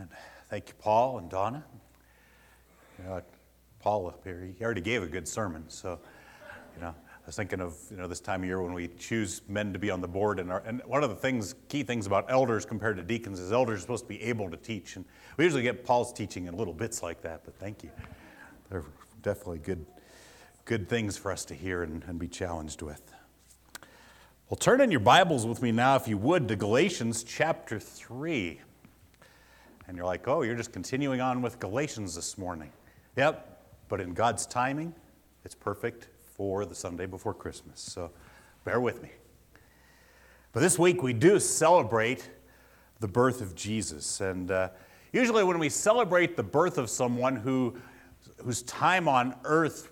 And 0.00 0.08
thank 0.48 0.68
you, 0.68 0.74
Paul 0.78 1.18
and 1.18 1.28
Donna. 1.28 1.62
You 2.98 3.04
know, 3.04 3.22
Paul 3.80 4.06
up 4.06 4.24
here, 4.24 4.50
he 4.56 4.64
already 4.64 4.80
gave 4.80 5.02
a 5.02 5.06
good 5.06 5.28
sermon, 5.28 5.64
so, 5.68 5.98
you 6.74 6.80
know, 6.80 6.88
I 6.88 7.26
was 7.26 7.36
thinking 7.36 7.60
of, 7.60 7.76
you 7.90 7.98
know, 7.98 8.06
this 8.06 8.20
time 8.20 8.40
of 8.40 8.46
year 8.46 8.62
when 8.62 8.72
we 8.72 8.88
choose 8.98 9.42
men 9.46 9.74
to 9.74 9.78
be 9.78 9.90
on 9.90 10.00
the 10.00 10.08
board, 10.08 10.40
and, 10.40 10.50
our, 10.50 10.62
and 10.64 10.80
one 10.86 11.04
of 11.04 11.10
the 11.10 11.16
things, 11.16 11.54
key 11.68 11.82
things 11.82 12.06
about 12.06 12.30
elders 12.30 12.64
compared 12.64 12.96
to 12.96 13.02
deacons 13.02 13.38
is 13.38 13.52
elders 13.52 13.78
are 13.78 13.82
supposed 13.82 14.04
to 14.04 14.08
be 14.08 14.22
able 14.22 14.50
to 14.50 14.56
teach, 14.56 14.96
and 14.96 15.04
we 15.36 15.44
usually 15.44 15.62
get 15.62 15.84
Paul's 15.84 16.14
teaching 16.14 16.46
in 16.46 16.56
little 16.56 16.74
bits 16.74 17.02
like 17.02 17.20
that, 17.20 17.42
but 17.44 17.54
thank 17.56 17.82
you. 17.82 17.90
They're 18.70 18.84
definitely 19.20 19.58
good, 19.58 19.84
good 20.64 20.88
things 20.88 21.18
for 21.18 21.30
us 21.30 21.44
to 21.46 21.54
hear 21.54 21.82
and, 21.82 22.02
and 22.04 22.18
be 22.18 22.28
challenged 22.28 22.80
with. 22.80 23.02
Well, 24.48 24.56
turn 24.56 24.80
in 24.80 24.90
your 24.90 25.00
Bibles 25.00 25.46
with 25.46 25.60
me 25.60 25.72
now, 25.72 25.96
if 25.96 26.08
you 26.08 26.16
would, 26.16 26.48
to 26.48 26.56
Galatians 26.56 27.22
chapter 27.22 27.78
3. 27.78 28.60
And 29.90 29.96
you're 29.96 30.06
like, 30.06 30.28
oh, 30.28 30.42
you're 30.42 30.54
just 30.54 30.72
continuing 30.72 31.20
on 31.20 31.42
with 31.42 31.58
Galatians 31.58 32.14
this 32.14 32.38
morning. 32.38 32.70
Yep, 33.16 33.60
but 33.88 34.00
in 34.00 34.14
God's 34.14 34.46
timing, 34.46 34.94
it's 35.44 35.56
perfect 35.56 36.06
for 36.36 36.64
the 36.64 36.76
Sunday 36.76 37.06
before 37.06 37.34
Christmas. 37.34 37.80
So 37.80 38.12
bear 38.64 38.80
with 38.80 39.02
me. 39.02 39.10
But 40.52 40.60
this 40.60 40.78
week 40.78 41.02
we 41.02 41.12
do 41.12 41.40
celebrate 41.40 42.30
the 43.00 43.08
birth 43.08 43.40
of 43.40 43.56
Jesus. 43.56 44.20
And 44.20 44.52
uh, 44.52 44.68
usually 45.12 45.42
when 45.42 45.58
we 45.58 45.68
celebrate 45.68 46.36
the 46.36 46.44
birth 46.44 46.78
of 46.78 46.88
someone 46.88 47.34
who, 47.34 47.74
whose 48.44 48.62
time 48.62 49.08
on 49.08 49.34
earth 49.42 49.90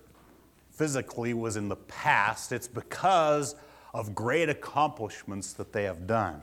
physically 0.70 1.34
was 1.34 1.56
in 1.56 1.68
the 1.68 1.74
past, 1.74 2.52
it's 2.52 2.68
because 2.68 3.56
of 3.92 4.14
great 4.14 4.48
accomplishments 4.48 5.54
that 5.54 5.72
they 5.72 5.82
have 5.82 6.06
done. 6.06 6.40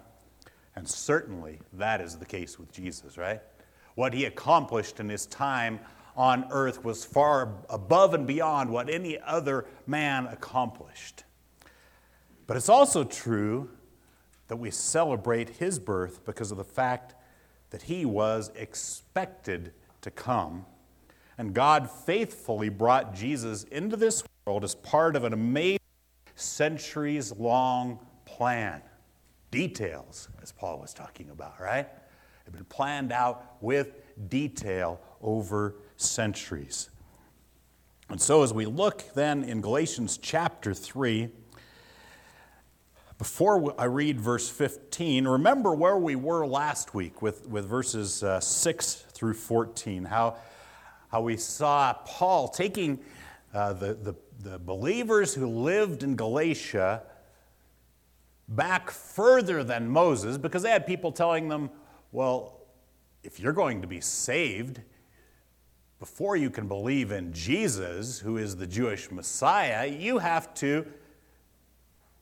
And 0.76 0.86
certainly 0.86 1.60
that 1.72 2.02
is 2.02 2.18
the 2.18 2.26
case 2.26 2.60
with 2.60 2.70
Jesus, 2.74 3.18
right? 3.18 3.42
What 3.96 4.14
he 4.14 4.26
accomplished 4.26 5.00
in 5.00 5.10
his 5.10 5.26
time 5.26 5.80
on 6.16 6.46
earth 6.52 6.84
was 6.84 7.04
far 7.04 7.56
above 7.70 8.14
and 8.14 8.26
beyond 8.26 8.70
what 8.70 8.90
any 8.90 9.20
other 9.20 9.66
man 9.86 10.28
accomplished. 10.28 11.24
But 12.48 12.58
it's 12.58 12.70
also 12.70 13.04
true 13.04 13.70
that 14.48 14.58
we 14.58 14.72
celebrate 14.72 15.50
his 15.50 15.80
birth 15.80 16.24
because 16.26 16.52
of 16.52 16.58
the 16.58 16.64
fact 16.64 17.16
that 17.72 17.84
he 17.84 18.06
was 18.06 18.52
expected 18.56 19.74
to 20.02 20.12
come. 20.12 20.66
And 21.38 21.54
God 21.54 21.90
faithfully 21.90 22.70
brought 22.70 23.14
Jesus 23.14 23.64
into 23.64 23.98
this 23.98 24.24
world 24.46 24.64
as 24.64 24.76
part 24.76 25.16
of 25.16 25.24
an 25.24 25.34
amazing 25.34 25.80
centuries 26.36 27.34
long 27.34 28.00
plan 28.26 28.82
details, 29.52 30.30
as 30.42 30.52
Paul 30.52 30.80
was 30.80 30.94
talking 30.94 31.30
about, 31.30 31.60
right? 31.60 31.90
Have 32.46 32.54
been 32.54 32.66
planned 32.66 33.12
out 33.12 33.58
with 33.62 33.94
detail 34.30 35.02
over 35.22 35.76
centuries. 35.98 36.90
And 38.10 38.22
so, 38.22 38.44
as 38.44 38.54
we 38.54 38.66
look 38.66 39.14
then 39.16 39.44
in 39.44 39.62
Galatians 39.62 40.20
chapter 40.22 40.74
3, 40.74 41.30
before 43.18 43.74
I 43.80 43.86
read 43.86 44.20
verse 44.20 44.50
15, 44.50 45.28
remember 45.28 45.74
where 45.74 45.98
we 45.98 46.16
were 46.16 46.46
last 46.46 46.94
week 46.94 47.22
with, 47.22 47.48
with 47.48 47.66
verses 47.66 48.22
uh, 48.24 48.40
6 48.40 48.94
through 49.14 49.34
14, 49.34 50.06
how, 50.06 50.36
how 51.08 51.22
we 51.22 51.38
saw 51.38 51.94
Paul 52.06 52.50
taking 52.50 53.00
uh, 53.54 53.74
the, 53.74 53.94
the, 53.94 54.16
the 54.44 54.60
believers 54.60 55.34
who 55.34 55.48
lived 55.48 56.04
in 56.04 56.16
Galatia 56.16 57.04
back 58.50 58.92
further 58.92 59.64
than 59.64 59.90
Moses 59.90 60.38
because 60.38 60.62
they 60.62 60.70
had 60.70 60.86
people 60.86 61.12
telling 61.12 61.48
them, 61.48 61.70
well, 62.16 62.62
if 63.24 63.40
you're 63.40 63.54
going 63.54 63.82
to 63.82 63.88
be 63.88 64.00
saved, 64.00 64.80
before 66.00 66.38
you 66.38 66.50
can 66.50 66.68
believe 66.68 67.12
in 67.12 67.34
Jesus, 67.34 68.20
who 68.20 68.38
is 68.38 68.56
the 68.56 68.66
Jewish 68.66 69.12
Messiah, 69.12 69.86
you 69.86 70.20
have 70.20 70.54
to 70.56 70.86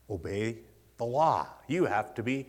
obey 0.09 0.58
the 0.98 1.06
law. 1.06 1.48
You 1.68 1.86
have 1.86 2.14
to 2.16 2.24
be 2.24 2.48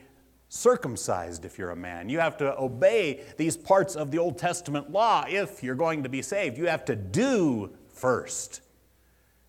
circumcised 0.48 1.44
if 1.44 1.58
you're 1.58 1.70
a 1.70 1.76
man. 1.76 2.08
You 2.08 2.20
have 2.20 2.36
to 2.38 2.58
obey 2.58 3.24
these 3.36 3.56
parts 3.56 3.94
of 3.94 4.10
the 4.10 4.18
Old 4.18 4.38
Testament 4.38 4.90
law 4.90 5.26
if 5.28 5.62
you're 5.62 5.74
going 5.74 6.02
to 6.04 6.08
be 6.08 6.22
saved. 6.22 6.56
You 6.56 6.68
have 6.68 6.84
to 6.86 6.96
do 6.96 7.76
first, 7.88 8.62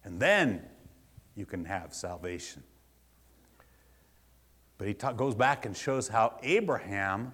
and 0.03 0.19
then 0.19 0.63
you 1.35 1.45
can 1.45 1.63
have 1.65 1.93
salvation. 1.93 2.63
But 4.77 4.87
he 4.87 4.93
ta- 4.93 5.13
goes 5.13 5.35
back 5.35 5.65
and 5.65 5.77
shows 5.77 6.09
how 6.09 6.37
Abraham, 6.43 7.33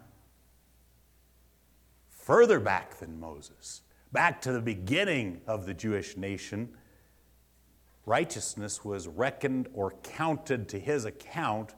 further 2.22 2.60
back 2.60 3.00
than 3.00 3.20
Moses, 3.20 3.82
back 4.12 4.42
to 4.42 4.52
the 4.52 4.62
beginning 4.62 5.42
of 5.48 5.66
the 5.66 5.74
Jewish 5.74 6.16
nation, 6.16 6.70
righteousness 8.06 8.86
was 8.86 9.08
reckoned 9.08 9.68
or 9.74 9.96
counted 10.04 10.70
to 10.70 10.80
his 10.80 11.06
account, 11.06 11.74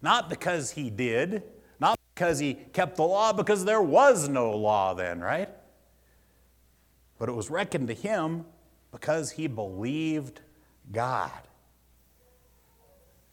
not 0.00 0.30
because 0.30 0.70
he 0.70 0.88
did, 0.88 1.42
not 1.78 1.98
because 2.14 2.38
he 2.38 2.54
kept 2.54 2.96
the 2.96 3.02
law, 3.02 3.32
because 3.32 3.64
there 3.64 3.82
was 3.82 4.28
no 4.28 4.56
law 4.56 4.94
then, 4.94 5.20
right? 5.20 5.50
But 7.18 7.28
it 7.28 7.32
was 7.32 7.50
reckoned 7.50 7.88
to 7.88 7.94
him 7.94 8.46
because 8.92 9.32
he 9.32 9.46
believed 9.46 10.40
God. 10.90 11.30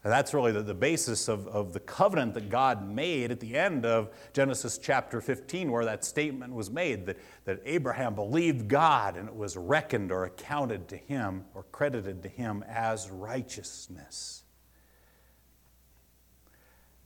And 0.04 0.14
that's 0.14 0.34
really 0.34 0.52
the, 0.52 0.62
the 0.62 0.74
basis 0.74 1.28
of, 1.28 1.48
of 1.48 1.74
the 1.74 1.80
covenant 1.80 2.34
that 2.36 2.50
God 2.50 2.88
made 2.88 3.32
at 3.32 3.40
the 3.40 3.56
end 3.58 3.86
of 3.86 4.10
Genesis 4.32 4.78
chapter 4.78 5.20
15, 5.20 5.72
where 5.72 5.86
that 5.86 6.06
statement 6.06 6.54
was 6.54 6.70
made 6.70 7.06
that, 7.08 7.18
that 7.46 7.62
Abraham 7.66 8.16
believed 8.16 8.68
God 8.68 9.18
and 9.18 9.28
it 9.28 9.36
was 9.36 9.58
reckoned 9.58 10.12
or 10.12 10.26
accounted 10.26 10.88
to 10.90 10.98
him 10.98 11.46
or 11.54 11.64
credited 11.72 12.24
to 12.24 12.30
him 12.30 12.64
as 12.68 13.10
righteousness. 13.10 14.44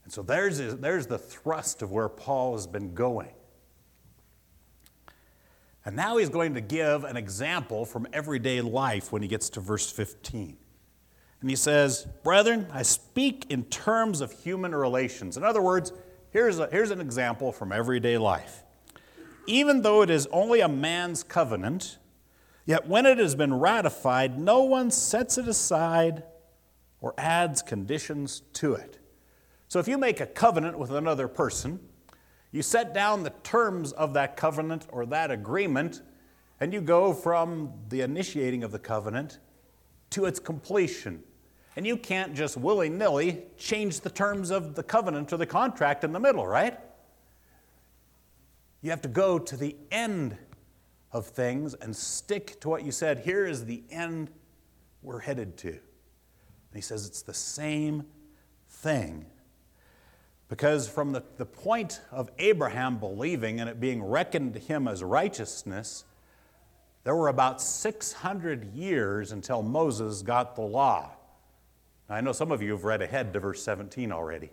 And 0.04 0.12
so 0.12 0.22
there's, 0.22 0.58
there's 0.58 1.06
the 1.06 1.18
thrust 1.18 1.82
of 1.82 1.90
where 1.90 2.08
Paul 2.08 2.52
has 2.52 2.66
been 2.66 2.94
going. 2.94 3.32
And 5.84 5.96
now 5.96 6.18
he's 6.18 6.28
going 6.28 6.54
to 6.54 6.60
give 6.60 7.04
an 7.04 7.16
example 7.16 7.84
from 7.84 8.06
everyday 8.12 8.60
life 8.60 9.10
when 9.10 9.22
he 9.22 9.28
gets 9.28 9.50
to 9.50 9.60
verse 9.60 9.90
15. 9.90 10.56
And 11.42 11.50
he 11.50 11.56
says, 11.56 12.06
Brethren, 12.22 12.68
I 12.72 12.82
speak 12.82 13.46
in 13.50 13.64
terms 13.64 14.20
of 14.20 14.30
human 14.30 14.72
relations. 14.72 15.36
In 15.36 15.42
other 15.42 15.60
words, 15.60 15.92
here's, 16.30 16.60
a, 16.60 16.68
here's 16.70 16.92
an 16.92 17.00
example 17.00 17.50
from 17.50 17.72
everyday 17.72 18.16
life. 18.16 18.62
Even 19.48 19.82
though 19.82 20.02
it 20.02 20.10
is 20.10 20.28
only 20.30 20.60
a 20.60 20.68
man's 20.68 21.24
covenant, 21.24 21.98
yet 22.64 22.86
when 22.86 23.06
it 23.06 23.18
has 23.18 23.34
been 23.34 23.54
ratified, 23.54 24.38
no 24.38 24.62
one 24.62 24.92
sets 24.92 25.36
it 25.36 25.48
aside 25.48 26.22
or 27.00 27.12
adds 27.18 27.60
conditions 27.60 28.42
to 28.52 28.74
it. 28.74 29.00
So 29.66 29.80
if 29.80 29.88
you 29.88 29.98
make 29.98 30.20
a 30.20 30.26
covenant 30.26 30.78
with 30.78 30.92
another 30.92 31.26
person, 31.26 31.80
you 32.52 32.62
set 32.62 32.94
down 32.94 33.24
the 33.24 33.32
terms 33.42 33.90
of 33.90 34.14
that 34.14 34.36
covenant 34.36 34.86
or 34.90 35.06
that 35.06 35.32
agreement, 35.32 36.02
and 36.60 36.72
you 36.72 36.80
go 36.80 37.12
from 37.12 37.72
the 37.88 38.02
initiating 38.02 38.62
of 38.62 38.70
the 38.70 38.78
covenant 38.78 39.40
to 40.10 40.26
its 40.26 40.38
completion 40.38 41.24
and 41.76 41.86
you 41.86 41.96
can't 41.96 42.34
just 42.34 42.56
willy 42.56 42.88
nilly 42.88 43.44
change 43.56 44.00
the 44.00 44.10
terms 44.10 44.50
of 44.50 44.74
the 44.74 44.82
covenant 44.82 45.32
or 45.32 45.36
the 45.36 45.46
contract 45.46 46.04
in 46.04 46.12
the 46.12 46.20
middle, 46.20 46.46
right? 46.46 46.78
You 48.82 48.90
have 48.90 49.02
to 49.02 49.08
go 49.08 49.38
to 49.38 49.56
the 49.56 49.76
end 49.90 50.36
of 51.12 51.26
things 51.26 51.74
and 51.74 51.94
stick 51.94 52.60
to 52.60 52.68
what 52.68 52.84
you 52.84 52.92
said. 52.92 53.20
Here 53.20 53.46
is 53.46 53.64
the 53.64 53.82
end 53.90 54.30
we're 55.02 55.20
headed 55.20 55.56
to. 55.58 55.68
And 55.68 55.80
he 56.74 56.80
says 56.80 57.06
it's 57.06 57.22
the 57.22 57.34
same 57.34 58.04
thing. 58.68 59.26
Because 60.48 60.88
from 60.88 61.12
the, 61.12 61.22
the 61.38 61.46
point 61.46 62.00
of 62.10 62.30
Abraham 62.38 62.98
believing 62.98 63.60
and 63.60 63.70
it 63.70 63.80
being 63.80 64.02
reckoned 64.02 64.54
to 64.54 64.60
him 64.60 64.86
as 64.86 65.02
righteousness, 65.02 66.04
there 67.04 67.16
were 67.16 67.28
about 67.28 67.60
600 67.60 68.74
years 68.74 69.32
until 69.32 69.62
Moses 69.62 70.22
got 70.22 70.54
the 70.54 70.62
law. 70.62 71.10
I 72.12 72.20
know 72.20 72.32
some 72.32 72.52
of 72.52 72.60
you 72.60 72.72
have 72.72 72.84
read 72.84 73.00
ahead 73.00 73.32
to 73.32 73.40
verse 73.40 73.62
17 73.62 74.12
already. 74.12 74.50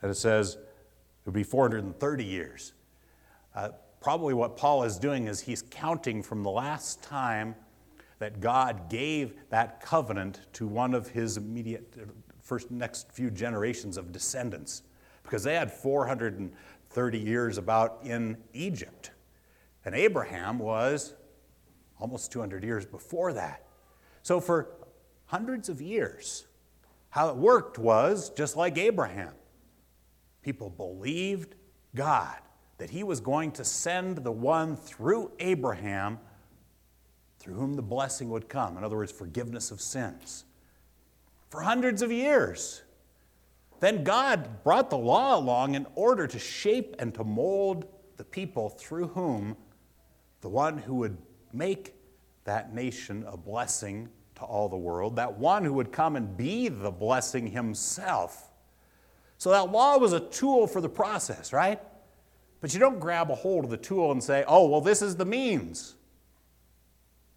And 0.00 0.10
it 0.10 0.14
says 0.14 0.54
it 0.54 1.26
would 1.26 1.34
be 1.34 1.42
430 1.42 2.24
years. 2.24 2.72
Uh, 3.54 3.70
probably 4.00 4.32
what 4.32 4.56
Paul 4.56 4.84
is 4.84 4.98
doing 4.98 5.26
is 5.26 5.40
he's 5.40 5.62
counting 5.62 6.22
from 6.22 6.42
the 6.42 6.50
last 6.50 7.02
time 7.02 7.54
that 8.18 8.40
God 8.40 8.88
gave 8.88 9.34
that 9.50 9.80
covenant 9.80 10.40
to 10.52 10.68
one 10.68 10.94
of 10.94 11.08
his 11.08 11.36
immediate 11.36 11.94
first 12.40 12.70
next 12.70 13.10
few 13.10 13.30
generations 13.30 13.96
of 13.96 14.12
descendants 14.12 14.82
because 15.24 15.42
they 15.42 15.54
had 15.54 15.72
430 15.72 17.18
years 17.18 17.58
about 17.58 17.98
in 18.04 18.36
Egypt. 18.52 19.10
And 19.84 19.94
Abraham 19.94 20.58
was 20.60 21.14
almost 21.98 22.30
200 22.30 22.62
years 22.62 22.86
before 22.86 23.32
that. 23.32 23.66
So 24.22 24.40
for 24.40 24.68
hundreds 25.26 25.68
of 25.68 25.80
years, 25.80 26.46
how 27.12 27.28
it 27.28 27.36
worked 27.36 27.78
was 27.78 28.30
just 28.30 28.56
like 28.56 28.78
Abraham. 28.78 29.34
People 30.40 30.70
believed 30.70 31.54
God. 31.94 32.38
that 32.78 32.90
he 32.90 33.04
was 33.04 33.20
going 33.20 33.52
to 33.52 33.64
send 33.64 34.16
the 34.24 34.32
one 34.32 34.76
through 34.76 35.30
Abraham 35.38 36.18
through 37.38 37.54
whom 37.54 37.74
the 37.74 37.82
blessing 37.82 38.30
would 38.30 38.48
come. 38.48 38.76
In 38.76 38.82
other 38.82 38.96
words, 38.96 39.12
forgiveness 39.12 39.70
of 39.70 39.80
sins. 39.80 40.44
For 41.48 41.60
hundreds 41.60 42.00
of 42.02 42.10
years. 42.10 42.82
Then 43.78 44.02
God 44.02 44.64
brought 44.64 44.90
the 44.90 44.98
law 44.98 45.36
along 45.36 45.74
in 45.74 45.86
order 45.94 46.26
to 46.26 46.38
shape 46.38 46.96
and 46.98 47.14
to 47.14 47.24
mold 47.24 47.86
the 48.16 48.24
people 48.24 48.70
through 48.70 49.08
whom 49.08 49.56
the 50.40 50.48
one 50.48 50.78
who 50.78 50.94
would 50.94 51.18
make 51.52 51.94
that 52.44 52.74
nation 52.74 53.24
a 53.28 53.36
blessing 53.36 54.08
to 54.42 54.46
all 54.46 54.68
the 54.68 54.76
world, 54.76 55.16
that 55.16 55.38
one 55.38 55.64
who 55.64 55.72
would 55.72 55.92
come 55.92 56.16
and 56.16 56.36
be 56.36 56.68
the 56.68 56.90
blessing 56.90 57.46
himself. 57.46 58.50
So 59.38 59.50
that 59.50 59.70
law 59.70 59.98
was 59.98 60.12
a 60.12 60.20
tool 60.20 60.66
for 60.66 60.80
the 60.80 60.88
process, 60.88 61.52
right? 61.52 61.80
But 62.60 62.74
you 62.74 62.80
don't 62.80 62.98
grab 62.98 63.30
a 63.30 63.34
hold 63.34 63.64
of 63.64 63.70
the 63.70 63.76
tool 63.76 64.10
and 64.10 64.22
say, 64.22 64.44
oh, 64.46 64.68
well, 64.68 64.80
this 64.80 65.00
is 65.00 65.16
the 65.16 65.24
means. 65.24 65.94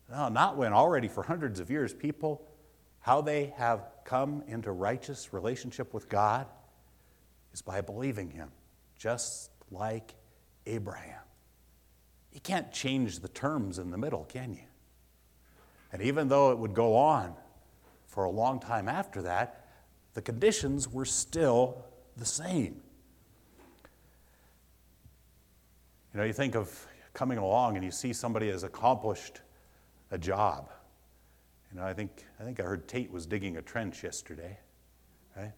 No, 0.09 0.29
not 0.29 0.57
when 0.57 0.73
already 0.73 1.07
for 1.07 1.23
hundreds 1.23 1.59
of 1.59 1.69
years 1.69 1.93
people, 1.93 2.47
how 2.99 3.21
they 3.21 3.53
have 3.57 3.85
come 4.03 4.43
into 4.47 4.71
righteous 4.71 5.31
relationship 5.31 5.93
with 5.93 6.09
God 6.09 6.47
is 7.53 7.61
by 7.61 7.81
believing 7.81 8.31
Him, 8.31 8.49
just 8.97 9.51
like 9.71 10.15
Abraham. 10.65 11.21
You 12.31 12.39
can't 12.39 12.71
change 12.71 13.19
the 13.19 13.27
terms 13.27 13.77
in 13.77 13.91
the 13.91 13.97
middle, 13.97 14.25
can 14.25 14.53
you? 14.53 14.65
And 15.95 16.03
even 16.03 16.27
though 16.27 16.51
it 16.51 16.57
would 16.57 16.73
go 16.73 16.97
on 16.97 17.33
for 18.05 18.25
a 18.25 18.29
long 18.29 18.59
time 18.59 18.89
after 18.89 19.21
that, 19.21 19.65
the 20.13 20.21
conditions 20.21 20.89
were 20.89 21.05
still 21.05 21.85
the 22.17 22.25
same. 22.25 22.81
You 26.13 26.19
know, 26.19 26.25
you 26.25 26.33
think 26.33 26.53
of 26.53 26.85
coming 27.13 27.37
along 27.37 27.77
and 27.77 27.85
you 27.85 27.91
see 27.91 28.11
somebody 28.11 28.49
has 28.49 28.63
accomplished 28.63 29.39
a 30.11 30.17
job. 30.17 30.69
You 31.71 31.79
know, 31.79 31.85
I 31.85 31.93
think, 31.93 32.25
I 32.41 32.43
think 32.43 32.59
I 32.59 32.63
heard 32.63 32.89
Tate 32.89 33.09
was 33.09 33.25
digging 33.25 33.55
a 33.55 33.61
trench 33.61 34.03
yesterday, 34.03 34.59
right? 35.37 35.53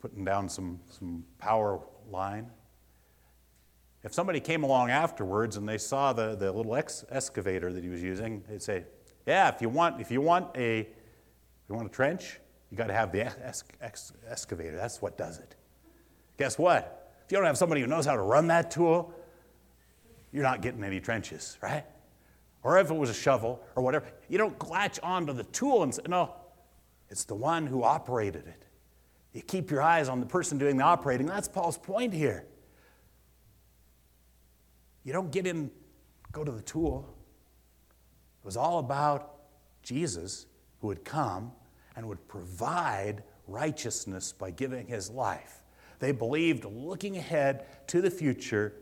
Putting 0.00 0.24
down 0.24 0.48
some, 0.48 0.78
some 0.88 1.24
power 1.38 1.80
line. 2.08 2.48
If 4.04 4.14
somebody 4.14 4.38
came 4.38 4.62
along 4.62 4.90
afterwards 4.90 5.56
and 5.56 5.68
they 5.68 5.78
saw 5.78 6.12
the, 6.12 6.36
the 6.36 6.52
little 6.52 6.76
ex- 6.76 7.04
excavator 7.10 7.72
that 7.72 7.82
he 7.82 7.90
was 7.90 8.04
using, 8.04 8.44
they'd 8.48 8.62
say, 8.62 8.84
yeah, 9.26 9.48
if 9.48 9.62
you 9.62 9.68
want, 9.68 10.00
if 10.00 10.10
you 10.10 10.20
want 10.20 10.56
a, 10.56 10.80
if 10.80 10.88
you 11.68 11.74
want 11.74 11.86
a 11.86 11.92
trench, 11.92 12.40
you 12.70 12.76
got 12.76 12.86
to 12.86 12.94
have 12.94 13.12
the 13.12 13.26
ex- 13.26 13.64
ex- 13.80 14.12
excavator. 14.28 14.76
That's 14.76 15.00
what 15.00 15.16
does 15.18 15.38
it. 15.38 15.54
Guess 16.38 16.58
what? 16.58 17.14
If 17.24 17.30
you 17.30 17.38
don't 17.38 17.46
have 17.46 17.58
somebody 17.58 17.80
who 17.80 17.86
knows 17.86 18.06
how 18.06 18.16
to 18.16 18.22
run 18.22 18.48
that 18.48 18.70
tool, 18.70 19.12
you're 20.32 20.42
not 20.42 20.62
getting 20.62 20.82
any 20.82 20.98
trenches, 20.98 21.58
right? 21.62 21.84
Or 22.62 22.78
if 22.78 22.90
it 22.90 22.94
was 22.94 23.10
a 23.10 23.14
shovel 23.14 23.60
or 23.76 23.82
whatever, 23.82 24.06
you 24.28 24.38
don't 24.38 24.60
latch 24.68 24.98
onto 25.02 25.32
the 25.32 25.44
tool 25.44 25.82
and 25.82 25.94
say, 25.94 26.02
no, 26.08 26.34
it's 27.10 27.24
the 27.24 27.34
one 27.34 27.66
who 27.66 27.82
operated 27.82 28.46
it. 28.46 28.64
You 29.32 29.42
keep 29.42 29.70
your 29.70 29.82
eyes 29.82 30.08
on 30.08 30.20
the 30.20 30.26
person 30.26 30.58
doing 30.58 30.76
the 30.76 30.84
operating. 30.84 31.26
That's 31.26 31.48
Paul's 31.48 31.78
point 31.78 32.12
here. 32.12 32.46
You 35.04 35.12
don't 35.12 35.30
get 35.30 35.46
in, 35.46 35.70
go 36.32 36.44
to 36.44 36.52
the 36.52 36.62
tool. 36.62 37.08
It 38.42 38.46
was 38.46 38.56
all 38.56 38.80
about 38.80 39.36
Jesus 39.82 40.46
who 40.80 40.88
would 40.88 41.04
come 41.04 41.52
and 41.94 42.08
would 42.08 42.26
provide 42.26 43.22
righteousness 43.46 44.32
by 44.32 44.50
giving 44.50 44.86
his 44.86 45.08
life. 45.10 45.62
They 46.00 46.10
believed 46.10 46.64
looking 46.64 47.16
ahead 47.16 47.66
to 47.86 48.00
the 48.00 48.10
future, 48.10 48.74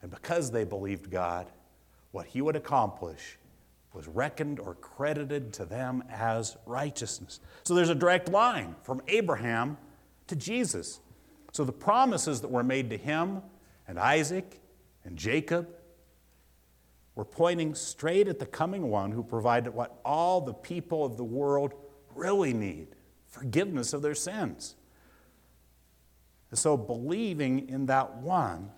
and 0.00 0.10
because 0.10 0.52
they 0.52 0.62
believed 0.62 1.10
God, 1.10 1.50
what 2.12 2.26
he 2.26 2.40
would 2.40 2.54
accomplish 2.54 3.38
was 3.92 4.06
reckoned 4.06 4.60
or 4.60 4.74
credited 4.74 5.52
to 5.54 5.64
them 5.64 6.04
as 6.08 6.56
righteousness. 6.66 7.40
So 7.64 7.74
there's 7.74 7.88
a 7.88 7.94
direct 7.96 8.28
line 8.28 8.76
from 8.84 9.02
Abraham 9.08 9.76
to 10.28 10.36
Jesus. 10.36 11.00
So 11.52 11.64
the 11.64 11.72
promises 11.72 12.40
that 12.42 12.50
were 12.50 12.62
made 12.62 12.90
to 12.90 12.96
him 12.96 13.42
and 13.88 13.98
Isaac 13.98 14.60
and 15.04 15.16
Jacob 15.16 15.68
were 17.18 17.24
pointing 17.24 17.74
straight 17.74 18.28
at 18.28 18.38
the 18.38 18.46
coming 18.46 18.90
one 18.90 19.10
who 19.10 19.24
provided 19.24 19.74
what 19.74 19.98
all 20.04 20.40
the 20.40 20.54
people 20.54 21.04
of 21.04 21.16
the 21.16 21.24
world 21.24 21.74
really 22.14 22.52
need 22.52 22.86
forgiveness 23.26 23.92
of 23.92 24.02
their 24.02 24.14
sins. 24.14 24.76
And 26.50 26.58
so 26.60 26.76
believing 26.76 27.68
in 27.68 27.86
that 27.86 28.18
one 28.18 28.70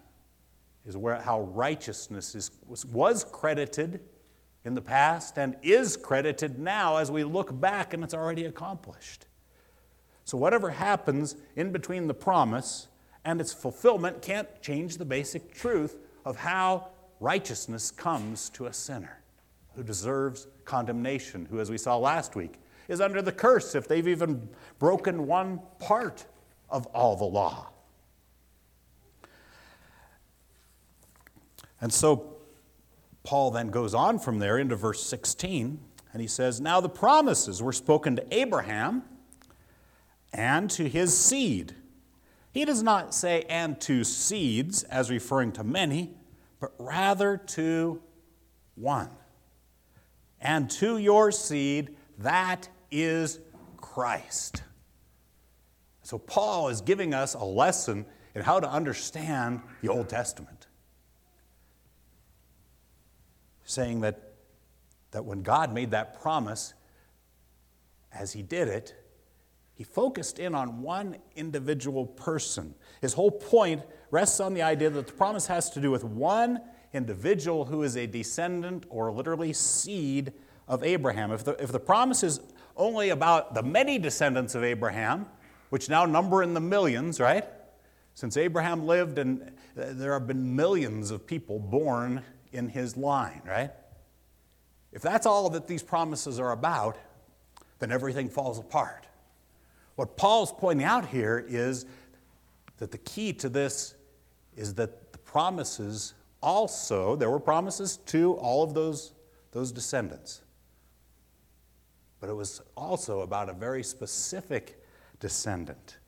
is 0.86 0.96
where 0.96 1.20
how 1.20 1.42
righteousness 1.42 2.34
is, 2.34 2.50
was, 2.66 2.86
was 2.86 3.24
credited 3.24 4.00
in 4.64 4.74
the 4.74 4.80
past 4.80 5.36
and 5.36 5.54
is 5.60 5.98
credited 5.98 6.58
now 6.58 6.96
as 6.96 7.10
we 7.10 7.24
look 7.24 7.60
back 7.60 7.92
and 7.92 8.02
it's 8.02 8.14
already 8.14 8.46
accomplished. 8.46 9.26
So, 10.24 10.38
whatever 10.38 10.70
happens 10.70 11.36
in 11.56 11.72
between 11.72 12.06
the 12.06 12.14
promise 12.14 12.88
and 13.22 13.38
its 13.38 13.52
fulfillment 13.52 14.22
can't 14.22 14.48
change 14.62 14.96
the 14.96 15.04
basic 15.04 15.52
truth 15.52 15.98
of 16.24 16.36
how 16.36 16.88
righteousness 17.20 17.90
comes 17.90 18.50
to 18.50 18.66
a 18.66 18.72
sinner 18.72 19.20
who 19.74 19.82
deserves 19.82 20.48
condemnation, 20.64 21.46
who, 21.50 21.60
as 21.60 21.70
we 21.70 21.78
saw 21.78 21.96
last 21.96 22.34
week, 22.34 22.58
is 22.88 23.00
under 23.00 23.22
the 23.22 23.32
curse 23.32 23.74
if 23.74 23.86
they've 23.86 24.08
even 24.08 24.48
broken 24.78 25.26
one 25.26 25.60
part 25.78 26.26
of 26.68 26.86
all 26.86 27.14
the 27.16 27.24
law. 27.24 27.68
And 31.80 31.92
so 31.92 32.36
Paul 33.22 33.50
then 33.50 33.70
goes 33.70 33.94
on 33.94 34.18
from 34.18 34.38
there 34.38 34.58
into 34.58 34.76
verse 34.76 35.02
16, 35.04 35.78
and 36.12 36.20
he 36.20 36.28
says, 36.28 36.60
Now 36.60 36.80
the 36.80 36.88
promises 36.88 37.62
were 37.62 37.72
spoken 37.72 38.16
to 38.16 38.34
Abraham 38.34 39.04
and 40.32 40.70
to 40.70 40.88
his 40.88 41.16
seed. 41.16 41.74
He 42.52 42.64
does 42.64 42.82
not 42.82 43.14
say, 43.14 43.44
and 43.48 43.80
to 43.82 44.02
seeds, 44.02 44.82
as 44.84 45.10
referring 45.10 45.52
to 45.52 45.64
many, 45.64 46.14
but 46.60 46.72
rather 46.78 47.38
to 47.38 48.00
one. 48.74 49.10
And 50.40 50.70
to 50.70 50.98
your 50.98 51.32
seed, 51.32 51.96
that 52.18 52.68
is 52.90 53.40
Christ. 53.76 54.62
So 56.02 56.18
Paul 56.18 56.68
is 56.68 56.80
giving 56.80 57.14
us 57.14 57.34
a 57.34 57.44
lesson 57.44 58.06
in 58.34 58.42
how 58.42 58.60
to 58.60 58.70
understand 58.70 59.60
the 59.82 59.88
Old 59.88 60.08
Testament 60.08 60.66
saying 63.70 64.00
that, 64.00 64.32
that 65.12 65.24
when 65.24 65.42
God 65.42 65.72
made 65.72 65.92
that 65.92 66.20
promise, 66.20 66.74
as 68.12 68.32
he 68.32 68.42
did 68.42 68.68
it, 68.68 68.94
he 69.74 69.84
focused 69.84 70.38
in 70.38 70.54
on 70.54 70.82
one 70.82 71.16
individual 71.36 72.04
person. 72.04 72.74
His 73.00 73.14
whole 73.14 73.30
point 73.30 73.82
rests 74.10 74.40
on 74.40 74.54
the 74.54 74.62
idea 74.62 74.90
that 74.90 75.06
the 75.06 75.12
promise 75.12 75.46
has 75.46 75.70
to 75.70 75.80
do 75.80 75.90
with 75.90 76.04
one 76.04 76.60
individual 76.92 77.64
who 77.64 77.82
is 77.82 77.96
a 77.96 78.06
descendant 78.06 78.84
or 78.88 79.12
literally 79.12 79.52
seed 79.52 80.32
of 80.66 80.82
Abraham. 80.82 81.32
If 81.32 81.44
the, 81.44 81.52
if 81.62 81.72
the 81.72 81.80
promise 81.80 82.22
is 82.22 82.40
only 82.76 83.10
about 83.10 83.54
the 83.54 83.62
many 83.62 83.98
descendants 83.98 84.54
of 84.54 84.64
Abraham, 84.64 85.26
which 85.70 85.88
now 85.88 86.04
number 86.06 86.42
in 86.42 86.54
the 86.54 86.60
millions, 86.60 87.20
right? 87.20 87.44
Since 88.14 88.36
Abraham 88.36 88.86
lived, 88.86 89.18
and 89.18 89.42
uh, 89.42 89.46
there 89.92 90.12
have 90.12 90.26
been 90.26 90.56
millions 90.56 91.10
of 91.10 91.26
people 91.26 91.58
born 91.58 92.22
in 92.52 92.68
his 92.68 92.96
line, 92.96 93.42
right? 93.46 93.70
If 94.92 95.02
that's 95.02 95.26
all 95.26 95.48
that 95.50 95.68
these 95.68 95.82
promises 95.82 96.40
are 96.40 96.52
about, 96.52 96.98
then 97.78 97.92
everything 97.92 98.28
falls 98.28 98.58
apart. 98.58 99.06
What 99.94 100.16
Paul's 100.16 100.52
pointing 100.52 100.84
out 100.84 101.06
here 101.06 101.44
is 101.48 101.86
that 102.78 102.90
the 102.90 102.98
key 102.98 103.32
to 103.34 103.48
this 103.48 103.94
is 104.56 104.74
that 104.74 105.12
the 105.12 105.18
promises 105.18 106.14
also, 106.42 107.16
there 107.16 107.30
were 107.30 107.40
promises 107.40 107.98
to 108.06 108.34
all 108.34 108.62
of 108.62 108.74
those, 108.74 109.12
those 109.52 109.72
descendants. 109.72 110.40
But 112.20 112.30
it 112.30 112.34
was 112.34 112.60
also 112.76 113.20
about 113.20 113.48
a 113.48 113.52
very 113.52 113.82
specific 113.82 114.82
descendant. 115.20 115.98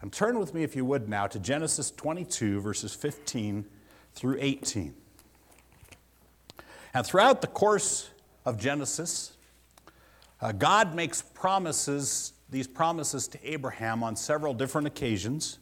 And 0.00 0.12
turn 0.12 0.38
with 0.38 0.54
me, 0.54 0.62
if 0.62 0.76
you 0.76 0.84
would, 0.84 1.08
now 1.08 1.26
to 1.26 1.38
Genesis 1.38 1.90
22, 1.90 2.60
verses 2.60 2.94
15 2.94 3.64
through 4.14 4.38
18. 4.40 4.94
And 6.94 7.06
throughout 7.06 7.40
the 7.40 7.46
course 7.46 8.10
of 8.44 8.58
Genesis, 8.58 9.32
uh, 10.40 10.52
God 10.52 10.94
makes 10.94 11.22
promises, 11.22 12.32
these 12.50 12.66
promises 12.66 13.26
to 13.28 13.50
Abraham 13.50 14.02
on 14.02 14.16
several 14.16 14.54
different 14.54 14.86
occasions. 14.86 15.58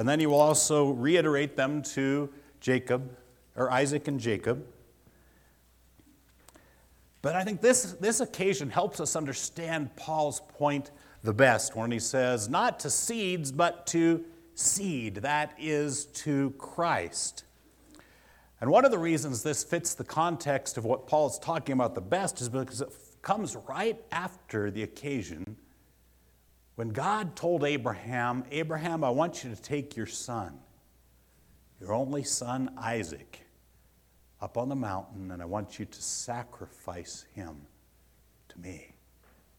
And 0.00 0.08
then 0.08 0.18
he 0.18 0.24
will 0.24 0.40
also 0.40 0.92
reiterate 0.92 1.56
them 1.56 1.82
to 1.82 2.30
Jacob, 2.58 3.14
or 3.54 3.70
Isaac 3.70 4.08
and 4.08 4.18
Jacob. 4.18 4.64
But 7.20 7.36
I 7.36 7.44
think 7.44 7.60
this, 7.60 7.92
this 8.00 8.20
occasion 8.20 8.70
helps 8.70 8.98
us 8.98 9.14
understand 9.14 9.94
Paul's 9.96 10.40
point 10.40 10.90
the 11.22 11.34
best 11.34 11.76
when 11.76 11.90
he 11.90 11.98
says, 11.98 12.48
not 12.48 12.80
to 12.80 12.88
seeds, 12.88 13.52
but 13.52 13.86
to 13.88 14.24
seed, 14.54 15.16
that 15.16 15.54
is 15.58 16.06
to 16.06 16.54
Christ. 16.56 17.44
And 18.62 18.70
one 18.70 18.86
of 18.86 18.92
the 18.92 18.98
reasons 18.98 19.42
this 19.42 19.62
fits 19.62 19.92
the 19.92 20.04
context 20.04 20.78
of 20.78 20.86
what 20.86 21.08
Paul 21.08 21.28
is 21.28 21.38
talking 21.38 21.74
about 21.74 21.94
the 21.94 22.00
best 22.00 22.40
is 22.40 22.48
because 22.48 22.80
it 22.80 22.88
comes 23.20 23.54
right 23.68 24.02
after 24.10 24.70
the 24.70 24.82
occasion 24.82 25.58
when 26.80 26.88
God 26.88 27.36
told 27.36 27.62
Abraham, 27.62 28.42
Abraham, 28.50 29.04
I 29.04 29.10
want 29.10 29.44
you 29.44 29.54
to 29.54 29.60
take 29.60 29.98
your 29.98 30.06
son, 30.06 30.58
your 31.78 31.92
only 31.92 32.24
son 32.24 32.70
Isaac, 32.78 33.42
up 34.40 34.56
on 34.56 34.70
the 34.70 34.74
mountain, 34.74 35.30
and 35.30 35.42
I 35.42 35.44
want 35.44 35.78
you 35.78 35.84
to 35.84 36.02
sacrifice 36.02 37.26
him 37.34 37.54
to 38.48 38.58
me. 38.58 38.94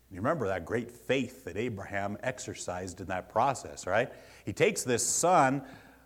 You 0.10 0.18
remember 0.18 0.48
that 0.48 0.66
great 0.66 0.90
faith 0.90 1.46
that 1.46 1.58
Abraham 1.58 2.18
exercised 2.24 3.02
in 3.02 3.06
that 3.10 3.30
process, 3.30 3.86
right? 3.86 4.12
He 4.44 4.52
takes 4.52 4.82
this 4.82 5.06
son 5.06 5.62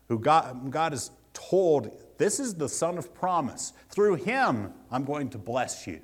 who 0.09 0.19
God, 0.19 0.69
God 0.69 0.91
has 0.91 1.11
told, 1.31 1.97
This 2.17 2.41
is 2.41 2.55
the 2.55 2.67
son 2.67 2.97
of 2.97 3.13
promise. 3.13 3.71
Through 3.87 4.15
him, 4.15 4.73
I'm 4.91 5.05
going 5.05 5.29
to 5.29 5.37
bless 5.37 5.87
you 5.87 6.01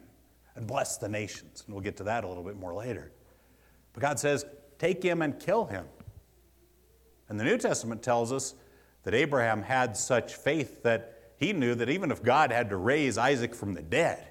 and 0.56 0.66
bless 0.66 0.96
the 0.96 1.10
nations. 1.10 1.64
And 1.66 1.76
we'll 1.76 1.84
get 1.84 1.98
to 1.98 2.04
that 2.04 2.24
a 2.24 2.30
little 2.30 2.44
bit 2.46 2.56
more 2.56 2.74
later. 2.74 3.12
But 3.92 4.00
God 4.00 4.18
says, 4.18 4.46
Take 4.82 5.04
him 5.04 5.22
and 5.22 5.40
kill 5.40 5.66
him. 5.66 5.86
And 7.30 7.40
the 7.40 7.44
New 7.44 7.60
Testament 7.60 8.02
tells 8.02 8.32
us 8.32 8.56
that 9.04 9.14
Abraham 9.14 9.62
had 9.62 9.96
such 9.96 10.34
faith 10.34 10.82
that 10.82 11.34
he 11.38 11.54
knew 11.54 11.76
that 11.76 11.92
even 11.92 12.10
if 12.10 12.24
God 12.24 12.52
had 12.52 12.72
to 12.72 12.78
raise 12.78 13.16
Isaac 13.16 13.54
from 13.54 13.76
the 13.76 13.84
dead, 13.84 14.28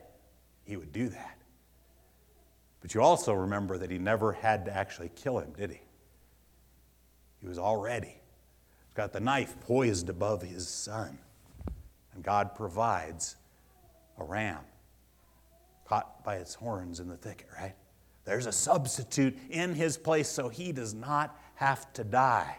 he 0.65 0.77
would 0.77 0.91
do 0.91 1.09
that. 1.11 1.39
But 2.81 2.95
you 2.95 3.01
also 3.01 3.33
remember 3.33 3.79
that 3.79 3.93
he 3.93 3.99
never 3.99 4.33
had 4.33 4.65
to 4.65 4.77
actually 4.77 5.13
kill 5.15 5.39
him, 5.39 5.53
did 5.57 5.71
he? 5.71 5.81
He 7.41 7.47
was 7.47 7.61
already. 7.61 8.09
He's 8.09 8.95
got 8.97 9.13
the 9.13 9.21
knife 9.21 9.55
poised 9.61 10.09
above 10.09 10.43
his 10.43 10.67
son. 10.67 11.17
And 12.13 12.25
God 12.25 12.57
provides 12.57 13.37
a 14.19 14.25
ram 14.25 14.59
caught 15.85 16.25
by 16.25 16.39
its 16.39 16.55
horns 16.55 16.99
in 16.99 17.07
the 17.07 17.17
thicket, 17.17 17.47
right? 17.57 17.77
There's 18.25 18.47
a 18.47 18.53
substitute 18.53 19.37
in 19.51 19.75
his 19.75 19.97
place 19.97 20.29
so 20.29 20.49
he 20.49 20.73
does 20.73 20.95
not 20.95 21.39
have 21.55 21.93
to 21.95 22.05
die. 22.05 22.59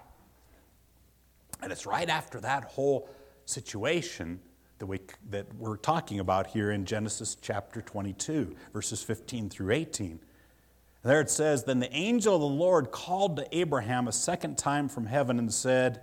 And 1.61 1.71
it's 1.71 1.85
right 1.85 2.09
after 2.09 2.39
that 2.41 2.63
whole 2.63 3.09
situation 3.45 4.39
that, 4.79 4.87
we, 4.87 4.99
that 5.29 5.53
we're 5.55 5.77
talking 5.77 6.19
about 6.19 6.47
here 6.47 6.71
in 6.71 6.85
Genesis 6.85 7.37
chapter 7.39 7.81
22, 7.81 8.55
verses 8.73 9.03
15 9.03 9.49
through 9.49 9.71
18. 9.71 10.19
There 11.03 11.21
it 11.21 11.29
says, 11.29 11.63
Then 11.63 11.79
the 11.79 11.93
angel 11.93 12.35
of 12.35 12.41
the 12.41 12.47
Lord 12.47 12.91
called 12.91 13.37
to 13.37 13.57
Abraham 13.57 14.07
a 14.07 14.11
second 14.11 14.57
time 14.57 14.87
from 14.87 15.05
heaven 15.05 15.39
and 15.39 15.53
said, 15.53 16.01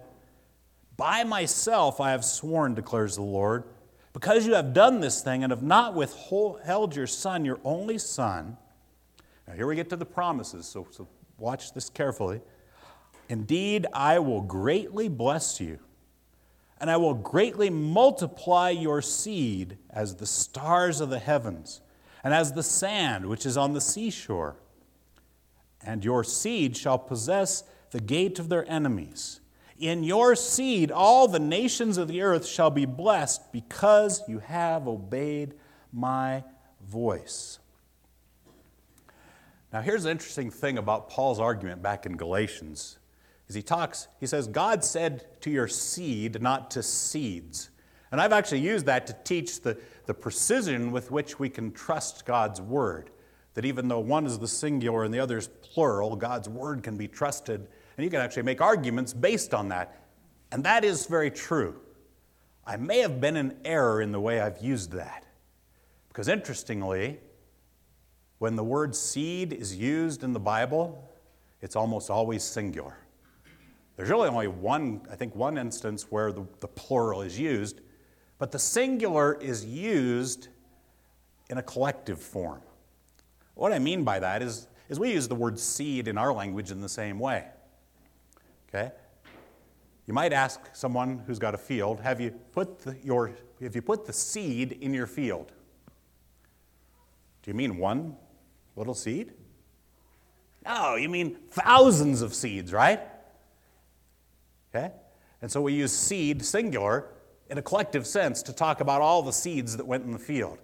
By 0.96 1.24
myself 1.24 2.00
I 2.00 2.12
have 2.12 2.24
sworn, 2.24 2.74
declares 2.74 3.16
the 3.16 3.22
Lord, 3.22 3.64
because 4.12 4.46
you 4.46 4.54
have 4.54 4.72
done 4.72 5.00
this 5.00 5.22
thing 5.22 5.42
and 5.42 5.50
have 5.50 5.62
not 5.62 5.94
withheld 5.94 6.96
your 6.96 7.06
son, 7.06 7.44
your 7.44 7.60
only 7.64 7.98
son. 7.98 8.56
Now, 9.48 9.54
here 9.54 9.66
we 9.66 9.74
get 9.74 9.90
to 9.90 9.96
the 9.96 10.06
promises, 10.06 10.66
so, 10.66 10.86
so 10.92 11.08
watch 11.38 11.72
this 11.72 11.90
carefully. 11.90 12.40
Indeed, 13.28 13.86
I 13.92 14.20
will 14.20 14.42
greatly 14.42 15.08
bless 15.08 15.60
you 15.60 15.80
and 16.80 16.90
I 16.90 16.96
will 16.96 17.14
greatly 17.14 17.70
multiply 17.70 18.70
your 18.70 19.02
seed 19.02 19.78
as 19.90 20.16
the 20.16 20.26
stars 20.26 21.00
of 21.00 21.10
the 21.10 21.18
heavens, 21.18 21.80
and 22.22 22.32
as 22.32 22.52
the 22.52 22.62
sand 22.62 23.26
which 23.26 23.46
is 23.46 23.56
on 23.56 23.72
the 23.72 23.80
seashore. 23.80 24.56
And 25.82 26.04
your 26.04 26.24
seed 26.24 26.76
shall 26.76 26.98
possess 26.98 27.64
the 27.90 28.00
gate 28.00 28.38
of 28.38 28.48
their 28.48 28.68
enemies. 28.70 29.40
In 29.78 30.02
your 30.02 30.34
seed, 30.34 30.90
all 30.90 31.28
the 31.28 31.38
nations 31.38 31.98
of 31.98 32.08
the 32.08 32.22
earth 32.22 32.46
shall 32.46 32.70
be 32.70 32.84
blessed 32.84 33.52
because 33.52 34.22
you 34.28 34.40
have 34.40 34.88
obeyed 34.88 35.54
my 35.92 36.42
voice. 36.84 37.60
Now, 39.72 39.82
here's 39.82 40.04
the 40.04 40.10
interesting 40.10 40.50
thing 40.50 40.78
about 40.78 41.10
Paul's 41.10 41.40
argument 41.40 41.82
back 41.82 42.06
in 42.06 42.16
Galatians 42.16 42.98
is 43.48 43.54
he 43.54 43.62
talks, 43.62 44.08
he 44.20 44.26
says, 44.26 44.46
God 44.46 44.84
said 44.84 45.40
to 45.42 45.50
your 45.50 45.68
seed, 45.68 46.40
not 46.40 46.70
to 46.72 46.82
seeds. 46.82 47.70
And 48.10 48.20
I've 48.20 48.32
actually 48.32 48.60
used 48.60 48.86
that 48.86 49.06
to 49.06 49.16
teach 49.24 49.60
the, 49.60 49.78
the 50.06 50.14
precision 50.14 50.90
with 50.90 51.10
which 51.10 51.38
we 51.38 51.48
can 51.48 51.72
trust 51.72 52.24
God's 52.24 52.60
word. 52.60 53.10
That 53.54 53.64
even 53.64 53.88
though 53.88 54.00
one 54.00 54.26
is 54.26 54.38
the 54.38 54.48
singular 54.48 55.04
and 55.04 55.12
the 55.12 55.18
other 55.18 55.38
is 55.38 55.48
plural, 55.48 56.16
God's 56.16 56.48
word 56.48 56.82
can 56.82 56.96
be 56.96 57.08
trusted. 57.08 57.66
And 57.96 58.04
you 58.04 58.10
can 58.10 58.20
actually 58.20 58.44
make 58.44 58.60
arguments 58.60 59.12
based 59.12 59.52
on 59.52 59.68
that. 59.68 60.04
And 60.52 60.64
that 60.64 60.84
is 60.84 61.06
very 61.06 61.30
true. 61.30 61.80
I 62.66 62.76
may 62.76 63.00
have 63.00 63.20
been 63.20 63.36
in 63.36 63.56
error 63.64 64.00
in 64.00 64.12
the 64.12 64.20
way 64.20 64.40
I've 64.40 64.62
used 64.62 64.92
that. 64.92 65.24
Because 66.08 66.28
interestingly, 66.28 67.18
when 68.38 68.56
the 68.56 68.64
word 68.64 68.94
seed 68.94 69.52
is 69.52 69.76
used 69.76 70.22
in 70.22 70.32
the 70.32 70.40
Bible, 70.40 71.10
it's 71.60 71.76
almost 71.76 72.10
always 72.10 72.42
singular. 72.42 72.96
There's 73.96 74.10
really 74.10 74.28
only 74.28 74.46
one, 74.46 75.00
I 75.10 75.16
think, 75.16 75.34
one 75.34 75.58
instance 75.58 76.06
where 76.10 76.30
the, 76.30 76.46
the 76.60 76.68
plural 76.68 77.22
is 77.22 77.38
used, 77.38 77.80
but 78.38 78.52
the 78.52 78.58
singular 78.58 79.34
is 79.40 79.64
used 79.64 80.48
in 81.50 81.58
a 81.58 81.62
collective 81.62 82.20
form. 82.20 82.62
What 83.54 83.72
I 83.72 83.80
mean 83.80 84.04
by 84.04 84.20
that 84.20 84.40
is, 84.40 84.68
is 84.88 85.00
we 85.00 85.12
use 85.12 85.26
the 85.26 85.34
word 85.34 85.58
seed 85.58 86.06
in 86.06 86.16
our 86.16 86.32
language 86.32 86.70
in 86.70 86.80
the 86.80 86.88
same 86.88 87.18
way. 87.18 87.46
Okay? 88.68 88.92
You 90.06 90.14
might 90.14 90.32
ask 90.32 90.60
someone 90.74 91.24
who's 91.26 91.40
got 91.40 91.54
a 91.54 91.58
field, 91.58 92.00
have 92.00 92.20
you 92.20 92.30
put 92.30 92.78
the, 92.78 92.96
your, 93.02 93.32
have 93.60 93.74
you 93.74 93.82
put 93.82 94.06
the 94.06 94.12
seed 94.12 94.78
in 94.80 94.94
your 94.94 95.08
field? 95.08 95.50
Do 97.42 97.50
you 97.50 97.54
mean 97.54 97.78
one 97.78 98.16
little 98.78 98.94
seed? 98.94 99.32
No, 100.64 100.96
you 100.96 101.08
mean 101.08 101.36
thousands 101.50 102.22
of 102.22 102.34
seeds, 102.34 102.72
right? 102.72 103.00
Okay? 104.74 104.92
And 105.40 105.50
so 105.50 105.60
we 105.60 105.72
use 105.72 105.92
seed, 105.92 106.44
singular, 106.44 107.06
in 107.48 107.58
a 107.58 107.62
collective 107.62 108.06
sense 108.06 108.42
to 108.42 108.52
talk 108.52 108.80
about 108.80 109.00
all 109.00 109.22
the 109.22 109.32
seeds 109.32 109.76
that 109.76 109.86
went 109.86 110.04
in 110.04 110.12
the 110.12 110.18
field. 110.18 110.58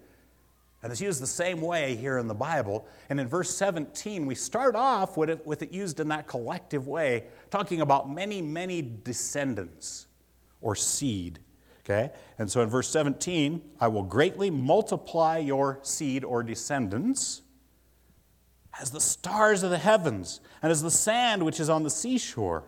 And 0.82 0.92
it's 0.92 1.00
used 1.00 1.22
the 1.22 1.26
same 1.26 1.62
way 1.62 1.96
here 1.96 2.18
in 2.18 2.28
the 2.28 2.34
Bible. 2.34 2.86
And 3.08 3.18
in 3.18 3.26
verse 3.26 3.48
17, 3.56 4.26
we 4.26 4.34
start 4.34 4.76
off 4.76 5.16
with 5.16 5.30
it, 5.30 5.46
with 5.46 5.62
it 5.62 5.72
used 5.72 5.98
in 5.98 6.08
that 6.08 6.26
collective 6.26 6.86
way, 6.86 7.24
talking 7.50 7.80
about 7.80 8.10
many, 8.10 8.42
many 8.42 8.82
descendants 8.82 10.06
or 10.60 10.76
seed. 10.76 11.38
Okay? 11.84 12.10
And 12.38 12.50
so 12.50 12.60
in 12.60 12.68
verse 12.68 12.88
17, 12.90 13.62
I 13.80 13.88
will 13.88 14.02
greatly 14.02 14.50
multiply 14.50 15.38
your 15.38 15.78
seed 15.82 16.22
or 16.22 16.42
descendants 16.42 17.40
as 18.84 18.90
the 18.90 19.00
stars 19.00 19.62
of 19.62 19.70
the 19.70 19.78
heavens 19.78 20.42
and 20.60 20.70
as 20.70 20.82
the 20.82 20.90
sand 20.90 21.42
which 21.42 21.58
is 21.58 21.70
on 21.70 21.82
the 21.84 21.90
seashore. 21.90 22.64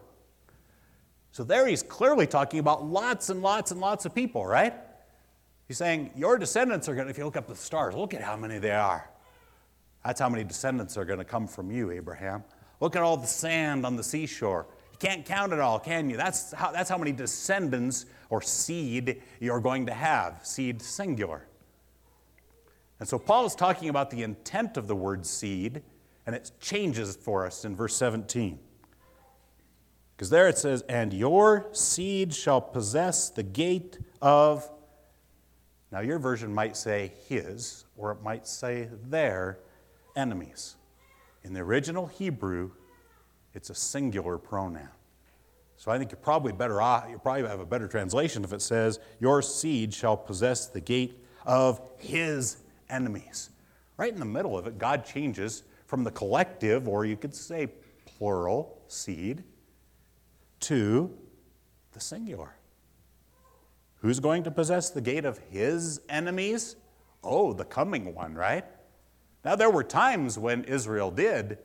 So 1.30 1.44
there 1.44 1.66
he's 1.66 1.82
clearly 1.82 2.26
talking 2.26 2.58
about 2.58 2.86
lots 2.86 3.28
and 3.28 3.42
lots 3.42 3.70
and 3.70 3.82
lots 3.82 4.06
of 4.06 4.14
people, 4.14 4.46
right? 4.46 4.72
He's 5.68 5.76
saying, 5.76 6.12
Your 6.16 6.38
descendants 6.38 6.88
are 6.88 6.94
going 6.94 7.06
to, 7.06 7.10
if 7.10 7.18
you 7.18 7.26
look 7.26 7.36
up 7.36 7.46
the 7.46 7.54
stars, 7.54 7.94
look 7.94 8.14
at 8.14 8.22
how 8.22 8.34
many 8.34 8.58
they 8.58 8.70
are. 8.70 9.10
That's 10.06 10.18
how 10.18 10.30
many 10.30 10.42
descendants 10.42 10.96
are 10.96 11.04
going 11.04 11.18
to 11.18 11.24
come 11.24 11.46
from 11.46 11.70
you, 11.70 11.90
Abraham. 11.90 12.44
Look 12.80 12.96
at 12.96 13.02
all 13.02 13.18
the 13.18 13.26
sand 13.26 13.84
on 13.84 13.96
the 13.96 14.04
seashore. 14.04 14.66
You 14.92 14.98
can't 14.98 15.22
count 15.26 15.52
it 15.52 15.60
all, 15.60 15.78
can 15.78 16.08
you? 16.08 16.16
That's 16.16 16.50
how, 16.54 16.72
that's 16.72 16.88
how 16.88 16.96
many 16.96 17.12
descendants 17.12 18.06
or 18.30 18.40
seed 18.40 19.20
you're 19.38 19.60
going 19.60 19.84
to 19.84 19.92
have, 19.92 20.40
seed 20.46 20.80
singular. 20.80 21.46
And 23.00 23.06
so 23.06 23.18
Paul 23.18 23.44
is 23.44 23.54
talking 23.54 23.90
about 23.90 24.10
the 24.10 24.22
intent 24.22 24.78
of 24.78 24.86
the 24.86 24.96
word 24.96 25.26
seed, 25.26 25.82
and 26.26 26.34
it 26.34 26.50
changes 26.60 27.16
for 27.16 27.46
us 27.46 27.64
in 27.64 27.76
verse 27.76 27.94
17. 27.96 28.58
Because 30.16 30.30
there 30.30 30.48
it 30.48 30.58
says, 30.58 30.82
And 30.88 31.12
your 31.12 31.68
seed 31.72 32.34
shall 32.34 32.60
possess 32.60 33.30
the 33.30 33.42
gate 33.42 33.98
of. 34.20 34.68
Now, 35.92 36.00
your 36.00 36.18
version 36.18 36.52
might 36.52 36.76
say 36.76 37.12
his, 37.28 37.84
or 37.96 38.10
it 38.10 38.22
might 38.22 38.46
say 38.46 38.88
their 39.04 39.58
enemies. 40.16 40.76
In 41.44 41.52
the 41.52 41.60
original 41.60 42.06
Hebrew, 42.06 42.72
it's 43.54 43.70
a 43.70 43.74
singular 43.74 44.36
pronoun. 44.36 44.88
So 45.76 45.92
I 45.92 45.98
think 45.98 46.10
you're 46.10 46.18
probably 46.18 46.52
better 46.52 46.80
off, 46.80 47.06
you 47.08 47.18
probably 47.18 47.46
have 47.46 47.60
a 47.60 47.66
better 47.66 47.86
translation 47.86 48.42
if 48.42 48.52
it 48.52 48.62
says, 48.62 48.98
Your 49.20 49.42
seed 49.42 49.94
shall 49.94 50.16
possess 50.16 50.66
the 50.66 50.80
gate 50.80 51.22
of 51.44 51.80
his 51.98 52.56
enemies. 52.88 53.50
Right 53.96 54.12
in 54.12 54.18
the 54.18 54.24
middle 54.24 54.58
of 54.58 54.66
it, 54.66 54.78
God 54.78 55.04
changes 55.04 55.62
from 55.86 56.04
the 56.04 56.10
collective, 56.10 56.88
or 56.88 57.04
you 57.04 57.16
could 57.16 57.34
say 57.34 57.68
plural, 58.04 58.82
seed, 58.88 59.44
to 60.60 61.16
the 61.92 62.00
singular. 62.00 62.56
Who's 63.96 64.20
going 64.20 64.42
to 64.44 64.50
possess 64.50 64.90
the 64.90 65.00
gate 65.00 65.24
of 65.24 65.38
his 65.50 66.00
enemies? 66.08 66.76
Oh, 67.24 67.52
the 67.52 67.64
coming 67.64 68.14
one, 68.14 68.34
right? 68.34 68.64
Now, 69.44 69.56
there 69.56 69.70
were 69.70 69.84
times 69.84 70.38
when 70.38 70.64
Israel 70.64 71.10
did 71.10 71.58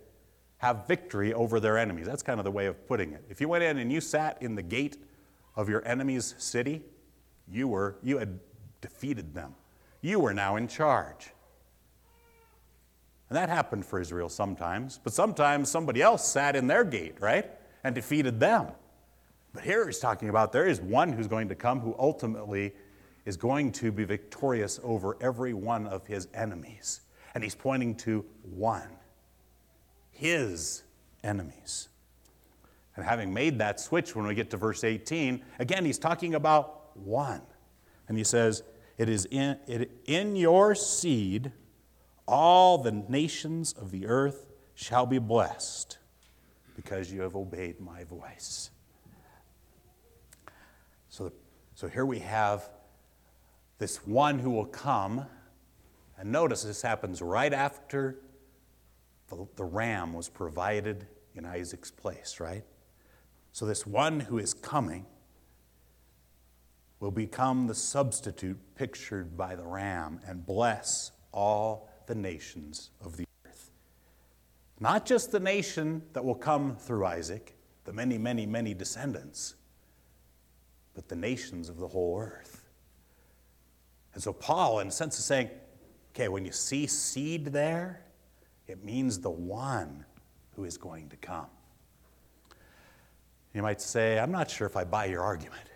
have 0.58 0.88
victory 0.88 1.34
over 1.34 1.60
their 1.60 1.78
enemies. 1.78 2.06
That's 2.06 2.24
kind 2.24 2.40
of 2.40 2.44
the 2.44 2.52
way 2.52 2.68
of 2.68 2.88
putting 2.88 3.14
it. 3.14 3.26
If 3.30 3.42
you 3.42 3.48
went 3.48 3.64
in 3.64 3.80
and 3.80 3.92
you 3.92 4.00
sat 4.00 4.42
in 4.42 4.56
the 4.56 4.62
gate 4.62 4.98
of 5.56 5.68
your 5.68 5.86
enemy's 5.88 6.36
city, 6.38 6.84
you 7.48 7.68
were 7.68 7.98
you 8.04 8.20
had 8.20 8.40
defeated 8.80 9.34
them. 9.34 9.56
You 10.02 10.20
were 10.20 10.34
now 10.34 10.56
in 10.56 10.68
charge. 10.68 11.32
And 13.32 13.38
that 13.38 13.48
happened 13.48 13.86
for 13.86 14.02
Israel 14.02 14.28
sometimes, 14.28 15.00
but 15.02 15.14
sometimes 15.14 15.72
somebody 15.72 16.02
else 16.02 16.28
sat 16.28 16.54
in 16.54 16.68
their 16.68 16.84
gate, 16.84 17.16
right? 17.22 17.50
And 17.82 17.96
defeated 17.96 18.42
them. 18.42 18.68
But 19.54 19.64
here 19.64 19.86
he's 19.86 20.00
talking 20.00 20.28
about 20.28 20.52
there 20.52 20.68
is 20.68 20.82
one 20.82 21.14
who's 21.14 21.30
going 21.30 21.48
to 21.48 21.56
come 21.56 21.80
who 21.80 21.96
ultimately 21.98 22.74
is 23.24 23.38
going 23.38 23.72
to 23.72 23.90
be 23.90 24.04
victorious 24.04 24.82
over 24.84 25.16
every 25.22 25.54
one 25.54 25.88
of 25.88 26.06
his 26.06 26.28
enemies. 26.34 27.00
And 27.34 27.42
he's 27.42 27.56
pointing 27.56 27.96
to 28.00 28.26
one 28.44 28.98
his 30.12 30.84
enemies. 31.24 31.88
And 32.98 33.06
having 33.06 33.34
made 33.34 33.60
that 33.60 33.80
switch 33.80 34.14
when 34.14 34.28
we 34.28 34.36
get 34.36 34.50
to 34.50 34.58
verse 34.58 34.84
18, 34.84 35.42
again, 35.58 35.86
he's 35.86 35.98
talking 35.98 36.36
about 36.36 36.98
one. 36.98 37.44
And 38.10 38.18
he 38.18 38.26
says, 38.26 38.64
It 38.98 39.08
is 39.08 39.24
in, 39.32 39.58
it, 39.68 39.90
in 40.06 40.36
your 40.36 40.76
seed 40.76 41.54
all 42.32 42.78
the 42.78 42.92
nations 42.92 43.74
of 43.74 43.92
the 43.92 44.08
earth 44.08 44.48
shall 44.74 45.06
be 45.06 45.20
blessed 45.20 45.98
because 46.78 47.12
you 47.12 47.22
have 47.22 47.36
obeyed 47.36 47.82
my 47.82 48.06
voice. 48.06 48.72
So, 51.10 51.34
so 51.76 51.90
here 51.90 52.06
we 52.06 52.20
have 52.20 52.70
this 53.80 54.08
one 54.08 54.40
who 54.40 54.50
will 54.50 54.66
come. 54.66 55.26
And 56.18 56.32
notice 56.32 56.64
this 56.64 56.82
happens 56.82 57.22
right 57.22 57.52
after 57.52 58.20
the, 59.28 59.46
the 59.58 59.66
ram 59.66 60.14
was 60.14 60.30
provided 60.30 61.08
in 61.36 61.46
Isaac's 61.46 61.92
place, 61.92 62.40
right? 62.40 62.64
So, 63.52 63.66
this 63.66 63.86
one 63.86 64.22
who 64.22 64.38
is 64.38 64.54
coming 64.54 65.06
will 67.02 67.12
become 67.12 67.68
the 67.68 67.76
substitute 67.76 68.58
pictured 68.76 69.36
by 69.36 69.56
the 69.56 69.66
ram 69.66 70.22
and 70.26 70.46
bless 70.46 71.12
all 71.34 71.91
the 72.08 72.16
nations 72.16 72.92
of 73.04 73.18
the 73.18 73.26
earth. 73.46 73.72
Not 74.80 75.06
just 75.06 75.32
the 75.32 75.40
nation 75.40 76.02
that 76.14 76.24
will 76.24 76.36
come 76.36 76.76
through 76.76 77.06
Isaac, 77.06 77.56
the 77.86 77.94
many, 77.94 78.18
many, 78.18 78.46
many 78.46 78.74
descendants, 78.74 79.56
but 80.94 81.08
the 81.08 81.16
nations 81.16 81.70
of 81.70 81.78
the 81.78 81.88
whole 81.88 82.20
earth. 82.20 82.70
And 84.14 84.22
so, 84.22 84.34
Paul, 84.34 84.80
in 84.80 84.88
a 84.88 84.92
sense, 84.92 85.18
is 85.18 85.26
saying, 85.26 85.50
okay, 86.14 86.28
when 86.28 86.46
you 86.46 86.52
see 86.52 86.86
seed 86.88 87.46
there, 87.46 88.04
it 88.68 88.84
means 88.84 89.20
the 89.20 89.30
one 89.30 90.06
who 90.56 90.66
is 90.66 90.78
going 90.78 91.10
to 91.10 91.16
come. 91.18 91.48
You 93.54 93.62
might 93.62 93.82
say, 93.82 94.20
I'm 94.20 94.32
not 94.32 94.50
sure 94.50 94.68
if 94.68 94.78
I 94.78 94.84
buy 94.84 95.06
your 95.06 95.22
argument. 95.22 95.71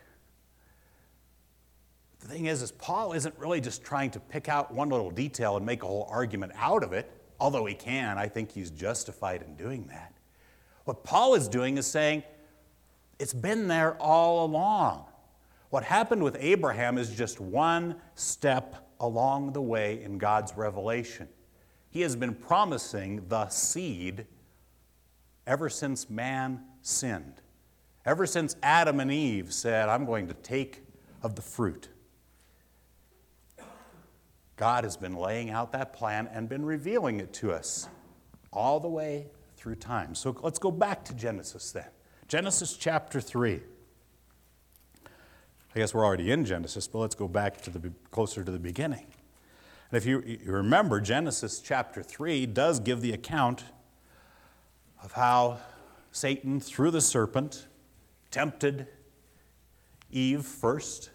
The 2.25 2.31
thing 2.31 2.45
is, 2.47 2.63
is 2.63 2.71
Paul 2.71 3.13
isn't 3.13 3.37
really 3.37 3.61
just 3.61 3.83
trying 3.83 4.09
to 4.09 4.19
pick 4.19 4.49
out 4.49 4.73
one 4.73 4.89
little 4.89 5.11
detail 5.11 5.57
and 5.57 5.65
make 5.65 5.83
a 5.83 5.85
whole 5.85 6.07
argument 6.09 6.53
out 6.55 6.83
of 6.83 6.91
it, 6.91 7.11
although 7.39 7.67
he 7.67 7.75
can. 7.75 8.17
I 8.17 8.27
think 8.27 8.51
he's 8.51 8.71
justified 8.71 9.43
in 9.43 9.55
doing 9.55 9.85
that. 9.89 10.11
What 10.85 11.03
Paul 11.03 11.35
is 11.35 11.47
doing 11.47 11.77
is 11.77 11.85
saying, 11.85 12.23
it's 13.19 13.33
been 13.33 13.67
there 13.67 13.93
all 14.01 14.43
along. 14.43 15.05
What 15.69 15.83
happened 15.83 16.23
with 16.23 16.35
Abraham 16.39 16.97
is 16.97 17.15
just 17.15 17.39
one 17.39 17.95
step 18.15 18.89
along 18.99 19.53
the 19.53 19.61
way 19.61 20.01
in 20.01 20.17
God's 20.17 20.57
revelation. 20.57 21.27
He 21.91 22.01
has 22.01 22.15
been 22.15 22.33
promising 22.33 23.27
the 23.27 23.49
seed 23.49 24.25
ever 25.45 25.69
since 25.69 26.09
man 26.09 26.63
sinned. 26.81 27.43
Ever 28.03 28.25
since 28.25 28.55
Adam 28.63 28.99
and 28.99 29.11
Eve 29.11 29.53
said, 29.53 29.89
I'm 29.89 30.05
going 30.05 30.27
to 30.27 30.33
take 30.33 30.81
of 31.21 31.35
the 31.35 31.43
fruit. 31.43 31.89
God 34.55 34.83
has 34.83 34.95
been 34.95 35.15
laying 35.15 35.49
out 35.49 35.71
that 35.73 35.93
plan 35.93 36.29
and 36.31 36.47
been 36.47 36.65
revealing 36.65 37.19
it 37.19 37.33
to 37.33 37.51
us 37.51 37.89
all 38.53 38.79
the 38.79 38.87
way 38.87 39.27
through 39.57 39.75
time. 39.75 40.15
So 40.15 40.35
let's 40.41 40.59
go 40.59 40.71
back 40.71 41.03
to 41.05 41.13
Genesis 41.13 41.71
then. 41.71 41.87
Genesis 42.27 42.77
chapter 42.77 43.19
3. 43.19 43.61
I 45.75 45.79
guess 45.79 45.93
we're 45.93 46.05
already 46.05 46.31
in 46.31 46.45
Genesis, 46.45 46.87
but 46.87 46.99
let's 46.99 47.15
go 47.15 47.27
back 47.27 47.59
to 47.61 47.69
the 47.69 47.91
closer 48.11 48.43
to 48.43 48.51
the 48.51 48.59
beginning. 48.59 49.05
And 49.91 49.97
if 49.97 50.05
you, 50.05 50.23
you 50.25 50.51
remember, 50.51 51.01
Genesis 51.01 51.59
chapter 51.59 52.01
3 52.01 52.45
does 52.45 52.79
give 52.79 53.01
the 53.01 53.11
account 53.11 53.65
of 55.03 55.11
how 55.11 55.59
Satan, 56.11 56.61
through 56.61 56.91
the 56.91 57.01
serpent, 57.01 57.67
tempted 58.31 58.87
Eve 60.11 60.45
first, 60.45 61.09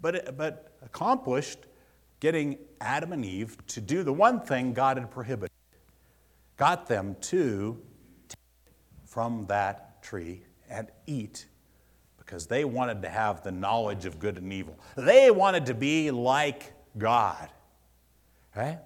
but, 0.00 0.36
but 0.36 0.76
accomplished 0.82 1.65
getting 2.20 2.58
Adam 2.80 3.12
and 3.12 3.24
Eve 3.24 3.56
to 3.68 3.80
do 3.80 4.02
the 4.02 4.12
one 4.12 4.40
thing 4.40 4.72
God 4.72 4.96
had 4.96 5.10
prohibited. 5.10 5.50
Got 6.56 6.86
them 6.86 7.16
to 7.22 7.80
take 8.28 8.38
from 9.04 9.46
that 9.48 10.02
tree 10.02 10.42
and 10.70 10.88
eat 11.06 11.46
because 12.18 12.46
they 12.46 12.64
wanted 12.64 13.02
to 13.02 13.08
have 13.08 13.42
the 13.42 13.52
knowledge 13.52 14.04
of 14.04 14.18
good 14.18 14.36
and 14.38 14.52
evil. 14.52 14.78
They 14.96 15.30
wanted 15.30 15.66
to 15.66 15.74
be 15.74 16.10
like 16.10 16.72
God. 16.98 17.50
Right? 18.54 18.78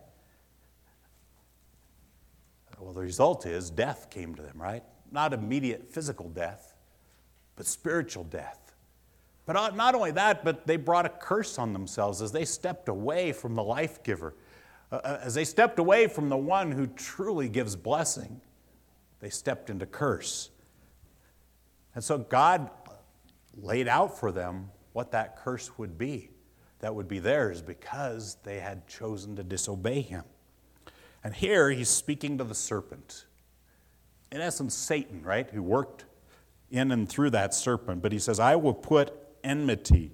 Well, 2.78 2.92
the 2.92 3.00
result 3.00 3.46
is 3.46 3.70
death 3.70 4.08
came 4.10 4.34
to 4.34 4.42
them, 4.42 4.60
right? 4.60 4.82
Not 5.12 5.32
immediate 5.32 5.88
physical 5.88 6.28
death, 6.28 6.74
but 7.56 7.66
spiritual 7.66 8.24
death. 8.24 8.59
But 9.50 9.74
not 9.74 9.96
only 9.96 10.12
that, 10.12 10.44
but 10.44 10.64
they 10.64 10.76
brought 10.76 11.06
a 11.06 11.08
curse 11.08 11.58
on 11.58 11.72
themselves 11.72 12.22
as 12.22 12.30
they 12.30 12.44
stepped 12.44 12.88
away 12.88 13.32
from 13.32 13.56
the 13.56 13.64
life 13.64 14.00
giver. 14.04 14.36
Uh, 14.92 15.00
uh, 15.02 15.18
as 15.22 15.34
they 15.34 15.44
stepped 15.44 15.80
away 15.80 16.06
from 16.06 16.28
the 16.28 16.36
one 16.36 16.70
who 16.70 16.86
truly 16.86 17.48
gives 17.48 17.74
blessing, 17.74 18.40
they 19.18 19.28
stepped 19.28 19.68
into 19.68 19.86
curse. 19.86 20.50
And 21.96 22.04
so 22.04 22.16
God 22.16 22.70
laid 23.56 23.88
out 23.88 24.16
for 24.20 24.30
them 24.30 24.70
what 24.92 25.10
that 25.10 25.36
curse 25.36 25.76
would 25.78 25.98
be 25.98 26.30
that 26.78 26.94
would 26.94 27.08
be 27.08 27.18
theirs 27.18 27.60
because 27.60 28.36
they 28.44 28.60
had 28.60 28.86
chosen 28.86 29.34
to 29.34 29.42
disobey 29.42 30.00
him. 30.00 30.22
And 31.24 31.34
here 31.34 31.70
he's 31.70 31.88
speaking 31.88 32.38
to 32.38 32.44
the 32.44 32.54
serpent. 32.54 33.26
In 34.30 34.40
essence, 34.40 34.76
Satan, 34.76 35.24
right, 35.24 35.50
who 35.50 35.60
worked 35.60 36.04
in 36.70 36.92
and 36.92 37.08
through 37.08 37.30
that 37.30 37.52
serpent. 37.52 38.00
But 38.00 38.12
he 38.12 38.20
says, 38.20 38.38
I 38.38 38.54
will 38.54 38.74
put 38.74 39.12
enmity 39.44 40.12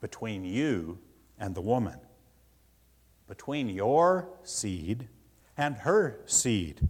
between 0.00 0.44
you 0.44 0.98
and 1.38 1.54
the 1.54 1.60
woman, 1.60 1.98
between 3.26 3.68
your 3.68 4.28
seed 4.42 5.08
and 5.56 5.76
her 5.76 6.20
seed. 6.26 6.88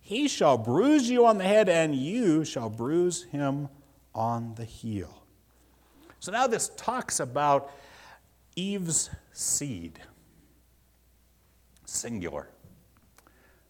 He 0.00 0.28
shall 0.28 0.58
bruise 0.58 1.08
you 1.08 1.26
on 1.26 1.38
the 1.38 1.44
head, 1.44 1.68
and 1.68 1.94
you 1.94 2.44
shall 2.44 2.68
bruise 2.68 3.24
him 3.24 3.68
on 4.14 4.54
the 4.56 4.64
heel. 4.64 5.24
So 6.18 6.32
now 6.32 6.46
this 6.46 6.70
talks 6.76 7.20
about 7.20 7.72
Eve's 8.56 9.10
seed, 9.32 10.00
singular. 11.86 12.48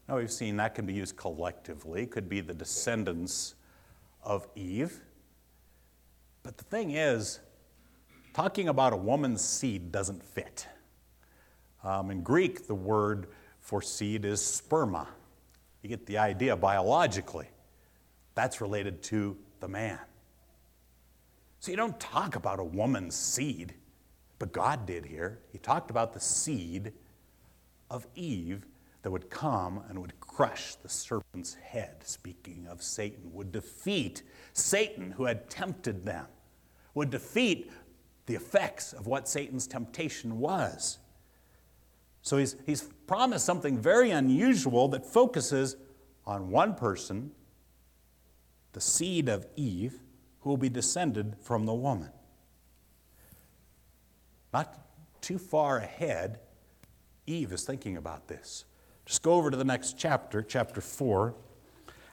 Now 0.08 0.16
we've 0.16 0.32
seen 0.32 0.56
that 0.56 0.74
can 0.74 0.86
be 0.86 0.92
used 0.92 1.16
collectively, 1.16 2.06
could 2.06 2.28
be 2.28 2.40
the 2.40 2.54
descendants 2.54 3.54
of 4.22 4.46
Eve. 4.54 5.00
But 6.42 6.58
the 6.58 6.64
thing 6.64 6.92
is, 6.92 7.40
talking 8.32 8.68
about 8.68 8.92
a 8.92 8.96
woman's 8.96 9.42
seed 9.42 9.92
doesn't 9.92 10.22
fit. 10.22 10.66
Um, 11.84 12.10
in 12.10 12.22
Greek, 12.22 12.66
the 12.66 12.74
word 12.74 13.28
for 13.60 13.82
seed 13.82 14.24
is 14.24 14.40
sperma. 14.40 15.06
You 15.82 15.88
get 15.88 16.06
the 16.06 16.18
idea 16.18 16.56
biologically. 16.56 17.48
That's 18.34 18.60
related 18.60 19.02
to 19.04 19.36
the 19.60 19.68
man. 19.68 19.98
So 21.60 21.70
you 21.70 21.76
don't 21.76 21.98
talk 22.00 22.36
about 22.36 22.58
a 22.58 22.64
woman's 22.64 23.14
seed. 23.14 23.74
But 24.38 24.52
God 24.52 24.86
did 24.86 25.06
here. 25.06 25.38
He 25.52 25.58
talked 25.58 25.90
about 25.90 26.12
the 26.12 26.18
seed 26.18 26.92
of 27.90 28.06
Eve 28.16 28.66
that 29.02 29.10
would 29.10 29.30
come 29.30 29.82
and 29.88 29.98
would 30.00 30.18
crush 30.20 30.76
the 30.76 30.88
serpent's 30.88 31.54
head, 31.54 31.96
speaking 32.04 32.66
of 32.70 32.82
Satan, 32.82 33.32
would 33.32 33.52
defeat 33.52 34.22
Satan 34.52 35.12
who 35.12 35.24
had 35.24 35.50
tempted 35.50 36.06
them, 36.06 36.26
would 36.94 37.10
defeat 37.10 37.70
the 38.26 38.34
effects 38.34 38.92
of 38.92 39.06
what 39.06 39.28
Satan's 39.28 39.66
temptation 39.66 40.38
was. 40.38 40.98
So 42.22 42.38
he's, 42.38 42.54
he's 42.64 42.82
promised 43.08 43.44
something 43.44 43.76
very 43.76 44.12
unusual 44.12 44.86
that 44.88 45.04
focuses 45.04 45.76
on 46.24 46.50
one 46.50 46.76
person, 46.76 47.32
the 48.72 48.80
seed 48.80 49.28
of 49.28 49.46
Eve, 49.56 49.98
who 50.40 50.50
will 50.50 50.56
be 50.56 50.68
descended 50.68 51.34
from 51.40 51.66
the 51.66 51.74
woman. 51.74 52.10
Not 54.52 54.78
too 55.20 55.38
far 55.38 55.78
ahead, 55.78 56.38
Eve 57.26 57.52
is 57.52 57.64
thinking 57.64 57.96
about 57.96 58.28
this. 58.28 58.64
Just 59.06 59.22
go 59.22 59.34
over 59.34 59.50
to 59.50 59.56
the 59.56 59.64
next 59.64 59.98
chapter, 59.98 60.42
chapter 60.42 60.80
4, 60.80 61.34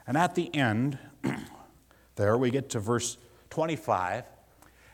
And 0.06 0.16
at 0.16 0.34
the 0.34 0.54
end, 0.54 0.98
there 2.16 2.36
we 2.36 2.50
get 2.50 2.70
to 2.70 2.80
verse 2.80 3.16
25. 3.50 4.24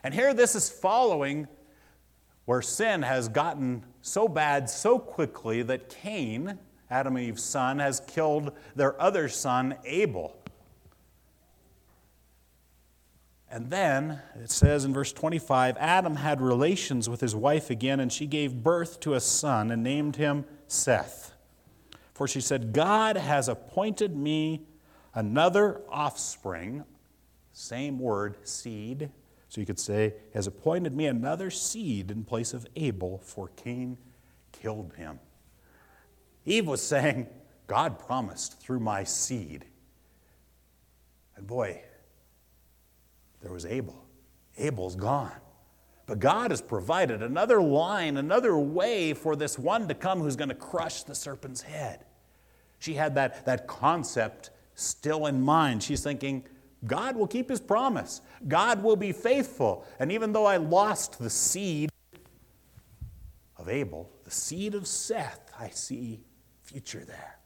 And 0.03 0.13
here 0.13 0.33
this 0.33 0.55
is 0.55 0.69
following 0.69 1.47
where 2.45 2.61
sin 2.61 3.01
has 3.01 3.27
gotten 3.27 3.83
so 4.01 4.27
bad 4.27 4.69
so 4.69 4.97
quickly 4.97 5.63
that 5.63 5.89
Cain, 5.89 6.57
Adam 6.89 7.17
and 7.17 7.25
Eve's 7.25 7.43
son, 7.43 7.79
has 7.79 7.99
killed 7.99 8.53
their 8.75 8.99
other 9.01 9.27
son, 9.27 9.75
Abel. 9.83 10.37
And 13.49 13.69
then 13.69 14.21
it 14.35 14.51
says 14.51 14.85
in 14.85 14.93
verse 14.93 15.11
25 15.13 15.77
Adam 15.77 16.17
had 16.17 16.41
relations 16.41 17.09
with 17.09 17.21
his 17.21 17.35
wife 17.35 17.69
again, 17.69 17.99
and 17.99 18.11
she 18.11 18.27
gave 18.27 18.63
birth 18.63 18.99
to 19.01 19.13
a 19.13 19.19
son 19.19 19.71
and 19.71 19.83
named 19.83 20.17
him 20.17 20.45
Seth. 20.67 21.26
For 22.17 22.27
she 22.27 22.41
said, 22.41 22.73
God 22.73 23.15
has 23.15 23.47
appointed 23.47 24.17
me 24.17 24.63
another 25.13 25.81
offspring, 25.87 26.83
same 27.53 27.99
word, 27.99 28.37
seed. 28.41 29.11
So 29.49 29.61
you 29.61 29.67
could 29.67 29.79
say, 29.79 30.15
has 30.33 30.47
appointed 30.47 30.95
me 30.95 31.05
another 31.05 31.51
seed 31.51 32.09
in 32.09 32.23
place 32.23 32.55
of 32.55 32.65
Abel, 32.75 33.19
for 33.23 33.49
Cain 33.49 33.99
killed 34.51 34.93
him. 34.95 35.19
Eve 36.43 36.65
was 36.65 36.81
saying, 36.81 37.27
God 37.67 37.99
promised 37.99 38.59
through 38.59 38.79
my 38.79 39.03
seed. 39.03 39.65
And 41.35 41.45
boy, 41.45 41.83
there 43.43 43.53
was 43.53 43.67
Abel. 43.67 44.07
Abel's 44.57 44.95
gone. 44.95 45.37
But 46.07 46.17
God 46.17 46.49
has 46.49 46.63
provided 46.63 47.21
another 47.21 47.61
line, 47.61 48.17
another 48.17 48.57
way 48.57 49.13
for 49.13 49.35
this 49.35 49.59
one 49.59 49.87
to 49.87 49.93
come 49.93 50.19
who's 50.19 50.35
going 50.35 50.49
to 50.49 50.55
crush 50.55 51.03
the 51.03 51.13
serpent's 51.13 51.61
head. 51.61 52.05
She 52.79 52.93
had 52.93 53.15
that, 53.15 53.45
that 53.45 53.67
concept 53.67 54.51
still 54.75 55.25
in 55.25 55.41
mind. 55.41 55.83
She's 55.83 56.03
thinking, 56.03 56.43
God 56.85 57.15
will 57.15 57.27
keep 57.27 57.49
his 57.49 57.59
promise. 57.59 58.21
God 58.47 58.83
will 58.83 58.95
be 58.95 59.11
faithful. 59.11 59.85
And 59.99 60.11
even 60.11 60.31
though 60.31 60.45
I 60.45 60.57
lost 60.57 61.19
the 61.19 61.29
seed 61.29 61.89
of 63.57 63.67
Abel, 63.67 64.09
the 64.23 64.31
seed 64.31 64.75
of 64.75 64.85
Seth, 64.85 65.51
I 65.59 65.69
see 65.69 66.21
future 66.61 67.03
there. 67.03 67.39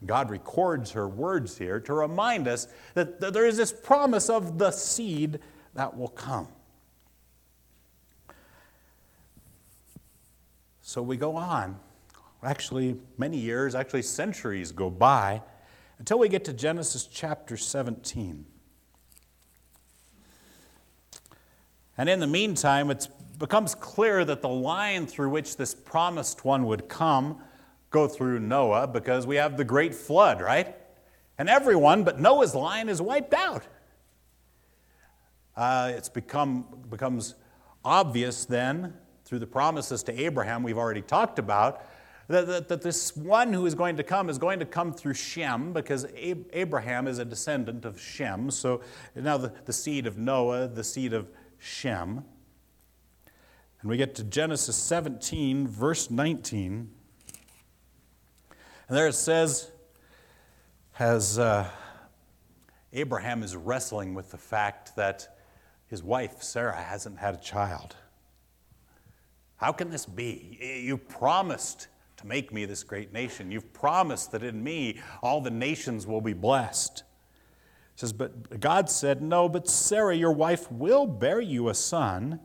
And 0.00 0.08
God 0.08 0.30
records 0.30 0.92
her 0.92 1.08
words 1.08 1.58
here 1.58 1.80
to 1.80 1.92
remind 1.92 2.48
us 2.48 2.68
that, 2.94 3.20
that 3.20 3.32
there 3.32 3.46
is 3.46 3.56
this 3.56 3.72
promise 3.72 4.28
of 4.28 4.58
the 4.58 4.70
seed 4.70 5.40
that 5.74 5.96
will 5.96 6.08
come. 6.08 6.48
So 10.82 11.02
we 11.02 11.16
go 11.16 11.36
on. 11.36 11.78
Actually, 12.42 12.96
many 13.16 13.36
years, 13.36 13.74
actually, 13.74 14.02
centuries 14.02 14.70
go 14.70 14.88
by 14.90 15.42
until 15.98 16.18
we 16.18 16.28
get 16.28 16.44
to 16.44 16.52
Genesis 16.52 17.06
chapter 17.06 17.56
17. 17.56 18.46
And 21.96 22.08
in 22.08 22.20
the 22.20 22.28
meantime, 22.28 22.90
it 22.92 23.08
becomes 23.38 23.74
clear 23.74 24.24
that 24.24 24.40
the 24.40 24.48
line 24.48 25.06
through 25.06 25.30
which 25.30 25.56
this 25.56 25.74
promised 25.74 26.44
one 26.44 26.66
would 26.66 26.88
come 26.88 27.40
go 27.90 28.06
through 28.06 28.38
Noah 28.38 28.86
because 28.86 29.26
we 29.26 29.36
have 29.36 29.56
the 29.56 29.64
great 29.64 29.94
flood, 29.94 30.40
right? 30.40 30.76
And 31.38 31.48
everyone 31.48 32.04
but 32.04 32.20
Noah's 32.20 32.54
line 32.54 32.88
is 32.88 33.02
wiped 33.02 33.34
out. 33.34 33.64
Uh, 35.56 35.92
it's 35.96 36.08
become 36.08 36.66
becomes 36.88 37.34
obvious 37.84 38.44
then 38.44 38.94
through 39.24 39.40
the 39.40 39.46
promises 39.46 40.04
to 40.04 40.20
Abraham 40.20 40.62
we've 40.62 40.78
already 40.78 41.02
talked 41.02 41.40
about 41.40 41.84
that, 42.28 42.46
that, 42.46 42.68
that 42.68 42.82
this 42.82 43.16
one 43.16 43.52
who 43.52 43.64
is 43.64 43.74
going 43.74 43.96
to 43.96 44.02
come 44.02 44.28
is 44.28 44.38
going 44.38 44.58
to 44.58 44.66
come 44.66 44.92
through 44.92 45.14
Shem 45.14 45.72
because 45.72 46.04
Ab- 46.16 46.46
Abraham 46.52 47.08
is 47.08 47.18
a 47.18 47.24
descendant 47.24 47.84
of 47.86 47.98
Shem. 47.98 48.50
So 48.50 48.82
now 49.14 49.38
the, 49.38 49.52
the 49.64 49.72
seed 49.72 50.06
of 50.06 50.18
Noah, 50.18 50.68
the 50.68 50.84
seed 50.84 51.14
of 51.14 51.28
Shem. 51.58 52.24
And 53.80 53.90
we 53.90 53.96
get 53.96 54.14
to 54.16 54.24
Genesis 54.24 54.76
17, 54.76 55.66
verse 55.66 56.10
19. 56.10 56.90
And 58.88 58.96
there 58.96 59.06
it 59.06 59.14
says, 59.14 59.70
as 60.98 61.38
uh, 61.38 61.68
Abraham 62.92 63.42
is 63.42 63.56
wrestling 63.56 64.14
with 64.14 64.30
the 64.30 64.38
fact 64.38 64.96
that 64.96 65.38
his 65.86 66.02
wife, 66.02 66.42
Sarah, 66.42 66.82
hasn't 66.82 67.18
had 67.18 67.34
a 67.34 67.38
child. 67.38 67.96
How 69.56 69.72
can 69.72 69.90
this 69.90 70.04
be? 70.04 70.58
You 70.60 70.98
promised 70.98 71.88
to 72.18 72.26
make 72.26 72.52
me 72.52 72.64
this 72.64 72.82
great 72.82 73.12
nation. 73.12 73.50
You've 73.50 73.72
promised 73.72 74.32
that 74.32 74.42
in 74.42 74.62
me 74.62 75.00
all 75.22 75.40
the 75.40 75.50
nations 75.50 76.06
will 76.06 76.20
be 76.20 76.34
blessed. 76.34 76.98
It 77.94 78.00
says, 78.00 78.12
But 78.12 78.60
God 78.60 78.90
said, 78.90 79.22
No, 79.22 79.48
but 79.48 79.68
Sarah, 79.68 80.14
your 80.14 80.32
wife, 80.32 80.70
will 80.70 81.06
bear 81.06 81.40
you 81.40 81.68
a 81.68 81.74
son, 81.74 82.40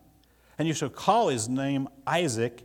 and 0.58 0.68
you 0.68 0.74
shall 0.74 0.90
call 0.90 1.30
his 1.30 1.50
name 1.50 1.88
Isaac 2.08 2.64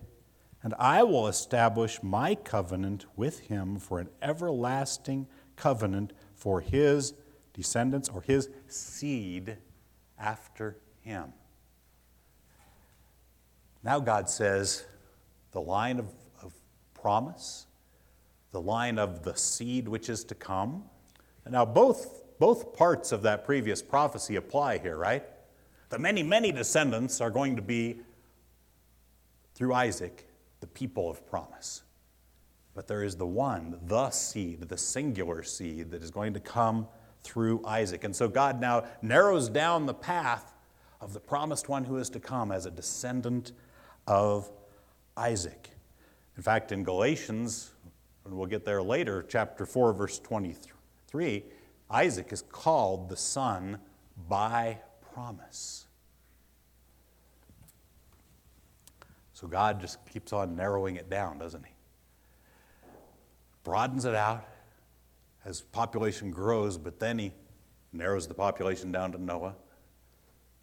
and 0.62 0.74
I 0.78 1.02
will 1.02 1.28
establish 1.28 2.02
my 2.02 2.34
covenant 2.34 3.06
with 3.16 3.40
him 3.40 3.78
for 3.78 4.00
an 4.00 4.08
everlasting 4.20 5.26
covenant 5.56 6.12
for 6.34 6.60
his 6.60 7.14
descendants 7.54 8.08
or 8.08 8.22
his 8.22 8.48
seed 8.66 9.56
after 10.18 10.76
him. 11.00 11.32
Now, 13.84 14.00
God 14.00 14.28
says 14.28 14.84
the 15.52 15.60
line 15.60 16.00
of, 16.00 16.06
of 16.06 16.12
promise, 17.00 17.66
the 18.52 18.60
line 18.60 18.98
of 18.98 19.22
the 19.22 19.34
seed 19.36 19.88
which 19.88 20.08
is 20.08 20.24
to 20.24 20.34
come. 20.34 20.84
And 21.44 21.52
now, 21.52 21.64
both, 21.64 22.24
both 22.38 22.76
parts 22.76 23.12
of 23.12 23.22
that 23.22 23.44
previous 23.44 23.82
prophecy 23.82 24.36
apply 24.36 24.78
here, 24.78 24.96
right? 24.96 25.24
The 25.90 25.98
many, 25.98 26.22
many 26.22 26.52
descendants 26.52 27.20
are 27.20 27.30
going 27.30 27.56
to 27.56 27.62
be 27.62 28.00
through 29.54 29.74
Isaac 29.74 30.28
the 30.60 30.66
people 30.66 31.10
of 31.10 31.26
promise. 31.26 31.82
But 32.74 32.86
there 32.86 33.02
is 33.02 33.16
the 33.16 33.26
one, 33.26 33.78
the 33.86 34.10
seed, 34.10 34.68
the 34.68 34.78
singular 34.78 35.42
seed 35.42 35.90
that 35.90 36.02
is 36.02 36.10
going 36.10 36.34
to 36.34 36.40
come 36.40 36.86
through 37.22 37.62
Isaac. 37.64 38.04
And 38.04 38.14
so 38.14 38.28
God 38.28 38.60
now 38.60 38.84
narrows 39.02 39.48
down 39.48 39.86
the 39.86 39.94
path 39.94 40.54
of 41.00 41.12
the 41.12 41.20
promised 41.20 41.68
one 41.68 41.84
who 41.84 41.96
is 41.96 42.10
to 42.10 42.20
come 42.20 42.52
as 42.52 42.66
a 42.66 42.70
descendant 42.70 43.52
of 44.06 44.50
Isaac. 45.16 45.70
In 46.38 46.42
fact, 46.44 46.70
in 46.70 46.84
Galatians, 46.84 47.72
and 48.24 48.32
we'll 48.32 48.46
get 48.46 48.64
there 48.64 48.80
later, 48.80 49.26
chapter 49.28 49.66
4, 49.66 49.92
verse 49.92 50.20
23, 50.20 51.42
Isaac 51.90 52.32
is 52.32 52.42
called 52.42 53.08
the 53.08 53.16
son 53.16 53.80
by 54.28 54.78
promise. 55.12 55.86
So 59.32 59.48
God 59.48 59.80
just 59.80 59.98
keeps 60.06 60.32
on 60.32 60.54
narrowing 60.54 60.94
it 60.94 61.10
down, 61.10 61.40
doesn't 61.40 61.64
He? 61.66 61.72
Broadens 63.64 64.04
it 64.04 64.14
out 64.14 64.46
as 65.44 65.62
population 65.62 66.30
grows, 66.30 66.78
but 66.78 67.00
then 67.00 67.18
He 67.18 67.32
narrows 67.92 68.28
the 68.28 68.34
population 68.34 68.92
down 68.92 69.10
to 69.10 69.18
Noah, 69.18 69.56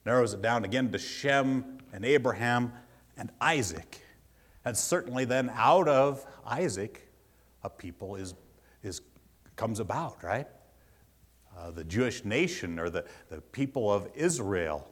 narrows 0.06 0.34
it 0.34 0.42
down 0.42 0.64
again 0.64 0.90
to 0.94 0.98
Shem 0.98 1.80
and 1.92 2.06
Abraham 2.06 2.72
and 3.18 3.30
Isaac. 3.42 4.05
And 4.65 4.75
certainly 4.75 5.25
then 5.25 5.51
out 5.54 5.88
of 5.88 6.25
Isaac, 6.45 7.08
a 7.63 7.69
people 7.69 8.15
is, 8.15 8.34
is, 8.84 9.01
comes 9.56 9.80
about, 9.80 10.23
right? 10.23 10.47
Uh, 11.58 11.71
the 11.71 11.84
Jewish 11.84 12.25
nation 12.25 12.80
or 12.80 12.89
the, 12.89 13.06
the 13.30 13.41
people 13.41 13.91
of 13.91 14.10
Israel 14.15 14.88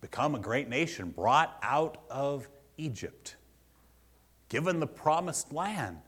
become 0.00 0.34
a 0.34 0.38
great 0.38 0.68
nation 0.68 1.10
brought 1.10 1.58
out 1.62 1.98
of 2.10 2.48
Egypt, 2.76 3.36
given 4.48 4.78
the 4.78 4.86
promised 4.86 5.52
land, 5.52 5.98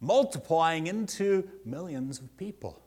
multiplying 0.00 0.88
into 0.88 1.48
millions 1.64 2.18
of 2.18 2.36
people. 2.36 2.82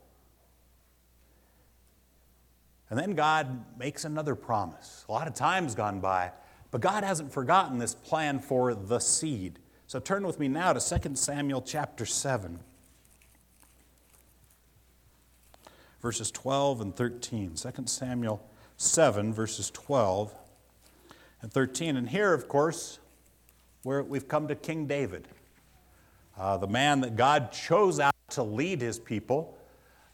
And 2.90 3.00
then 3.00 3.16
God 3.16 3.78
makes 3.80 4.06
another 4.06 4.36
promise. 4.36 5.06
A 5.08 5.12
lot 5.12 5.28
of 5.28 5.34
time's 5.34 5.74
gone 5.74 6.00
by, 6.00 6.32
but 6.76 6.82
God 6.82 7.06
hasn't 7.06 7.32
forgotten 7.32 7.78
this 7.78 7.96
plan 7.96 8.38
for 8.38 8.74
the 8.76 9.00
seed. 9.00 9.60
So 9.88 9.98
turn 9.98 10.28
with 10.28 10.42
me 10.42 10.50
now 10.50 10.74
to 10.74 11.00
2 11.00 11.16
Samuel 11.16 11.62
chapter 11.62 12.06
7, 12.06 12.60
verses 16.02 16.32
12 16.32 16.82
and 16.82 16.94
13. 16.94 17.54
2 17.56 17.72
Samuel 17.86 18.46
7, 18.76 19.34
verses 19.34 19.70
12 19.70 20.36
and 21.42 21.50
13. 21.50 21.96
And 21.96 22.10
here, 22.10 22.34
of 22.34 22.50
course, 22.50 23.00
where 23.84 24.04
we've 24.04 24.28
come 24.28 24.50
to 24.50 24.56
King 24.56 24.86
David, 24.86 25.30
uh, 26.38 26.58
the 26.58 26.68
man 26.68 27.00
that 27.00 27.16
God 27.16 27.54
chose 27.54 28.02
out 28.02 28.14
to 28.32 28.44
lead 28.44 28.82
his 28.82 29.00
people. 29.00 29.58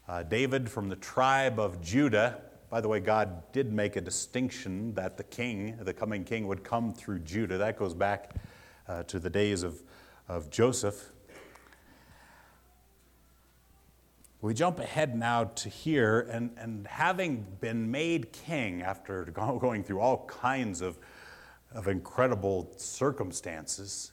Uh, 0.06 0.22
David 0.22 0.70
from 0.70 0.88
the 0.88 0.94
tribe 0.94 1.58
of 1.58 1.82
Judah. 1.82 2.40
By 2.72 2.80
the 2.80 2.88
way, 2.88 3.00
God 3.00 3.52
did 3.52 3.70
make 3.70 3.96
a 3.96 4.00
distinction 4.00 4.94
that 4.94 5.18
the 5.18 5.24
king, 5.24 5.76
the 5.82 5.92
coming 5.92 6.24
king, 6.24 6.46
would 6.46 6.64
come 6.64 6.94
through 6.94 7.18
Judah. 7.18 7.58
That 7.58 7.78
goes 7.78 7.92
back 7.92 8.34
uh, 8.88 9.02
to 9.02 9.18
the 9.18 9.28
days 9.28 9.62
of, 9.62 9.82
of 10.26 10.48
Joseph. 10.48 11.10
We 14.40 14.54
jump 14.54 14.78
ahead 14.78 15.14
now 15.14 15.44
to 15.44 15.68
here, 15.68 16.26
and, 16.30 16.50
and 16.56 16.86
having 16.86 17.46
been 17.60 17.90
made 17.90 18.32
king 18.32 18.80
after 18.80 19.24
going 19.60 19.84
through 19.84 20.00
all 20.00 20.24
kinds 20.24 20.80
of, 20.80 20.96
of 21.72 21.88
incredible 21.88 22.72
circumstances, 22.78 24.12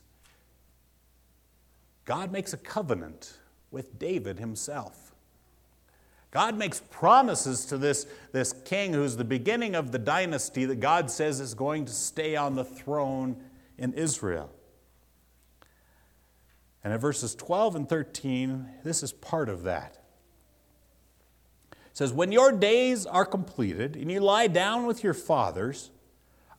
God 2.04 2.30
makes 2.30 2.52
a 2.52 2.58
covenant 2.58 3.38
with 3.72 3.98
David 3.98 4.38
himself. 4.38 5.09
God 6.32 6.58
makes 6.58 6.82
promises 6.92 7.66
to 7.66 7.78
this, 7.78 8.06
this 8.32 8.54
king 8.54 8.94
who's 8.94 9.18
the 9.18 9.24
beginning 9.24 9.76
of 9.76 9.92
the 9.92 9.98
dynasty 9.98 10.66
that 10.66 10.80
God 10.80 11.10
says 11.10 11.40
is 11.40 11.56
going 11.56 11.86
to 11.86 11.94
stay 11.94 12.36
on 12.36 12.56
the 12.56 12.64
throne 12.64 13.38
in 13.78 13.94
Israel. 13.94 14.52
And 16.84 16.94
in 16.94 17.00
verses 17.00 17.34
12 17.34 17.76
and 17.76 17.90
13, 17.90 18.68
this 18.84 19.02
is 19.02 19.12
part 19.12 19.50
of 19.50 19.64
that. 19.64 19.98
It 21.72 21.98
says, 21.98 22.14
When 22.14 22.32
your 22.32 22.52
days 22.52 23.06
are 23.08 23.26
completed 23.26 23.96
and 23.96 24.12
you 24.12 24.20
lie 24.20 24.48
down 24.48 24.86
with 24.86 25.04
your 25.04 25.16
fathers, 25.16 25.90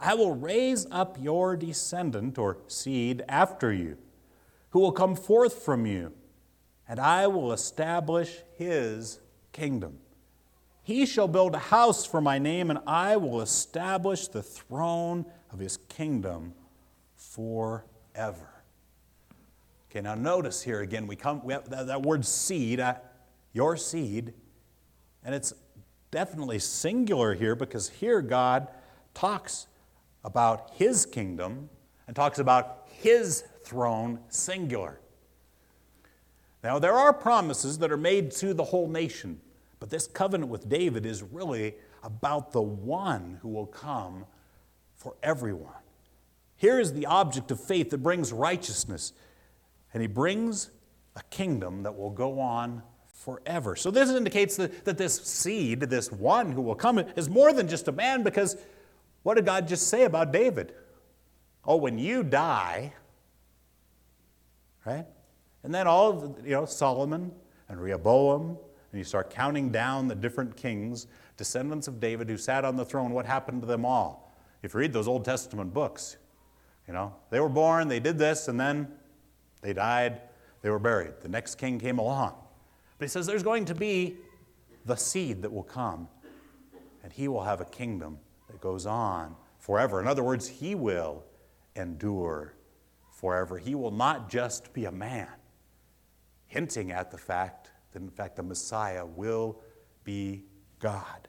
I 0.00 0.14
will 0.14 0.34
raise 0.34 0.86
up 0.90 1.16
your 1.20 1.56
descendant 1.56 2.38
or 2.38 2.58
seed 2.66 3.22
after 3.28 3.72
you, 3.72 3.98
who 4.70 4.80
will 4.80 4.92
come 4.92 5.14
forth 5.14 5.62
from 5.62 5.86
you, 5.86 6.12
and 6.88 6.98
I 6.98 7.28
will 7.28 7.52
establish 7.52 8.38
his 8.56 9.20
kingdom. 9.52 9.98
He 10.82 11.06
shall 11.06 11.28
build 11.28 11.54
a 11.54 11.58
house 11.58 12.06
for 12.06 12.20
my 12.20 12.38
name, 12.38 12.70
and 12.70 12.78
I 12.86 13.16
will 13.16 13.40
establish 13.40 14.28
the 14.28 14.42
throne 14.42 15.24
of 15.52 15.58
his 15.58 15.78
kingdom 15.88 16.54
forever. 17.16 18.50
Okay, 19.90 20.00
now 20.00 20.14
notice 20.14 20.62
here 20.62 20.80
again, 20.80 21.06
we 21.06 21.16
come, 21.16 21.42
we 21.44 21.52
have 21.52 21.68
that, 21.70 21.88
that 21.88 22.02
word 22.02 22.24
seed, 22.24 22.80
uh, 22.80 22.94
your 23.52 23.76
seed, 23.76 24.32
and 25.24 25.34
it's 25.34 25.52
definitely 26.10 26.58
singular 26.58 27.34
here 27.34 27.54
because 27.54 27.88
here 27.88 28.22
God 28.22 28.68
talks 29.14 29.66
about 30.24 30.70
his 30.74 31.06
kingdom 31.06 31.68
and 32.06 32.14
talks 32.14 32.38
about 32.38 32.86
his 32.86 33.44
throne 33.64 34.20
singular. 34.28 34.99
Now, 36.62 36.78
there 36.78 36.94
are 36.94 37.12
promises 37.12 37.78
that 37.78 37.90
are 37.90 37.96
made 37.96 38.30
to 38.32 38.52
the 38.52 38.64
whole 38.64 38.88
nation, 38.88 39.40
but 39.78 39.90
this 39.90 40.06
covenant 40.06 40.50
with 40.50 40.68
David 40.68 41.06
is 41.06 41.22
really 41.22 41.74
about 42.02 42.52
the 42.52 42.60
one 42.60 43.38
who 43.42 43.48
will 43.48 43.66
come 43.66 44.26
for 44.96 45.14
everyone. 45.22 45.72
Here 46.56 46.78
is 46.78 46.92
the 46.92 47.06
object 47.06 47.50
of 47.50 47.58
faith 47.58 47.90
that 47.90 47.98
brings 47.98 48.32
righteousness, 48.32 49.14
and 49.94 50.02
he 50.02 50.06
brings 50.06 50.70
a 51.16 51.22
kingdom 51.24 51.82
that 51.84 51.96
will 51.96 52.10
go 52.10 52.38
on 52.38 52.82
forever. 53.06 53.76
So, 53.76 53.90
this 53.90 54.10
indicates 54.10 54.56
that, 54.56 54.84
that 54.84 54.98
this 54.98 55.14
seed, 55.14 55.80
this 55.80 56.12
one 56.12 56.52
who 56.52 56.60
will 56.60 56.74
come, 56.74 56.98
is 56.98 57.30
more 57.30 57.52
than 57.54 57.68
just 57.68 57.88
a 57.88 57.92
man 57.92 58.22
because 58.22 58.56
what 59.22 59.34
did 59.34 59.46
God 59.46 59.66
just 59.68 59.88
say 59.88 60.04
about 60.04 60.32
David? 60.32 60.74
Oh, 61.64 61.76
when 61.76 61.98
you 61.98 62.22
die, 62.22 62.92
right? 64.84 65.06
And 65.62 65.74
then 65.74 65.86
all 65.86 66.10
of 66.10 66.46
you 66.46 66.52
know, 66.52 66.64
Solomon 66.64 67.32
and 67.68 67.80
Rehoboam, 67.80 68.58
and 68.92 68.98
you 68.98 69.04
start 69.04 69.30
counting 69.30 69.70
down 69.70 70.08
the 70.08 70.14
different 70.14 70.56
kings, 70.56 71.06
descendants 71.36 71.88
of 71.88 72.00
David 72.00 72.28
who 72.28 72.36
sat 72.36 72.64
on 72.64 72.76
the 72.76 72.84
throne, 72.84 73.12
what 73.12 73.26
happened 73.26 73.62
to 73.62 73.66
them 73.66 73.84
all? 73.84 74.34
If 74.62 74.74
you 74.74 74.80
read 74.80 74.92
those 74.92 75.08
Old 75.08 75.24
Testament 75.24 75.72
books, 75.72 76.16
you 76.86 76.94
know, 76.94 77.14
they 77.30 77.40
were 77.40 77.48
born, 77.48 77.88
they 77.88 78.00
did 78.00 78.18
this, 78.18 78.48
and 78.48 78.58
then 78.58 78.88
they 79.62 79.72
died, 79.72 80.20
they 80.62 80.70
were 80.70 80.78
buried. 80.78 81.14
The 81.22 81.28
next 81.28 81.54
king 81.54 81.78
came 81.78 81.98
along. 81.98 82.34
But 82.98 83.04
he 83.04 83.08
says 83.08 83.26
there's 83.26 83.42
going 83.42 83.64
to 83.66 83.74
be 83.74 84.16
the 84.86 84.96
seed 84.96 85.42
that 85.42 85.52
will 85.52 85.62
come, 85.62 86.08
and 87.02 87.12
he 87.12 87.28
will 87.28 87.44
have 87.44 87.60
a 87.60 87.64
kingdom 87.64 88.18
that 88.48 88.60
goes 88.60 88.86
on 88.86 89.36
forever. 89.58 90.00
In 90.00 90.08
other 90.08 90.22
words, 90.22 90.48
he 90.48 90.74
will 90.74 91.24
endure 91.76 92.54
forever. 93.10 93.56
He 93.56 93.74
will 93.74 93.90
not 93.90 94.28
just 94.28 94.72
be 94.72 94.86
a 94.86 94.92
man, 94.92 95.28
hinting 96.50 96.90
at 96.90 97.10
the 97.10 97.16
fact 97.16 97.70
that, 97.92 98.02
in 98.02 98.10
fact, 98.10 98.36
the 98.36 98.42
Messiah 98.42 99.06
will 99.06 99.60
be 100.04 100.44
God. 100.80 101.28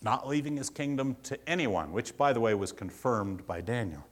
Not 0.00 0.26
leaving 0.26 0.56
his 0.56 0.70
kingdom 0.70 1.16
to 1.24 1.38
anyone, 1.48 1.92
which, 1.92 2.16
by 2.16 2.32
the 2.32 2.40
way, 2.40 2.54
was 2.54 2.72
confirmed 2.72 3.46
by 3.46 3.60
Daniel. 3.60 4.06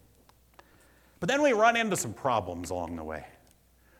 But 1.20 1.28
then 1.28 1.42
we 1.42 1.52
run 1.52 1.76
into 1.76 1.96
some 1.96 2.12
problems 2.12 2.70
along 2.70 2.96
the 2.96 3.04
way. 3.04 3.24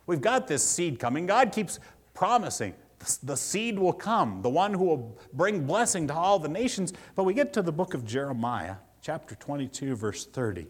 We've 0.05 0.21
got 0.21 0.47
this 0.47 0.63
seed 0.63 0.99
coming. 0.99 1.25
God 1.25 1.51
keeps 1.51 1.79
promising 2.13 2.75
the 3.23 3.37
seed 3.37 3.79
will 3.79 3.93
come, 3.93 4.41
the 4.41 4.49
one 4.49 4.73
who 4.73 4.83
will 4.83 5.17
bring 5.31 5.65
blessing 5.65 6.07
to 6.07 6.13
all 6.13 6.39
the 6.39 6.49
nations. 6.49 6.91
But 7.15 7.23
we 7.23 7.33
get 7.33 7.53
to 7.53 7.61
the 7.61 7.71
book 7.71 7.93
of 7.93 8.05
Jeremiah, 8.05 8.75
chapter 9.01 9.35
22, 9.35 9.95
verse 9.95 10.25
30. 10.25 10.67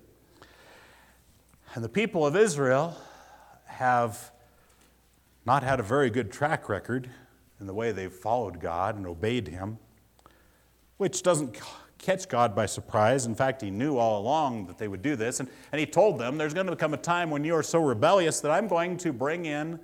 And 1.74 1.84
the 1.84 1.90
people 1.90 2.26
of 2.26 2.36
Israel 2.36 2.96
have 3.80 4.34
not 5.46 5.64
had 5.64 5.80
a 5.80 5.84
very 5.84 6.10
good 6.10 6.34
track 6.34 6.68
record 6.68 7.10
in 7.62 7.66
the 7.66 7.74
way 7.74 7.94
they've 7.94 8.12
followed 8.12 8.60
God 8.60 8.98
and 8.98 9.08
obeyed 9.08 9.48
Him, 9.48 9.78
which 10.98 11.24
doesn't 11.24 11.58
catch 11.98 12.28
God 12.28 12.54
by 12.54 12.66
surprise. 12.66 13.26
In 13.26 13.36
fact, 13.36 13.62
He 13.62 13.72
knew 13.72 13.98
all 13.98 14.20
along 14.20 14.68
that 14.68 14.78
they 14.78 14.90
would 14.90 15.02
do 15.02 15.16
this. 15.16 15.40
And, 15.40 15.48
and 15.72 15.80
He 15.80 15.86
told 15.86 16.20
them, 16.20 16.38
There's 16.38 16.54
going 16.54 16.68
to 16.68 16.76
come 16.76 16.94
a 16.94 16.98
time 16.98 17.30
when 17.30 17.46
you 17.46 17.56
are 17.56 17.64
so 17.64 17.80
rebellious 17.80 18.42
that 18.42 18.52
I'm 18.52 18.68
going 18.68 18.98
to 18.98 19.14
bring 19.14 19.46
in 19.46 19.80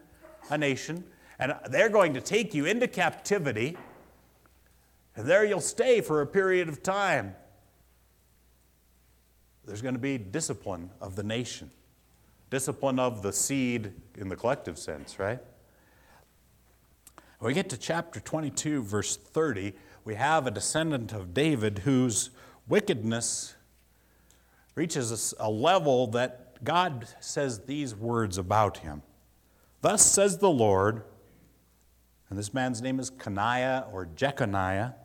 a 0.50 0.58
nation, 0.58 1.06
and 1.40 1.56
they're 1.70 1.88
going 1.88 2.14
to 2.16 2.22
take 2.22 2.54
you 2.54 2.66
into 2.66 2.90
captivity, 2.90 3.78
and 5.16 5.26
there 5.26 5.46
you'll 5.46 5.62
stay 5.62 6.02
for 6.02 6.22
a 6.22 6.28
period 6.28 6.68
of 6.68 6.84
time. 6.84 7.34
There's 9.64 9.82
going 9.82 9.96
to 9.96 10.02
be 10.02 10.18
discipline 10.18 10.90
of 11.00 11.16
the 11.16 11.24
nation 11.24 11.72
discipline 12.50 13.00
of 13.00 13.22
the 13.22 13.34
seed 13.34 13.94
in 14.18 14.30
the 14.30 14.36
collective 14.36 14.78
sense, 14.78 15.20
right? 15.20 15.40
When 17.40 17.50
we 17.50 17.54
get 17.54 17.70
to 17.70 17.78
chapter 17.78 18.20
22, 18.20 18.84
verse 18.84 19.18
30, 19.18 19.74
we 20.04 20.16
have 20.16 20.48
a 20.48 20.52
descendant 20.52 21.12
of 21.12 21.34
David 21.34 21.80
whose 21.80 22.30
wickedness 22.68 23.56
reaches 24.76 25.34
a 25.40 25.50
level 25.50 26.08
that 26.08 26.64
God 26.64 27.08
says 27.20 27.62
these 27.62 27.96
words 27.96 28.38
about 28.38 28.78
him. 28.78 29.02
Thus 29.82 30.06
says 30.06 30.38
the 30.38 30.50
Lord, 30.50 31.04
and 32.30 32.40
this 32.40 32.54
man's 32.54 32.82
name 32.82 33.00
is 33.00 33.12
Coniah 33.12 33.92
or 33.94 34.08
Jeconiah 34.16 34.96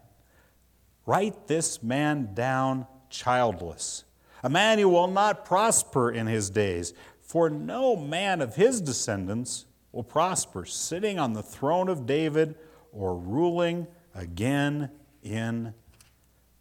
write 1.06 1.48
this 1.48 1.82
man 1.82 2.34
down 2.34 2.86
childless, 3.08 4.04
a 4.42 4.48
man 4.48 4.78
who 4.78 4.88
will 4.88 5.08
not 5.08 5.44
prosper 5.44 6.10
in 6.10 6.26
his 6.26 6.50
days, 6.50 6.94
for 7.30 7.48
no 7.48 7.94
man 7.94 8.40
of 8.40 8.56
his 8.56 8.80
descendants 8.80 9.66
will 9.92 10.02
prosper, 10.02 10.64
sitting 10.64 11.16
on 11.16 11.32
the 11.32 11.44
throne 11.44 11.88
of 11.88 12.04
David 12.04 12.56
or 12.90 13.16
ruling 13.16 13.86
again 14.16 14.90
in 15.22 15.72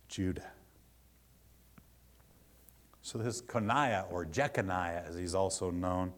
Judah. 0.10 0.52
So, 3.02 3.18
this 3.18 3.42
Coniah, 3.42 4.06
or 4.12 4.26
Jeconiah, 4.26 5.06
as 5.08 5.16
he's 5.16 5.34
also 5.34 5.72
known, 5.72 6.14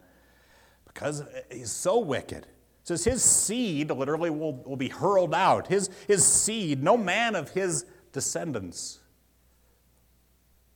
because 0.86 1.24
he's 1.50 1.72
so 1.72 2.00
wicked, 2.00 2.46
says 2.84 3.06
his 3.06 3.24
seed 3.24 3.90
literally 3.90 4.32
will, 4.32 4.56
will 4.66 4.76
be 4.76 4.90
hurled 4.90 5.34
out. 5.34 5.68
His, 5.68 5.90
his 6.10 6.26
seed, 6.26 6.84
no 6.84 6.98
man 6.98 7.36
of 7.36 7.52
his 7.52 7.86
descendants 8.12 9.00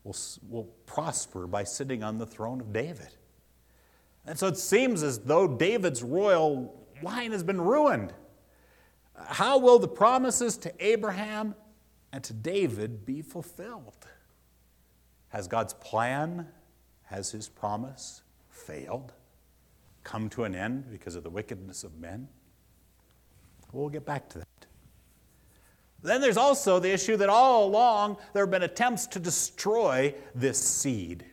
will, 0.06 0.16
will 0.48 0.70
prosper 0.86 1.46
by 1.46 1.66
sitting 1.66 2.04
on 2.04 2.20
the 2.20 2.26
throne 2.26 2.62
of 2.62 2.72
David. 2.72 3.10
And 4.28 4.38
so 4.38 4.48
it 4.48 4.58
seems 4.58 5.04
as 5.04 5.20
though 5.20 5.48
David's 5.48 6.02
royal 6.02 6.88
line 7.02 7.32
has 7.32 7.44
been 7.44 7.62
ruined. 7.62 8.14
How 9.16 9.58
will 9.58 9.80
the 9.80 9.88
promises 9.88 10.58
to 10.58 10.74
Abraham 10.80 11.56
and 12.12 12.24
to 12.24 12.34
David 12.34 13.06
be 13.06 13.22
fulfilled? 13.22 14.08
Has 15.30 15.48
God's 15.48 15.74
plan, 15.74 16.48
has 17.04 17.32
his 17.32 17.48
promise 17.48 18.24
failed, 18.50 19.14
come 20.04 20.30
to 20.30 20.44
an 20.44 20.56
end 20.56 20.90
because 20.92 21.16
of 21.16 21.24
the 21.24 21.30
wickedness 21.30 21.84
of 21.84 21.98
men? 22.00 22.28
We'll 23.72 23.90
get 23.90 24.06
back 24.06 24.30
to 24.30 24.40
that. 24.40 24.48
Then 26.02 26.22
there's 26.22 26.38
also 26.38 26.80
the 26.80 26.92
issue 26.92 27.18
that 27.18 27.30
all 27.30 27.66
along 27.66 28.18
there 28.34 28.44
have 28.44 28.52
been 28.52 28.64
attempts 28.64 29.08
to 29.08 29.20
destroy 29.20 30.14
this 30.34 30.60
seed. 30.60 31.26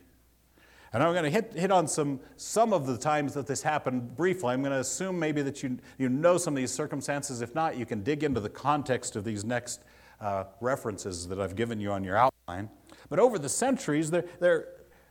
And 0.93 1.01
I'm 1.01 1.11
going 1.13 1.23
to 1.23 1.31
hit, 1.31 1.53
hit 1.53 1.71
on 1.71 1.87
some, 1.87 2.19
some 2.37 2.71
of 2.71 2.85
the 2.85 2.97
times 2.97 3.33
that 3.33 3.47
this 3.47 3.63
happened 3.63 4.15
briefly. 4.15 4.53
I'm 4.53 4.61
going 4.61 4.73
to 4.73 4.79
assume 4.79 5.17
maybe 5.17 5.41
that 5.41 5.63
you, 5.63 5.79
you 5.97 6.07
know 6.07 6.37
some 6.37 6.53
of 6.53 6.57
these 6.57 6.71
circumstances. 6.71 7.41
If 7.41 7.55
not, 7.55 7.77
you 7.77 7.85
can 7.87 8.03
dig 8.03 8.23
into 8.23 8.39
the 8.39 8.49
context 8.49 9.15
of 9.15 9.23
these 9.23 9.43
next 9.43 9.81
uh, 10.21 10.43
references 10.61 11.27
that 11.29 11.39
I've 11.39 11.55
given 11.55 11.81
you 11.81 11.91
on 11.91 12.03
your 12.03 12.17
outline. 12.17 12.69
But 13.09 13.17
over 13.17 13.39
the 13.39 13.49
centuries, 13.49 14.11
there, 14.11 14.25
there, 14.39 14.67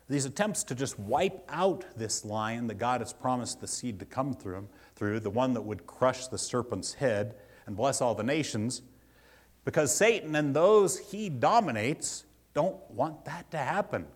these 0.09 0.25
attempts 0.25 0.63
to 0.65 0.77
just 0.77 1.01
wipe 1.01 1.45
out 1.49 1.85
this 1.97 2.25
lion 2.25 2.69
that 2.69 2.79
God 2.79 3.01
has 3.01 3.13
promised 3.13 3.61
the 3.61 3.67
seed 3.67 3.99
to 3.99 4.05
come 4.05 4.35
through, 4.35 4.69
through 4.95 5.19
the 5.19 5.31
one 5.31 5.53
that 5.55 5.63
would 5.63 5.85
crush 5.87 6.29
the 6.29 6.39
serpent's 6.39 6.95
head 6.95 7.35
and 7.67 7.77
bless 7.77 8.01
all 8.01 8.15
the 8.15 8.23
nations, 8.23 8.83
because 9.65 9.95
Satan 9.95 10.37
and 10.37 10.55
those 10.55 10.99
he 10.99 11.29
dominates 11.29 12.25
don't 12.55 12.79
want 12.91 13.25
that 13.25 13.51
to 13.51 13.59
happen. 13.59 14.07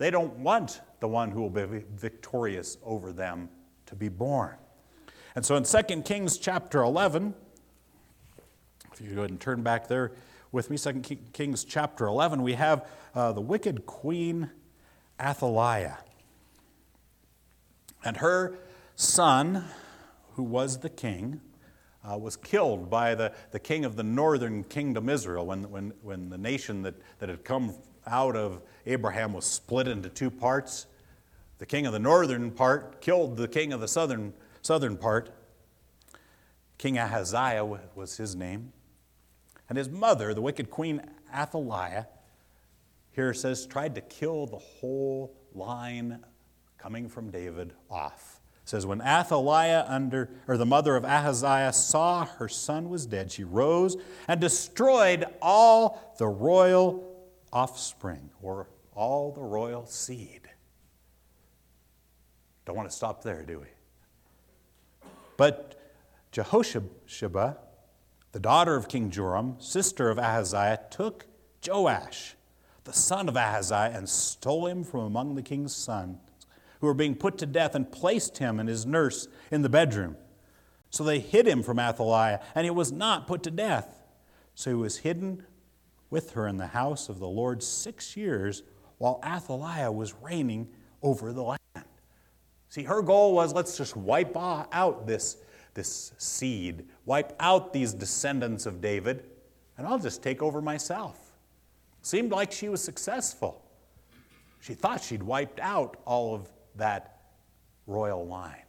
They 0.00 0.10
don't 0.10 0.38
want 0.38 0.80
the 1.00 1.08
one 1.08 1.30
who 1.30 1.42
will 1.42 1.50
be 1.50 1.84
victorious 1.94 2.78
over 2.82 3.12
them 3.12 3.50
to 3.84 3.94
be 3.94 4.08
born. 4.08 4.54
And 5.34 5.44
so 5.44 5.56
in 5.56 5.64
2 5.64 6.00
Kings 6.00 6.38
chapter 6.38 6.80
11, 6.80 7.34
if 8.94 9.00
you 9.02 9.10
go 9.10 9.18
ahead 9.18 9.30
and 9.30 9.38
turn 9.38 9.62
back 9.62 9.88
there 9.88 10.12
with 10.52 10.70
me, 10.70 10.78
2 10.78 11.02
Kings 11.34 11.64
chapter 11.64 12.06
11, 12.06 12.40
we 12.40 12.54
have 12.54 12.88
uh, 13.14 13.32
the 13.32 13.42
wicked 13.42 13.84
queen 13.84 14.48
Athaliah. 15.20 15.98
And 18.02 18.16
her 18.16 18.56
son, 18.96 19.66
who 20.32 20.42
was 20.42 20.78
the 20.78 20.88
king, 20.88 21.42
uh, 22.10 22.16
was 22.16 22.36
killed 22.36 22.88
by 22.88 23.14
the, 23.14 23.34
the 23.50 23.60
king 23.60 23.84
of 23.84 23.96
the 23.96 24.02
northern 24.02 24.64
kingdom 24.64 25.10
Israel 25.10 25.44
when, 25.44 25.70
when, 25.70 25.92
when 26.00 26.30
the 26.30 26.38
nation 26.38 26.80
that, 26.84 26.94
that 27.18 27.28
had 27.28 27.44
come 27.44 27.74
out 28.06 28.36
of 28.36 28.62
Abraham 28.86 29.32
was 29.32 29.44
split 29.44 29.88
into 29.88 30.08
two 30.08 30.30
parts. 30.30 30.86
The 31.58 31.66
king 31.66 31.86
of 31.86 31.92
the 31.92 31.98
northern 31.98 32.50
part 32.50 33.00
killed 33.00 33.36
the 33.36 33.48
king 33.48 33.72
of 33.72 33.80
the 33.80 33.88
southern, 33.88 34.32
southern 34.62 34.96
part. 34.96 35.30
King 36.78 36.98
Ahaziah 36.98 37.64
was 37.94 38.16
his 38.16 38.34
name. 38.34 38.72
And 39.68 39.76
his 39.76 39.88
mother, 39.88 40.34
the 40.34 40.40
wicked 40.40 40.70
queen 40.70 41.02
Athaliah, 41.34 42.06
here 43.12 43.34
says, 43.34 43.66
tried 43.66 43.94
to 43.96 44.00
kill 44.00 44.46
the 44.46 44.58
whole 44.58 45.36
line 45.54 46.24
coming 46.78 47.08
from 47.08 47.30
David 47.30 47.74
off. 47.90 48.40
It 48.62 48.68
says, 48.68 48.86
when 48.86 49.02
Athaliah, 49.02 49.84
under, 49.86 50.30
or 50.48 50.56
the 50.56 50.66
mother 50.66 50.96
of 50.96 51.04
Ahaziah, 51.04 51.72
saw 51.72 52.24
her 52.24 52.48
son 52.48 52.88
was 52.88 53.04
dead, 53.04 53.30
she 53.30 53.44
rose 53.44 53.96
and 54.26 54.40
destroyed 54.40 55.26
all 55.42 56.14
the 56.18 56.28
royal 56.28 57.09
offspring, 57.52 58.30
or 58.42 58.68
all 58.94 59.32
the 59.32 59.40
royal 59.40 59.86
seed. 59.86 60.42
Don't 62.64 62.76
want 62.76 62.88
to 62.88 62.94
stop 62.94 63.22
there, 63.22 63.42
do 63.42 63.60
we? 63.60 63.66
But 65.36 65.80
Jehosheba, 66.32 67.56
the 68.32 68.40
daughter 68.40 68.76
of 68.76 68.88
King 68.88 69.10
Joram, 69.10 69.56
sister 69.58 70.10
of 70.10 70.18
Ahaziah, 70.18 70.80
took 70.90 71.26
Joash, 71.66 72.36
the 72.84 72.92
son 72.92 73.28
of 73.28 73.36
Ahaziah, 73.36 73.92
and 73.94 74.08
stole 74.08 74.66
him 74.66 74.84
from 74.84 75.00
among 75.00 75.34
the 75.34 75.42
king's 75.42 75.74
sons, 75.74 76.18
who 76.80 76.86
were 76.86 76.94
being 76.94 77.14
put 77.14 77.38
to 77.38 77.46
death, 77.46 77.74
and 77.74 77.90
placed 77.90 78.38
him 78.38 78.60
and 78.60 78.68
his 78.68 78.86
nurse 78.86 79.28
in 79.50 79.62
the 79.62 79.68
bedroom. 79.68 80.16
So 80.90 81.04
they 81.04 81.20
hid 81.20 81.46
him 81.46 81.62
from 81.62 81.78
Athaliah, 81.78 82.40
and 82.54 82.64
he 82.64 82.70
was 82.70 82.92
not 82.92 83.26
put 83.26 83.42
to 83.44 83.50
death. 83.50 84.02
So 84.54 84.70
he 84.70 84.76
was 84.76 84.98
hidden 84.98 85.44
with 86.10 86.32
her 86.32 86.46
in 86.46 86.56
the 86.56 86.68
house 86.68 87.08
of 87.08 87.18
the 87.18 87.28
Lord 87.28 87.62
six 87.62 88.16
years 88.16 88.62
while 88.98 89.20
Athaliah 89.24 89.90
was 89.90 90.14
reigning 90.20 90.68
over 91.02 91.32
the 91.32 91.42
land. 91.42 91.58
See, 92.68 92.82
her 92.82 93.02
goal 93.02 93.34
was 93.34 93.52
let's 93.52 93.76
just 93.76 93.96
wipe 93.96 94.36
out 94.36 95.06
this 95.06 95.38
this 95.74 96.12
seed, 96.18 96.84
wipe 97.04 97.34
out 97.38 97.72
these 97.72 97.94
descendants 97.94 98.66
of 98.66 98.80
David, 98.80 99.24
and 99.78 99.86
I'll 99.86 99.98
just 99.98 100.22
take 100.22 100.42
over 100.42 100.60
myself. 100.60 101.18
Seemed 102.02 102.32
like 102.32 102.50
she 102.50 102.68
was 102.68 102.82
successful. 102.82 103.62
She 104.60 104.74
thought 104.74 105.02
she'd 105.02 105.22
wiped 105.22 105.60
out 105.60 105.96
all 106.04 106.34
of 106.34 106.50
that 106.76 107.20
royal 107.86 108.26
line. 108.26 108.64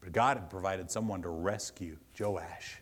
But 0.00 0.12
God 0.12 0.36
had 0.36 0.48
provided 0.48 0.90
someone 0.90 1.22
to 1.22 1.28
rescue 1.28 1.96
Joash. 2.18 2.80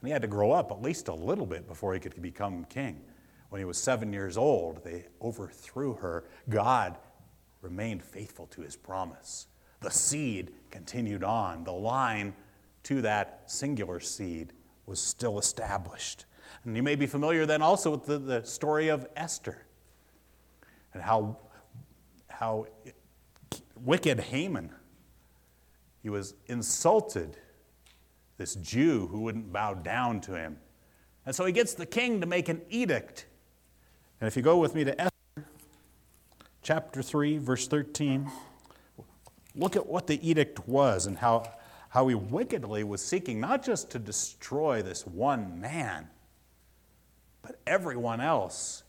And 0.00 0.08
he 0.08 0.12
had 0.12 0.22
to 0.22 0.28
grow 0.28 0.50
up 0.52 0.70
at 0.70 0.82
least 0.82 1.08
a 1.08 1.14
little 1.14 1.46
bit 1.46 1.66
before 1.66 1.94
he 1.94 2.00
could 2.00 2.20
become 2.20 2.64
king. 2.64 3.00
When 3.50 3.60
he 3.60 3.64
was 3.64 3.78
seven 3.78 4.12
years 4.12 4.36
old, 4.36 4.84
they 4.84 5.06
overthrew 5.20 5.94
her. 5.94 6.24
God 6.48 6.96
remained 7.60 8.02
faithful 8.02 8.46
to 8.48 8.62
his 8.62 8.76
promise 8.76 9.46
the 9.80 9.90
seed 9.90 10.52
continued 10.70 11.24
on. 11.24 11.64
The 11.64 11.72
line 11.72 12.34
to 12.84 13.02
that 13.02 13.42
singular 13.46 14.00
seed 14.00 14.52
was 14.86 15.00
still 15.00 15.38
established. 15.38 16.26
And 16.64 16.76
you 16.76 16.82
may 16.82 16.96
be 16.96 17.06
familiar 17.06 17.46
then 17.46 17.62
also 17.62 17.90
with 17.92 18.04
the, 18.04 18.18
the 18.18 18.44
story 18.44 18.88
of 18.88 19.06
Esther 19.16 19.66
and 20.92 21.02
how, 21.02 21.38
how 22.28 22.66
wicked 23.76 24.20
Haman, 24.20 24.70
he 26.02 26.10
was 26.10 26.34
insulted, 26.46 27.36
this 28.40 28.54
Jew 28.54 29.06
who 29.08 29.20
wouldn't 29.20 29.52
bow 29.52 29.74
down 29.74 30.22
to 30.22 30.32
him. 30.32 30.56
And 31.26 31.36
so 31.36 31.44
he 31.44 31.52
gets 31.52 31.74
the 31.74 31.84
king 31.84 32.22
to 32.22 32.26
make 32.26 32.48
an 32.48 32.62
edict. 32.70 33.26
And 34.18 34.26
if 34.26 34.34
you 34.34 34.40
go 34.40 34.56
with 34.56 34.74
me 34.74 34.82
to 34.82 34.98
Esther, 34.98 35.46
chapter 36.62 37.02
3, 37.02 37.36
verse 37.36 37.68
13. 37.68 38.30
Look 39.54 39.76
at 39.76 39.86
what 39.86 40.06
the 40.06 40.26
edict 40.26 40.66
was 40.66 41.04
and 41.04 41.18
how, 41.18 41.52
how 41.90 42.08
he 42.08 42.14
wickedly 42.14 42.82
was 42.82 43.04
seeking 43.04 43.40
not 43.40 43.62
just 43.62 43.90
to 43.90 43.98
destroy 43.98 44.80
this 44.80 45.06
one 45.06 45.60
man, 45.60 46.08
but 47.42 47.60
everyone 47.66 48.22
else 48.22 48.84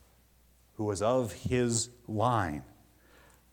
who 0.75 0.85
was 0.85 1.01
of 1.01 1.33
his 1.33 1.89
line. 2.07 2.63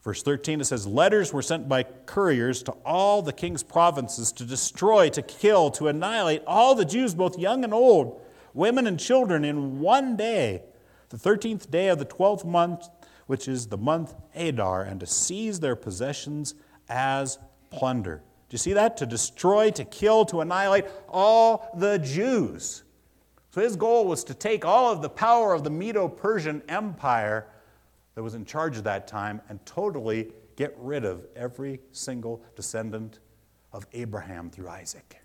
Verse 0.08 0.22
13, 0.22 0.62
it 0.62 0.64
says, 0.64 0.86
Letters 0.86 1.34
were 1.34 1.42
sent 1.42 1.68
by 1.68 1.82
couriers 1.82 2.62
to 2.62 2.72
all 2.82 3.20
the 3.20 3.30
king's 3.30 3.62
provinces 3.62 4.32
to 4.32 4.44
destroy, 4.46 5.10
to 5.10 5.20
kill, 5.20 5.70
to 5.72 5.88
annihilate 5.88 6.42
all 6.46 6.74
the 6.74 6.86
Jews, 6.86 7.14
both 7.14 7.38
young 7.38 7.62
and 7.62 7.74
old, 7.74 8.18
women 8.54 8.86
and 8.86 8.98
children, 8.98 9.44
in 9.44 9.80
one 9.80 10.16
day, 10.16 10.62
the 11.10 11.18
13th 11.18 11.70
day 11.70 11.88
of 11.88 11.98
the 11.98 12.06
12th 12.06 12.46
month, 12.46 12.88
which 13.26 13.48
is 13.48 13.66
the 13.66 13.76
month 13.76 14.14
Adar, 14.34 14.82
and 14.82 14.98
to 15.00 15.06
seize 15.06 15.60
their 15.60 15.76
possessions 15.76 16.54
as 16.88 17.38
plunder. 17.68 18.22
Do 18.48 18.54
you 18.54 18.58
see 18.58 18.72
that? 18.72 18.96
To 18.96 19.04
destroy, 19.04 19.70
to 19.72 19.84
kill, 19.84 20.24
to 20.24 20.40
annihilate 20.40 20.86
all 21.06 21.70
the 21.76 21.98
Jews. 21.98 22.82
So 23.50 23.60
his 23.60 23.76
goal 23.76 24.06
was 24.06 24.24
to 24.24 24.32
take 24.32 24.64
all 24.64 24.90
of 24.90 25.02
the 25.02 25.10
power 25.10 25.52
of 25.52 25.64
the 25.64 25.70
Medo 25.70 26.08
Persian 26.08 26.62
Empire 26.66 27.46
that 28.18 28.24
was 28.24 28.34
in 28.34 28.44
charge 28.44 28.76
at 28.76 28.82
that 28.82 29.06
time 29.06 29.40
and 29.48 29.64
totally 29.64 30.32
get 30.56 30.74
rid 30.80 31.04
of 31.04 31.24
every 31.36 31.78
single 31.92 32.42
descendant 32.56 33.20
of 33.72 33.86
Abraham 33.92 34.50
through 34.50 34.68
Isaac. 34.68 35.20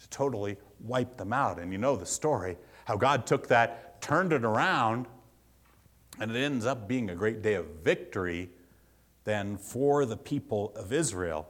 To 0.00 0.08
totally 0.10 0.56
wipe 0.80 1.16
them 1.16 1.32
out. 1.32 1.60
And 1.60 1.70
you 1.70 1.78
know 1.78 1.94
the 1.94 2.04
story 2.04 2.56
how 2.84 2.96
God 2.96 3.28
took 3.28 3.46
that, 3.46 4.02
turned 4.02 4.32
it 4.32 4.44
around, 4.44 5.06
and 6.18 6.34
it 6.34 6.40
ends 6.40 6.66
up 6.66 6.88
being 6.88 7.10
a 7.10 7.14
great 7.14 7.42
day 7.42 7.54
of 7.54 7.66
victory 7.84 8.50
than 9.22 9.56
for 9.56 10.04
the 10.04 10.16
people 10.16 10.72
of 10.74 10.92
Israel. 10.92 11.48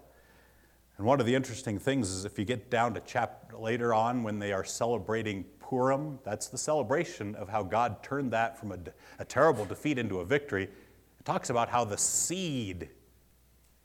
And 0.99 1.07
one 1.07 1.21
of 1.21 1.25
the 1.25 1.35
interesting 1.35 1.79
things 1.79 2.11
is 2.11 2.27
if 2.27 2.39
you 2.39 2.45
get 2.45 2.69
down 2.69 2.93
to 2.93 3.01
chapter 3.07 3.57
later 3.57 3.95
on 3.95 4.25
when 4.25 4.39
they 4.39 4.53
are 4.53 4.63
celebrating 4.63 5.47
Purim, 5.69 6.19
that's 6.25 6.49
the 6.49 6.57
celebration 6.57 7.35
of 7.35 7.51
how 7.51 7.63
God 7.63 8.03
turned 8.03 8.33
that 8.33 8.59
from 8.59 8.73
a, 8.73 8.79
a 9.19 9.25
terrible 9.25 9.67
defeat 9.67 9.99
into 9.99 10.21
a 10.21 10.25
victory. 10.25 10.65
It 10.65 11.25
talks 11.27 11.51
about 11.51 11.69
how 11.69 11.85
the 11.85 11.99
seed 11.99 12.89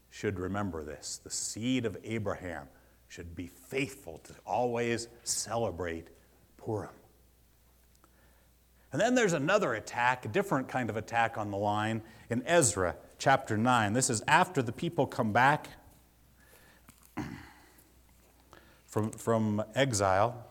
should 0.10 0.40
remember 0.40 0.86
this. 0.86 1.20
The 1.22 1.30
seed 1.30 1.86
of 1.86 1.98
Abraham 2.06 2.68
should 3.10 3.36
be 3.36 3.48
faithful 3.48 4.20
to 4.20 4.34
always 4.46 5.10
celebrate 5.24 6.08
Purim. 6.56 6.90
And 8.94 9.02
then 9.02 9.14
there's 9.14 9.34
another 9.34 9.74
attack, 9.74 10.24
a 10.24 10.30
different 10.30 10.70
kind 10.70 10.90
of 10.90 10.96
attack 10.96 11.38
on 11.38 11.52
the 11.52 11.58
line 11.58 12.02
in 12.30 12.44
Ezra 12.46 12.96
chapter 13.18 13.58
9. 13.58 13.92
This 13.92 14.10
is 14.10 14.24
after 14.26 14.62
the 14.62 14.72
people 14.72 15.06
come 15.06 15.34
back 15.34 15.68
from, 18.86 19.12
from 19.12 19.62
exile. 19.76 20.48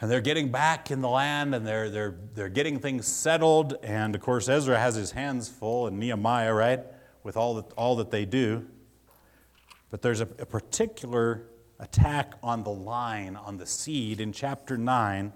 And 0.00 0.10
they're 0.10 0.20
getting 0.20 0.50
back 0.50 0.90
in 0.90 1.00
the 1.00 1.08
land 1.08 1.54
and 1.54 1.66
they're, 1.66 1.90
they're, 1.90 2.14
they're 2.34 2.48
getting 2.48 2.78
things 2.78 3.06
settled. 3.06 3.76
And 3.82 4.14
of 4.14 4.20
course, 4.20 4.48
Ezra 4.48 4.78
has 4.78 4.94
his 4.94 5.10
hands 5.10 5.48
full, 5.48 5.88
and 5.88 5.98
Nehemiah, 5.98 6.54
right, 6.54 6.80
with 7.24 7.36
all 7.36 7.54
that, 7.54 7.72
all 7.72 7.96
that 7.96 8.10
they 8.10 8.24
do. 8.24 8.64
But 9.90 10.02
there's 10.02 10.20
a, 10.20 10.28
a 10.38 10.46
particular 10.46 11.42
attack 11.80 12.34
on 12.42 12.62
the 12.62 12.70
line, 12.70 13.34
on 13.34 13.56
the 13.56 13.66
seed 13.66 14.20
in 14.20 14.32
chapter 14.32 14.76
9, 14.76 15.32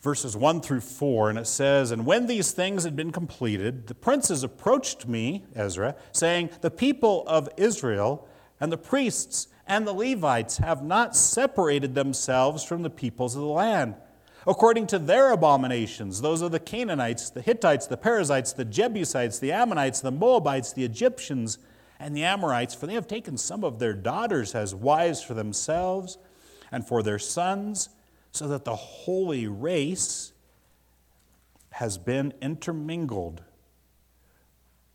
verses 0.00 0.34
1 0.34 0.60
through 0.62 0.80
4. 0.80 1.30
And 1.30 1.38
it 1.38 1.46
says, 1.46 1.90
And 1.90 2.06
when 2.06 2.26
these 2.26 2.52
things 2.52 2.84
had 2.84 2.96
been 2.96 3.12
completed, 3.12 3.86
the 3.86 3.94
princes 3.94 4.42
approached 4.42 5.06
me, 5.06 5.44
Ezra, 5.54 5.94
saying, 6.12 6.50
The 6.62 6.70
people 6.70 7.24
of 7.26 7.50
Israel 7.58 8.26
and 8.60 8.72
the 8.72 8.78
priests 8.78 9.48
and 9.66 9.86
the 9.86 9.92
Levites 9.92 10.58
have 10.58 10.82
not 10.82 11.16
separated 11.16 11.94
themselves 11.94 12.64
from 12.64 12.82
the 12.82 12.90
peoples 12.90 13.34
of 13.34 13.42
the 13.42 13.48
land. 13.48 13.94
According 14.46 14.88
to 14.88 14.98
their 14.98 15.30
abominations, 15.30 16.20
those 16.20 16.42
are 16.42 16.48
the 16.48 16.58
Canaanites, 16.58 17.30
the 17.30 17.42
Hittites, 17.42 17.86
the 17.86 17.96
Perizzites, 17.96 18.52
the 18.52 18.64
Jebusites, 18.64 19.38
the 19.38 19.52
Ammonites, 19.52 20.00
the 20.00 20.10
Moabites, 20.10 20.72
the 20.72 20.84
Egyptians, 20.84 21.58
and 22.00 22.16
the 22.16 22.24
Amorites, 22.24 22.74
for 22.74 22.88
they 22.88 22.94
have 22.94 23.06
taken 23.06 23.36
some 23.36 23.62
of 23.62 23.78
their 23.78 23.94
daughters 23.94 24.54
as 24.56 24.74
wives 24.74 25.22
for 25.22 25.34
themselves 25.34 26.18
and 26.72 26.86
for 26.86 27.02
their 27.02 27.18
sons, 27.20 27.90
so 28.32 28.48
that 28.48 28.64
the 28.64 28.74
holy 28.74 29.46
race 29.46 30.32
has 31.70 31.96
been 31.96 32.34
intermingled 32.42 33.42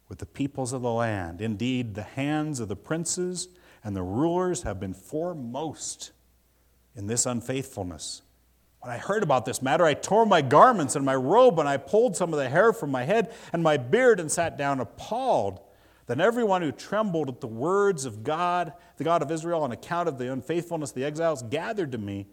with 0.09 0.19
the 0.19 0.25
peoples 0.25 0.73
of 0.73 0.81
the 0.81 0.91
land. 0.91 1.41
Indeed, 1.41 1.95
the 1.95 2.03
hands 2.03 2.59
of 2.59 2.67
the 2.67 2.75
princes 2.75 3.47
and 3.87 3.95
the 3.95 4.03
rulers 4.03 4.63
have 4.63 4.81
been 4.81 4.93
foremost 4.93 6.11
in 6.93 7.07
this 7.07 7.25
unfaithfulness. 7.25 8.21
When 8.81 8.91
I 8.91 8.97
heard 8.97 9.23
about 9.23 9.45
this 9.45 9.61
matter, 9.61 9.85
I 9.85 9.93
tore 9.93 10.25
my 10.25 10.41
garments 10.41 10.97
and 10.97 11.05
my 11.05 11.15
robe, 11.15 11.57
and 11.57 11.69
I 11.69 11.77
pulled 11.77 12.17
some 12.17 12.33
of 12.33 12.37
the 12.37 12.49
hair 12.49 12.73
from 12.73 12.91
my 12.91 13.05
head 13.05 13.33
and 13.53 13.63
my 13.63 13.77
beard, 13.77 14.19
and 14.19 14.29
sat 14.29 14.57
down 14.57 14.81
appalled. 14.81 15.61
Then 16.05 16.19
everyone 16.19 16.63
who 16.63 16.73
trembled 16.73 17.29
at 17.29 17.39
the 17.39 17.47
words 17.47 18.03
of 18.03 18.25
God, 18.25 18.73
the 18.97 19.05
God 19.05 19.21
of 19.21 19.31
Israel, 19.31 19.63
on 19.63 19.71
account 19.71 20.09
of 20.09 20.17
the 20.17 20.33
unfaithfulness 20.33 20.89
of 20.89 20.95
the 20.95 21.05
exiles, 21.05 21.41
gathered 21.43 21.93
to 21.93 21.97
me, 21.97 22.27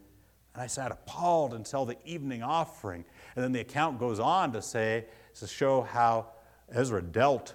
and 0.55 0.63
I 0.65 0.67
sat 0.67 0.91
appalled 0.91 1.55
until 1.55 1.85
the 1.85 1.97
evening 2.05 2.43
offering. 2.43 3.05
And 3.37 3.45
then 3.45 3.53
the 3.53 3.61
account 3.61 4.01
goes 4.01 4.19
on 4.19 4.51
to 4.55 4.61
say, 4.61 5.05
to 5.39 5.47
show 5.47 5.83
how 5.83 6.31
Ezra 6.73 7.01
dealt 7.01 7.55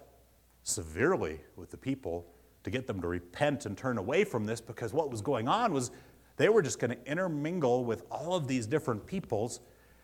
severely 0.63 1.41
with 1.57 1.69
the 1.69 1.77
people 1.77 2.25
to 2.69 2.77
get 2.77 2.87
them 2.87 3.01
to 3.01 3.07
repent 3.07 3.65
and 3.65 3.77
turn 3.77 3.97
away 3.97 4.23
from 4.23 4.45
this 4.45 4.61
because 4.61 4.93
what 4.93 5.09
was 5.09 5.21
going 5.21 5.47
on 5.47 5.73
was 5.73 5.91
they 6.37 6.49
were 6.49 6.61
just 6.61 6.79
going 6.79 6.91
to 6.91 7.05
intermingle 7.05 7.83
with 7.83 8.03
all 8.11 8.33
of 8.35 8.47
these 8.47 8.65
different 8.67 9.05
peoples, 9.05 9.59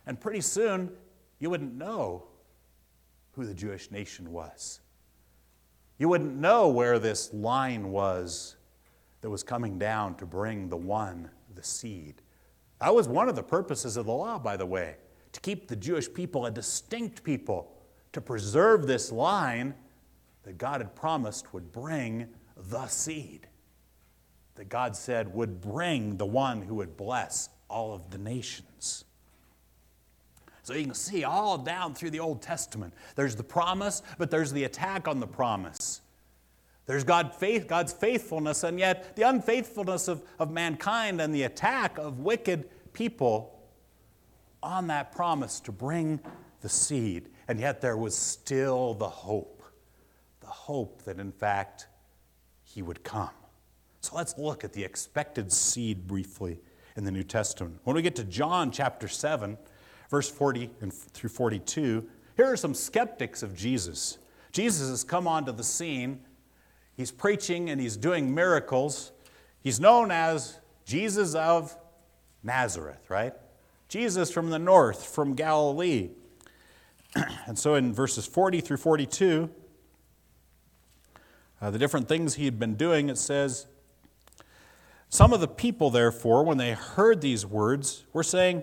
and 0.05 0.19
pretty 0.19 0.41
soon 0.41 0.91
you 1.39 1.49
wouldn't 1.49 1.75
know 1.75 2.25
who 3.33 3.45
the 3.45 3.53
Jewish 3.53 3.91
nation 3.91 4.31
was. 4.31 4.81
You 5.97 6.09
wouldn't 6.09 6.35
know 6.35 6.69
where 6.69 6.99
this 6.99 7.33
line 7.33 7.89
was 7.89 8.55
that 9.21 9.29
was 9.29 9.43
coming 9.43 9.77
down 9.79 10.15
to 10.15 10.25
bring 10.25 10.67
the 10.67 10.77
one, 10.77 11.29
the 11.53 11.63
seed. 11.63 12.21
That 12.81 12.93
was 12.93 13.07
one 13.07 13.29
of 13.29 13.35
the 13.35 13.43
purposes 13.43 13.95
of 13.95 14.05
the 14.05 14.13
law, 14.13 14.39
by 14.39 14.57
the 14.57 14.65
way, 14.65 14.97
to 15.31 15.39
keep 15.39 15.67
the 15.67 15.75
Jewish 15.75 16.11
people 16.11 16.45
a 16.45 16.51
distinct 16.51 17.23
people, 17.23 17.71
to 18.11 18.21
preserve 18.21 18.87
this 18.87 19.11
line 19.11 19.73
that 20.43 20.57
God 20.57 20.81
had 20.81 20.95
promised 20.95 21.53
would 21.53 21.71
bring 21.71 22.27
the 22.55 22.87
seed 22.87 23.47
that 24.55 24.69
God 24.69 24.95
said 24.95 25.33
would 25.33 25.61
bring 25.61 26.17
the 26.17 26.25
one 26.25 26.61
who 26.61 26.75
would 26.75 26.95
bless 26.95 27.49
all 27.69 27.93
of 27.93 28.09
the 28.11 28.17
nations. 28.17 29.05
So 30.63 30.73
you 30.73 30.85
can 30.85 30.93
see 30.93 31.23
all 31.23 31.57
down 31.57 31.93
through 31.93 32.09
the 32.09 32.19
Old 32.19 32.41
Testament. 32.41 32.93
There's 33.15 33.35
the 33.35 33.43
promise, 33.43 34.01
but 34.17 34.31
there's 34.31 34.51
the 34.51 34.63
attack 34.63 35.07
on 35.07 35.19
the 35.19 35.27
promise. 35.27 36.01
There's 36.87 37.03
God 37.03 37.35
faith, 37.35 37.67
God's 37.67 37.93
faithfulness, 37.93 38.63
and 38.63 38.79
yet 38.79 39.15
the 39.15 39.23
unfaithfulness 39.23 40.07
of, 40.07 40.23
of 40.39 40.51
mankind 40.51 41.19
and 41.19 41.33
the 41.33 41.43
attack 41.43 41.97
of 41.97 42.19
wicked 42.19 42.69
people 42.93 43.59
on 44.63 44.87
that 44.87 45.11
promise 45.11 45.59
to 45.61 45.71
bring 45.71 46.19
the 46.61 46.69
seed. 46.69 47.29
And 47.47 47.59
yet 47.59 47.81
there 47.81 47.97
was 47.97 48.15
still 48.15 48.93
the 48.93 49.09
hope 49.09 49.55
the 50.45 50.51
hope 50.51 51.01
that 51.03 51.19
in 51.19 51.31
fact 51.31 51.87
he 52.75 52.81
would 52.81 53.05
come. 53.05 53.29
So 54.01 54.17
let's 54.17 54.37
look 54.37 54.65
at 54.65 54.73
the 54.73 54.83
expected 54.83 55.49
seed 55.49 56.05
briefly 56.07 56.59
in 56.97 57.05
the 57.05 57.11
New 57.11 57.23
Testament. 57.23 57.79
When 57.85 57.95
we 57.95 58.01
get 58.01 58.17
to 58.17 58.25
John 58.25 58.69
chapter 58.69 59.07
7, 59.07 59.57
verse 60.09 60.29
40 60.29 60.69
and 60.81 60.93
through 60.93 61.29
42, 61.29 62.05
here 62.35 62.45
are 62.45 62.57
some 62.57 62.73
skeptics 62.73 63.41
of 63.43 63.55
Jesus. 63.55 64.17
Jesus 64.51 64.89
has 64.89 65.05
come 65.05 65.25
onto 65.25 65.53
the 65.53 65.63
scene. 65.63 66.19
He's 66.97 67.11
preaching 67.11 67.69
and 67.69 67.79
he's 67.79 67.95
doing 67.95 68.35
miracles. 68.35 69.13
He's 69.61 69.79
known 69.79 70.11
as 70.11 70.59
Jesus 70.83 71.33
of 71.33 71.75
Nazareth, 72.43 73.09
right? 73.09 73.33
Jesus 73.87 74.29
from 74.29 74.49
the 74.49 74.59
north, 74.59 75.05
from 75.05 75.33
Galilee. 75.33 76.09
and 77.47 77.57
so 77.57 77.75
in 77.75 77.93
verses 77.93 78.25
40 78.25 78.59
through 78.59 78.77
42, 78.77 79.49
uh, 81.65 81.71
the 81.71 81.79
different 81.79 82.07
things 82.07 82.35
he 82.35 82.45
had 82.45 82.59
been 82.59 82.75
doing, 82.75 83.09
it 83.09 83.17
says, 83.17 83.65
Some 85.09 85.33
of 85.33 85.39
the 85.39 85.47
people, 85.47 85.89
therefore, 85.89 86.43
when 86.43 86.59
they 86.59 86.73
heard 86.73 87.21
these 87.21 87.43
words, 87.43 88.03
were 88.13 88.21
saying, 88.21 88.61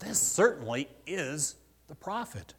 This 0.00 0.18
certainly 0.18 0.88
is 1.06 1.54
the 1.86 1.94
prophet. 1.94 2.54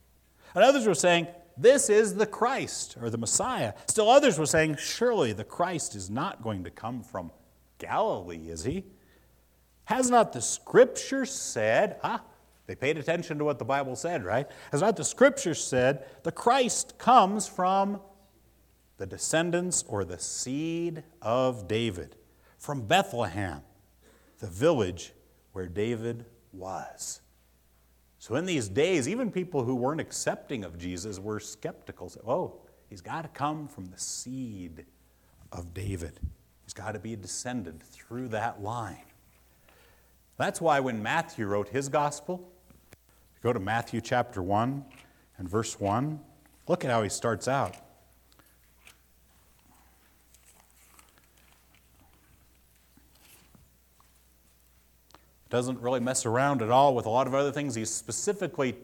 And 0.53 0.63
others 0.63 0.87
were 0.87 0.95
saying, 0.95 1.27
This 1.57 1.89
is 1.89 2.15
the 2.15 2.25
Christ 2.25 2.95
or 3.01 3.09
the 3.09 3.17
Messiah. 3.17 3.73
Still 3.87 4.09
others 4.09 4.39
were 4.39 4.45
saying, 4.45 4.77
Surely 4.77 5.33
the 5.33 5.43
Christ 5.43 5.93
is 5.93 6.09
not 6.09 6.41
going 6.41 6.63
to 6.63 6.71
come 6.71 7.03
from 7.03 7.29
Galilee, 7.77 8.47
is 8.47 8.63
he? 8.63 8.85
Has 9.83 10.09
not 10.09 10.31
the 10.31 10.41
scripture 10.41 11.25
said, 11.25 11.99
ah, 12.01 12.23
they 12.65 12.75
paid 12.75 12.97
attention 12.97 13.39
to 13.39 13.43
what 13.43 13.59
the 13.59 13.65
Bible 13.65 13.97
said, 13.97 14.23
right? 14.23 14.47
Has 14.71 14.79
not 14.79 14.95
the 14.95 15.03
scripture 15.03 15.53
said, 15.53 16.05
the 16.23 16.31
Christ 16.31 16.97
comes 16.97 17.45
from 17.45 17.99
the 18.97 19.05
descendants 19.05 19.83
or 19.87 20.05
the 20.05 20.19
seed 20.19 21.03
of 21.21 21.67
David 21.67 22.15
from 22.57 22.81
Bethlehem, 22.81 23.61
the 24.39 24.47
village 24.47 25.13
where 25.51 25.67
David 25.67 26.25
was. 26.53 27.21
So, 28.17 28.35
in 28.35 28.45
these 28.45 28.69
days, 28.69 29.07
even 29.07 29.29
people 29.29 29.63
who 29.63 29.75
weren't 29.75 30.01
accepting 30.01 30.63
of 30.63 30.77
Jesus 30.77 31.19
were 31.19 31.39
skeptical. 31.39 32.11
Oh, 32.25 32.61
he's 32.89 33.01
got 33.01 33.21
to 33.21 33.27
come 33.27 33.67
from 33.67 33.85
the 33.85 33.99
seed 33.99 34.85
of 35.51 35.73
David. 35.73 36.19
He's 36.63 36.73
got 36.73 36.93
to 36.93 36.99
be 36.99 37.13
a 37.13 37.17
descendant 37.17 37.83
through 37.83 38.29
that 38.29 38.63
line. 38.63 39.03
That's 40.37 40.59
why 40.59 40.79
when 40.79 41.03
Matthew 41.03 41.45
wrote 41.45 41.69
his 41.69 41.87
gospel, 41.87 42.51
go 43.43 43.53
to 43.53 43.59
Matthew 43.59 44.01
chapter 44.01 44.41
1 44.41 44.83
and 45.37 45.49
verse 45.49 45.79
1, 45.79 46.19
look 46.67 46.83
at 46.83 46.89
how 46.89 47.03
he 47.03 47.09
starts 47.09 47.47
out. 47.47 47.75
Doesn't 55.49 55.79
really 55.79 55.99
mess 55.99 56.25
around 56.25 56.61
at 56.61 56.69
all 56.69 56.95
with 56.95 57.05
a 57.05 57.09
lot 57.09 57.27
of 57.27 57.33
other 57.33 57.51
things. 57.51 57.75
He's 57.75 57.89
specifically 57.89 58.75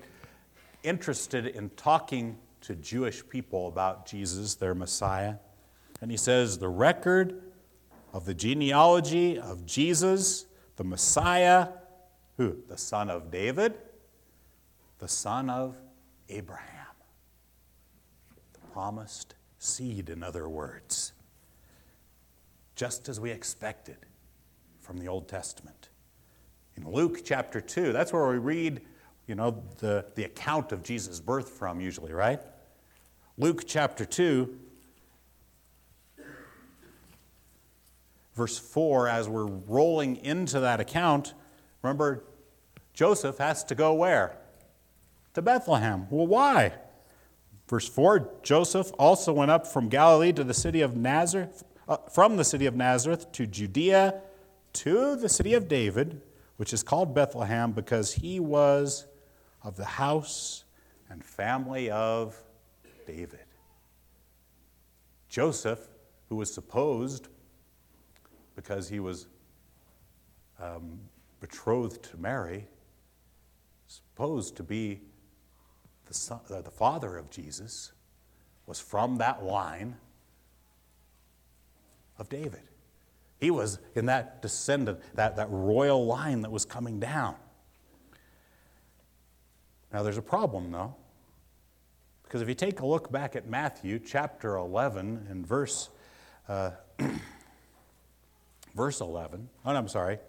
interested 0.84 1.48
in 1.48 1.70
talking 1.72 2.38
to 2.62 2.76
Jewish 2.76 3.28
people 3.28 3.68
about 3.68 4.06
Jesus, 4.06 4.56
their 4.56 4.76
Messiah. 4.76 5.36
And 6.02 6.12
he 6.12 6.18
says, 6.18 6.58
The 6.58 6.70
record 6.70 7.42
of 8.14 8.26
the 8.26 8.34
genealogy 8.34 9.40
of 9.40 9.66
Jesus, 9.66 10.46
the 10.76 10.84
Messiah, 10.84 11.70
who? 12.38 12.58
The 12.68 12.78
son 12.78 13.10
of 13.10 13.32
David, 13.32 13.76
the 15.00 15.08
son 15.08 15.50
of 15.50 15.76
Abraham. 16.30 16.68
The 18.54 18.60
promised 18.72 19.36
seed, 19.60 20.10
in 20.10 20.24
other 20.24 20.48
words. 20.48 21.14
Just 22.76 23.10
as 23.10 23.20
we 23.20 23.32
expected 23.32 23.98
from 24.80 24.98
the 24.98 25.08
Old 25.08 25.28
Testament. 25.28 25.90
In 26.82 26.92
Luke 26.92 27.22
chapter 27.24 27.62
2, 27.62 27.94
that's 27.94 28.12
where 28.12 28.28
we 28.28 28.38
read, 28.38 28.82
you 29.28 29.36
know, 29.36 29.64
the, 29.80 30.06
the 30.16 30.24
account 30.24 30.72
of 30.72 30.82
Jesus' 30.82 31.20
birth 31.20 31.50
from, 31.50 31.80
usually, 31.80 32.12
right? 32.12 32.42
Luke 33.38 33.64
chapter 33.68 34.04
2, 34.04 34.58
verse 38.36 38.58
4, 38.58 39.08
as 39.08 39.30
we're 39.30 39.46
rolling 39.46 40.18
into 40.18 40.60
that 40.62 40.80
account, 40.80 41.36
remember, 41.84 42.24
Joseph 42.94 43.38
has 43.38 43.64
to 43.66 43.76
go 43.76 43.94
where? 43.94 44.38
To 45.36 45.42
Bethlehem. 45.42 46.08
Well, 46.10 46.28
why? 46.28 46.74
Verse 47.68 47.88
4 47.88 48.28
Joseph 48.42 48.92
also 48.98 49.32
went 49.32 49.52
up 49.52 49.68
from 49.68 49.88
Galilee 49.88 50.34
to 50.34 50.44
the 50.44 50.54
city 50.54 50.82
of 50.82 50.96
Nazareth, 50.96 51.64
uh, 51.88 51.98
from 52.12 52.38
the 52.38 52.44
city 52.44 52.66
of 52.66 52.76
Nazareth 52.76 53.32
to 53.34 53.46
Judea 53.46 54.22
to 54.74 55.16
the 55.16 55.30
city 55.30 55.54
of 55.54 55.68
David 55.68 56.22
which 56.62 56.74
is 56.74 56.84
called 56.84 57.16
Bethlehem 57.16 57.72
because 57.72 58.14
he 58.14 58.40
was 58.40 59.08
of 59.64 59.76
the 59.78 59.84
house 59.84 60.64
and 61.10 61.26
family 61.26 61.90
of 61.90 62.36
David. 63.08 63.48
Joseph, 65.28 65.80
who 66.30 66.36
was 66.36 66.54
supposed, 66.54 67.30
because 68.56 68.88
he 68.88 69.00
was 69.00 69.26
um, 70.60 71.00
betrothed 71.40 72.04
to 72.04 72.18
Mary, 72.18 72.68
supposed 73.88 74.56
to 74.56 74.62
be 74.62 75.02
the, 76.06 76.14
son, 76.14 76.42
uh, 76.52 76.62
the 76.62 76.70
father 76.70 77.18
of 77.18 77.32
Jesus, 77.32 77.92
was 78.68 78.80
from 78.80 79.16
that 79.16 79.44
line 79.44 79.96
of 82.20 82.30
David. 82.30 82.62
He 83.42 83.50
was 83.50 83.80
in 83.96 84.06
that 84.06 84.44
descendant, 84.44 85.00
that, 85.16 85.36
that 85.36 85.48
royal 85.50 86.06
line 86.06 86.42
that 86.44 86.52
was 86.52 86.64
coming 86.64 87.00
down. 87.00 87.36
Now, 89.92 90.04
there's 90.04 90.20
a 90.20 90.22
problem, 90.22 90.72
though. 90.72 90.96
Because 92.24 92.42
if 92.42 92.48
you 92.48 92.54
take 92.54 92.80
a 92.80 92.86
look 92.86 93.12
back 93.12 93.36
at 93.36 93.48
Matthew 93.48 94.00
chapter 94.00 94.56
11 94.56 95.26
and 95.30 95.46
verse, 95.46 95.90
uh, 96.48 96.72
verse 98.76 99.02
11, 99.02 99.50
oh, 99.66 99.72
no, 99.74 99.78
I'm 99.78 99.88
sorry. 99.88 100.20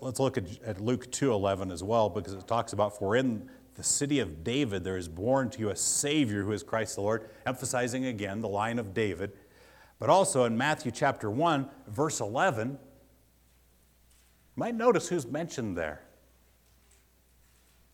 Let's 0.00 0.18
look 0.18 0.38
at, 0.38 0.44
at 0.64 0.80
Luke 0.80 1.12
2.11 1.12 1.70
as 1.70 1.84
well, 1.84 2.08
because 2.08 2.32
it 2.32 2.48
talks 2.48 2.72
about, 2.72 2.98
For 2.98 3.16
in 3.16 3.48
the 3.74 3.82
city 3.82 4.18
of 4.18 4.42
David 4.42 4.82
there 4.82 4.96
is 4.96 5.08
born 5.08 5.50
to 5.50 5.58
you 5.58 5.68
a 5.68 5.76
Savior 5.76 6.42
who 6.42 6.52
is 6.52 6.62
Christ 6.62 6.96
the 6.96 7.02
Lord, 7.02 7.28
emphasizing 7.46 8.06
again 8.06 8.40
the 8.40 8.48
line 8.48 8.78
of 8.78 8.94
David. 8.94 9.32
But 10.02 10.10
also 10.10 10.42
in 10.46 10.58
Matthew 10.58 10.90
chapter 10.90 11.30
1, 11.30 11.68
verse 11.86 12.18
11, 12.18 12.70
you 12.70 12.76
might 14.56 14.74
notice 14.74 15.06
who's 15.06 15.28
mentioned 15.28 15.78
there. 15.78 16.02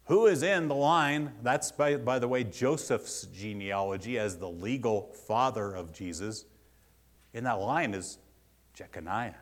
Who 0.04 0.24
is 0.24 0.42
in 0.42 0.68
the 0.68 0.74
line? 0.74 1.34
That's, 1.42 1.70
by, 1.70 1.98
by 1.98 2.18
the 2.18 2.26
way, 2.26 2.44
Joseph's 2.44 3.26
genealogy 3.26 4.18
as 4.18 4.38
the 4.38 4.48
legal 4.48 5.12
father 5.26 5.74
of 5.74 5.92
Jesus. 5.92 6.46
In 7.34 7.44
that 7.44 7.60
line 7.60 7.92
is 7.92 8.16
Jeconiah 8.72 9.34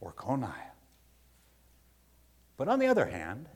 or 0.00 0.12
Coniah. 0.12 0.70
But 2.56 2.68
on 2.68 2.78
the 2.78 2.86
other 2.86 3.06
hand, 3.06 3.48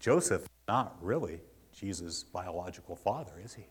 Joseph 0.00 0.44
is 0.44 0.48
not 0.66 0.96
really 1.02 1.42
Jesus' 1.74 2.22
biological 2.22 2.96
father, 2.96 3.34
is 3.44 3.52
he? 3.52 3.66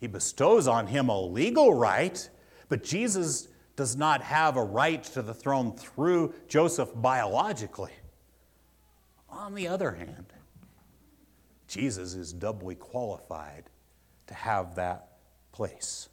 He 0.00 0.06
bestows 0.06 0.66
on 0.66 0.86
him 0.86 1.10
a 1.10 1.20
legal 1.20 1.74
right, 1.74 2.28
but 2.68 2.82
Jesus 2.82 3.48
does 3.76 3.96
not 3.96 4.22
have 4.22 4.56
a 4.56 4.64
right 4.64 5.04
to 5.04 5.20
the 5.20 5.34
throne 5.34 5.76
through 5.76 6.34
Joseph 6.48 6.90
biologically. 6.94 7.92
On 9.28 9.54
the 9.54 9.68
other 9.68 9.92
hand, 9.92 10.32
Jesus 11.68 12.14
is 12.14 12.32
doubly 12.32 12.74
qualified 12.74 13.64
to 14.26 14.34
have 14.34 14.74
that 14.74 15.18
place 15.52 16.08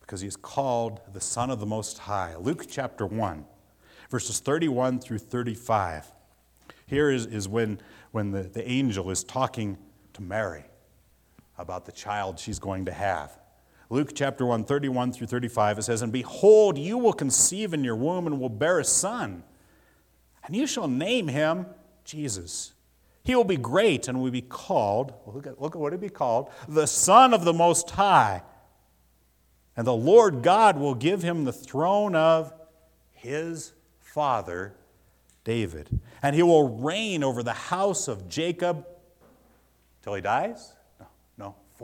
because 0.00 0.20
he 0.20 0.28
is 0.28 0.36
called 0.36 1.00
the 1.12 1.20
Son 1.20 1.48
of 1.48 1.60
the 1.60 1.66
Most 1.66 1.98
High. 1.98 2.36
Luke 2.36 2.66
chapter 2.68 3.06
1, 3.06 3.46
verses 4.10 4.40
31 4.40 4.98
through 4.98 5.18
35. 5.18 6.06
Here 6.86 7.10
is, 7.10 7.24
is 7.24 7.48
when, 7.48 7.80
when 8.10 8.32
the, 8.32 8.42
the 8.42 8.68
angel 8.68 9.10
is 9.10 9.24
talking 9.24 9.78
to 10.12 10.22
Mary 10.22 10.64
about 11.58 11.86
the 11.86 11.92
child 11.92 12.38
she's 12.38 12.58
going 12.58 12.84
to 12.86 12.92
have. 12.92 13.38
Luke 13.90 14.12
chapter 14.14 14.46
1, 14.46 14.64
31 14.64 15.12
through 15.12 15.26
35, 15.26 15.78
it 15.78 15.82
says, 15.82 16.02
And 16.02 16.12
behold, 16.12 16.78
you 16.78 16.98
will 16.98 17.12
conceive 17.12 17.74
in 17.74 17.84
your 17.84 17.96
womb 17.96 18.26
and 18.26 18.40
will 18.40 18.48
bear 18.48 18.78
a 18.80 18.84
son 18.84 19.44
and 20.46 20.54
you 20.54 20.66
shall 20.66 20.88
name 20.88 21.28
him 21.28 21.66
Jesus. 22.04 22.74
He 23.22 23.34
will 23.34 23.44
be 23.44 23.56
great 23.56 24.08
and 24.08 24.20
will 24.20 24.30
be 24.30 24.42
called, 24.42 25.14
look 25.26 25.46
at, 25.46 25.60
look 25.60 25.74
at 25.74 25.80
what 25.80 25.92
he 25.92 25.96
will 25.96 26.02
be 26.02 26.10
called, 26.10 26.50
the 26.68 26.86
Son 26.86 27.32
of 27.32 27.44
the 27.44 27.54
Most 27.54 27.90
High. 27.90 28.42
And 29.76 29.86
the 29.86 29.94
Lord 29.94 30.42
God 30.42 30.78
will 30.78 30.94
give 30.94 31.22
him 31.22 31.44
the 31.44 31.52
throne 31.52 32.14
of 32.14 32.52
his 33.12 33.72
father, 33.98 34.74
David. 35.42 36.00
And 36.22 36.36
he 36.36 36.42
will 36.42 36.78
reign 36.78 37.24
over 37.24 37.42
the 37.42 37.54
house 37.54 38.06
of 38.06 38.28
Jacob 38.28 38.86
till 40.02 40.14
he 40.14 40.20
dies? 40.20 40.74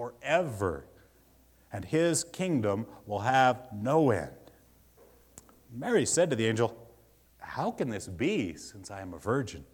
Forever. 0.00 0.86
And 1.70 1.84
his 1.84 2.24
kingdom 2.24 2.86
will 3.04 3.18
have 3.18 3.68
no 3.70 4.10
end. 4.10 4.30
Mary 5.70 6.06
said 6.06 6.30
to 6.30 6.36
the 6.36 6.46
angel, 6.46 6.74
how 7.38 7.70
can 7.70 7.90
this 7.90 8.06
be, 8.08 8.54
since 8.54 8.90
I 8.90 9.02
am 9.02 9.12
a 9.12 9.18
virgin? 9.18 9.66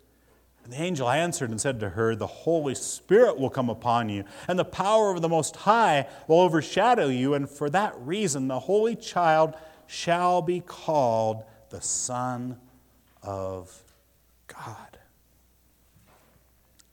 And 0.65 0.73
the 0.73 0.83
angel 0.83 1.09
answered 1.09 1.51
and 1.51 1.61
said 1.61 1.79
to 1.79 1.91
her, 1.91 2.17
The 2.17 2.27
Holy 2.27 2.75
Spirit 2.75 3.39
will 3.39 3.51
come 3.51 3.71
upon 3.71 4.09
you, 4.09 4.25
and 4.49 4.59
the 4.59 4.65
power 4.65 5.13
of 5.13 5.23
the 5.23 5.29
Most 5.29 5.55
High 5.55 6.09
will 6.27 6.41
overshadow 6.41 7.07
you, 7.07 7.35
and 7.35 7.49
for 7.49 7.71
that 7.71 7.95
reason 8.01 8.49
the 8.49 8.59
Holy 8.59 8.97
Child 8.97 9.55
shall 9.87 10.43
be 10.43 10.59
called 10.61 11.45
the 11.71 11.81
Son 11.81 12.59
of 13.23 13.81
God. 14.49 14.99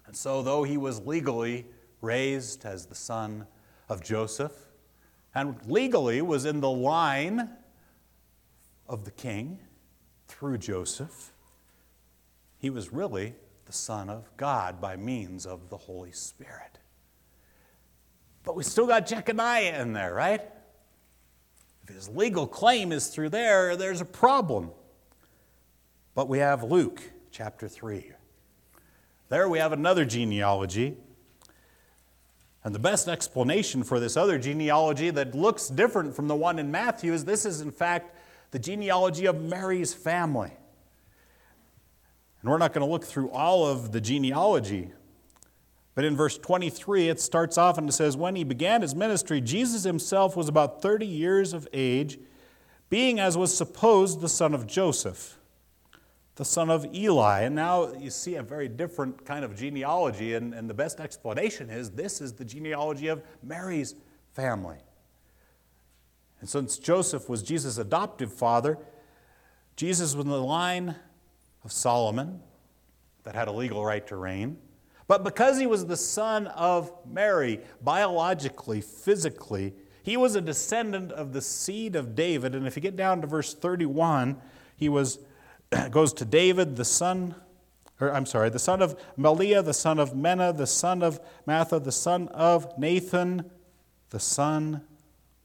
And 0.06 0.16
so, 0.16 0.44
though 0.44 0.62
he 0.62 0.78
was 0.78 1.00
legally 1.02 1.66
raised 2.04 2.66
as 2.66 2.86
the 2.86 2.95
son 2.95 3.47
of 3.89 4.04
Joseph, 4.04 4.54
and 5.34 5.56
legally 5.66 6.22
was 6.22 6.45
in 6.45 6.62
the 6.62 6.70
line 6.70 7.49
of 8.88 9.06
the 9.06 9.12
king, 9.12 9.60
through 10.28 10.58
Joseph, 10.58 11.32
he 12.58 12.70
was 12.70 12.91
really 12.91 13.36
the 13.66 13.74
Son 13.74 14.10
of 14.10 14.36
God 14.38 14.82
by 14.82 14.95
means 14.95 15.45
of 15.45 15.70
the 15.70 15.78
Holy 15.78 16.12
Spirit. 16.12 16.80
But 18.43 18.56
we 18.56 18.64
still 18.64 18.88
got 18.88 19.06
Jeconiah 19.06 19.82
in 19.82 19.93
there, 19.93 20.14
right? 20.14 20.41
If 21.84 21.93
his 21.93 22.10
legal 22.10 22.47
claim 22.47 22.91
is 22.91 23.08
through 23.08 23.30
there, 23.30 23.76
there's 23.76 24.01
a 24.01 24.06
problem. 24.06 24.72
But 26.16 26.30
we 26.30 26.39
have 26.39 26.64
Luke 26.64 27.01
chapter 27.32 27.68
3. 27.68 28.12
There 29.30 29.49
we 29.49 29.60
have 29.60 29.72
another 29.72 30.06
genealogy. 30.06 30.97
And 32.64 32.74
the 32.74 32.80
best 32.80 33.07
explanation 33.07 33.84
for 33.84 33.99
this 33.99 34.16
other 34.16 34.38
genealogy 34.38 35.09
that 35.09 35.36
looks 35.36 35.68
different 35.68 36.16
from 36.16 36.28
the 36.28 36.36
one 36.36 36.59
in 36.59 36.72
Matthew 36.72 37.11
is 37.11 37.26
this 37.26 37.45
is, 37.45 37.59
in 37.61 37.72
fact, 37.72 38.16
the 38.51 38.59
genealogy 38.59 39.26
of 39.26 39.41
Mary's 39.41 39.93
family. 39.93 40.51
And 42.41 42.51
we're 42.51 42.57
not 42.57 42.74
going 42.74 42.86
to 42.86 42.91
look 42.91 43.03
through 43.03 43.30
all 43.32 43.66
of 43.66 43.91
the 43.91 43.99
genealogy. 43.99 44.91
But 45.95 46.05
in 46.05 46.16
verse 46.16 46.38
23, 46.38 47.09
it 47.09 47.20
starts 47.20 47.57
off 47.57 47.78
and 47.78 47.88
it 47.88 47.93
says, 47.93 48.18
When 48.18 48.36
he 48.36 48.43
began 48.43 48.82
his 48.82 48.95
ministry, 48.95 49.41
Jesus 49.41 49.84
himself 49.84 50.36
was 50.36 50.47
about 50.47 50.82
30 50.82 51.05
years 51.05 51.53
of 51.53 51.68
age, 51.74 52.18
being 52.89 53.20
as 53.20 53.38
was 53.38 53.55
supposed 53.55 54.22
the 54.22 54.30
son 54.30 54.53
of 54.53 54.68
Joseph, 54.68 55.38
the 56.36 56.46
son 56.46 56.70
of 56.70 56.86
Eli. 56.94 57.42
And 57.42 57.56
now 57.56 57.94
you 57.94 58.10
see 58.10 58.36
a 58.36 58.44
very 58.44 58.68
different 58.68 59.26
kind 59.26 59.46
of 59.46 59.56
genealogy, 59.56 60.34
and, 60.34 60.54
and 60.54 60.70
the 60.70 60.74
best 60.74 61.00
explanation 61.00 61.70
is 61.70 61.92
this 61.92 62.22
is 62.22 62.34
the 62.34 62.46
genealogy 62.46 63.08
of 63.08 63.24
Mary's 63.44 63.96
family. 64.34 64.78
And 66.40 66.50
since 66.50 66.78
Joseph 66.78 67.30
was 67.30 67.42
Jesus' 67.42 67.78
adoptive 67.78 68.34
father, 68.34 68.78
Jesus 69.76 70.16
was 70.16 70.26
in 70.26 70.32
the 70.32 70.42
line 70.42 70.96
of 71.64 71.72
Solomon 71.72 72.42
that 73.24 73.36
had 73.36 73.48
a 73.48 73.52
legal 73.52 73.86
right 73.86 74.06
to 74.08 74.16
reign. 74.16 74.58
But 75.08 75.24
because 75.24 75.60
he 75.60 75.68
was 75.68 75.86
the 75.86 75.98
son 75.98 76.48
of 76.48 76.92
Mary, 77.10 77.60
biologically, 77.82 78.82
physically, 78.82 79.74
he 80.02 80.18
was 80.18 80.36
a 80.36 80.42
descendant 80.42 81.12
of 81.12 81.34
the 81.34 81.42
seed 81.42 81.96
of 81.96 82.16
David. 82.16 82.56
And 82.56 82.68
if 82.68 82.76
you 82.76 82.82
get 82.82 82.96
down 82.96 83.22
to 83.22 83.28
verse 83.28 83.54
31, 83.54 84.38
he 84.76 84.90
was, 84.90 85.20
goes 85.92 86.14
to 86.14 86.26
David, 86.26 86.76
the 86.76 86.86
son, 86.86 87.36
or 88.00 88.14
I'm 88.14 88.26
sorry, 88.26 88.50
the 88.50 88.60
son 88.60 88.82
of 88.82 88.98
Melea, 89.18 89.64
the 89.64 89.74
son 89.74 90.00
of 90.00 90.16
Mena, 90.16 90.54
the 90.54 90.68
son 90.68 91.02
of 91.02 91.20
Matha, 91.46 91.80
the 91.80 91.92
son 91.92 92.28
of 92.30 92.78
Nathan, 92.78 93.50
the 94.10 94.20
son 94.20 94.82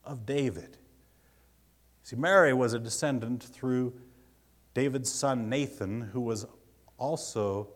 of 0.05 0.27
David. 0.27 0.77
See, 2.03 2.17
Mary 2.17 2.53
was 2.53 2.73
a 2.73 2.79
descendant 2.79 3.43
through 3.43 3.93
David's 4.75 5.13
son 5.13 5.49
Nathan, 5.49 6.01
who 6.01 6.21
was 6.21 6.47
also 6.99 7.69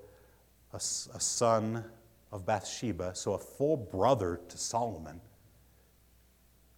a, 0.73 0.77
a 0.77 0.81
son 1.21 1.85
of 2.31 2.47
Bathsheba, 2.47 3.15
so 3.15 3.35
a 3.35 3.39
full 3.39 3.77
brother 3.77 4.41
to 4.49 4.59
Solomon. 4.59 5.21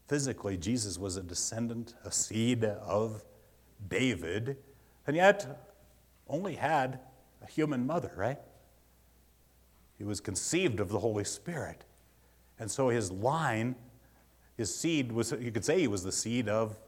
Physically, 0.09 0.57
Jesus 0.57 0.99
was 0.99 1.17
a 1.17 1.23
descendant, 1.23 1.95
a 2.05 2.11
seed 2.11 2.65
of 2.65 3.25
David, 3.89 4.57
and 5.07 5.17
yet 5.17 5.69
only 6.29 6.55
had 6.55 7.01
a 7.43 7.47
human 7.47 7.87
mother, 7.87 8.13
right? 8.17 8.39
He 9.99 10.05
was 10.05 10.21
conceived 10.21 10.81
of 10.81 10.89
the 10.89 10.99
Holy 10.99 11.25
Spirit. 11.25 11.85
And 12.59 12.71
so 12.71 12.89
his 12.89 13.11
line, 13.11 13.77
his 14.57 14.75
seed 14.75 15.13
was, 15.13 15.33
you 15.33 15.51
could 15.51 15.65
say 15.65 15.81
he 15.81 15.89
was 15.89 16.03
the 16.03 16.13
seed 16.13 16.49
of 16.49 16.79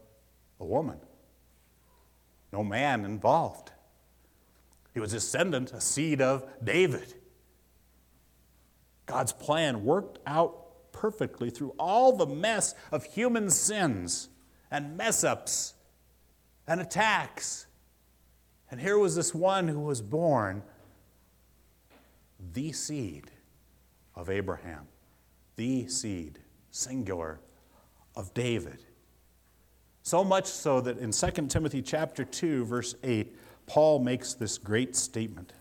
a 0.61 0.65
woman. 0.65 0.99
No 2.53 2.65
man 2.65 3.05
involved. 3.05 3.73
He 4.95 5.01
was 5.01 5.13
descendant, 5.13 5.73
a 5.73 5.81
seed 5.81 6.23
of 6.23 6.47
David. 6.65 7.15
God's 9.05 9.33
plan 9.33 9.85
worked 9.85 10.19
out 10.27 10.93
perfectly 10.93 11.51
through 11.51 11.75
all 11.79 12.17
the 12.17 12.27
mess 12.27 12.75
of 12.91 13.05
human 13.05 13.51
sins 13.51 14.31
and 14.71 14.97
mess 14.97 15.23
ups 15.23 15.75
and 16.67 16.81
attacks. 16.81 17.66
And 18.71 18.81
here 18.81 18.99
was 18.99 19.15
this 19.15 19.35
one 19.35 19.69
who 19.69 19.81
was 19.81 20.03
born 20.03 20.63
the 22.53 22.73
seed 22.73 23.31
of 24.15 24.29
Abraham, 24.29 24.89
the 25.57 25.87
seed, 25.89 26.39
singular, 26.71 27.41
of 28.15 28.33
David. 28.35 28.79
So 30.03 30.25
much 30.25 30.47
so 30.47 30.81
that 30.81 30.99
in 30.99 31.11
2 31.11 31.47
Timothy 31.49 31.83
chapter 31.83 32.25
2 32.25 32.65
verse 32.65 32.95
8 33.03 33.37
Paul 33.67 33.99
makes 33.99 34.35
this 34.35 34.59
great 34.59 34.95
statement. 34.97 35.53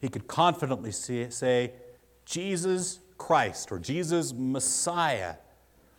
He 0.00 0.08
could 0.08 0.26
confidently 0.26 0.92
say 0.92 1.72
Jesus 2.26 2.98
Christ 3.16 3.72
or 3.72 3.78
Jesus 3.78 4.34
Messiah 4.36 5.36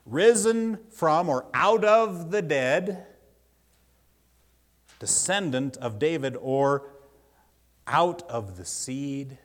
risen 0.06 0.78
from 0.92 1.30
or 1.30 1.46
out 1.54 1.84
of 1.84 2.30
the 2.30 2.42
dead 2.42 3.08
descendant 5.00 5.78
of 5.78 6.00
David 6.00 6.38
or 6.40 6.90
out 7.88 8.24
of 8.24 8.58
the 8.58 8.66
seed 8.66 9.38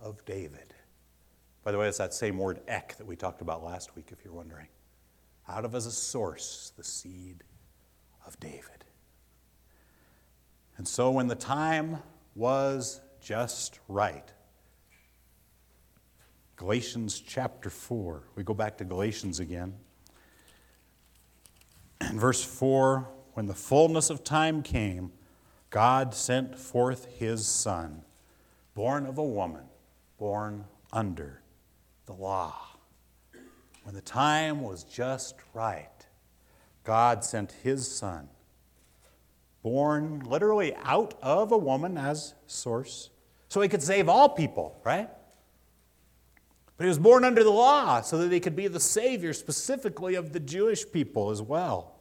of 0.00 0.24
David. 0.24 0.74
By 1.62 1.72
the 1.72 1.78
way, 1.78 1.88
it's 1.88 1.98
that 1.98 2.12
same 2.12 2.38
word 2.38 2.60
ek 2.68 2.96
that 2.98 3.06
we 3.06 3.16
talked 3.16 3.40
about 3.40 3.64
last 3.64 3.96
week, 3.96 4.10
if 4.12 4.24
you're 4.24 4.34
wondering. 4.34 4.68
Out 5.48 5.64
of 5.64 5.74
as 5.74 5.86
a 5.86 5.92
source, 5.92 6.72
the 6.76 6.84
seed 6.84 7.42
of 8.26 8.38
David. 8.40 8.84
And 10.76 10.86
so 10.86 11.10
when 11.10 11.28
the 11.28 11.34
time 11.34 11.98
was 12.34 13.00
just 13.20 13.78
right, 13.88 14.30
Galatians 16.56 17.20
chapter 17.20 17.70
4, 17.70 18.22
we 18.36 18.42
go 18.42 18.54
back 18.54 18.76
to 18.78 18.84
Galatians 18.84 19.40
again. 19.40 19.74
In 22.00 22.18
verse 22.20 22.44
4, 22.44 23.08
when 23.34 23.46
the 23.46 23.54
fullness 23.54 24.10
of 24.10 24.24
time 24.24 24.62
came, 24.62 25.12
God 25.70 26.14
sent 26.14 26.56
forth 26.56 27.06
his 27.18 27.46
Son, 27.46 28.02
born 28.74 29.06
of 29.06 29.18
a 29.18 29.24
woman, 29.24 29.64
born 30.18 30.64
under 30.92 31.42
the 32.06 32.12
law. 32.12 32.54
When 33.82 33.94
the 33.94 34.00
time 34.00 34.62
was 34.62 34.84
just 34.84 35.34
right, 35.52 35.90
God 36.84 37.24
sent 37.24 37.52
his 37.62 37.90
Son, 37.90 38.28
born 39.62 40.20
literally 40.20 40.74
out 40.76 41.14
of 41.20 41.50
a 41.50 41.58
woman 41.58 41.98
as 41.98 42.34
source, 42.46 43.10
so 43.48 43.60
he 43.60 43.68
could 43.68 43.82
save 43.82 44.08
all 44.08 44.28
people, 44.28 44.80
right? 44.84 45.10
But 46.76 46.84
he 46.84 46.88
was 46.88 46.98
born 46.98 47.24
under 47.24 47.42
the 47.42 47.50
law 47.50 48.00
so 48.00 48.18
that 48.18 48.32
he 48.32 48.40
could 48.40 48.56
be 48.56 48.68
the 48.68 48.80
Savior 48.80 49.32
specifically 49.32 50.14
of 50.14 50.32
the 50.32 50.40
Jewish 50.40 50.84
people 50.90 51.30
as 51.30 51.42
well, 51.42 51.93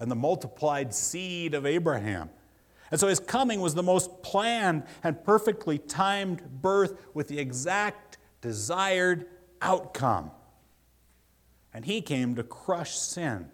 and 0.00 0.10
the 0.10 0.16
multiplied 0.16 0.92
seed 0.94 1.54
of 1.54 1.66
Abraham. 1.66 2.30
And 2.90 2.98
so 2.98 3.06
his 3.06 3.20
coming 3.20 3.60
was 3.60 3.74
the 3.74 3.82
most 3.82 4.22
planned 4.22 4.82
and 5.04 5.22
perfectly 5.22 5.78
timed 5.78 6.42
birth 6.60 7.00
with 7.14 7.28
the 7.28 7.38
exact 7.38 8.18
desired 8.40 9.26
outcome. 9.62 10.32
And 11.72 11.84
he 11.84 12.00
came 12.00 12.34
to 12.34 12.42
crush 12.42 12.98
sin 12.98 13.48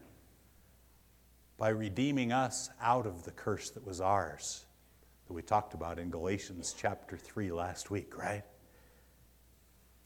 by 1.59 1.69
redeeming 1.69 2.33
us 2.33 2.71
out 2.81 3.07
of 3.07 3.25
the 3.25 3.31
curse 3.31 3.71
that 3.71 3.85
was 3.85 4.01
ours, 4.01 4.65
that 5.27 5.35
we 5.35 5.43
talked 5.43 5.75
about 5.75 5.99
in 5.99 6.09
Galatians 6.09 6.75
chapter 6.79 7.17
3 7.17 7.51
last 7.51 7.91
week, 7.91 8.17
right? 8.17 8.45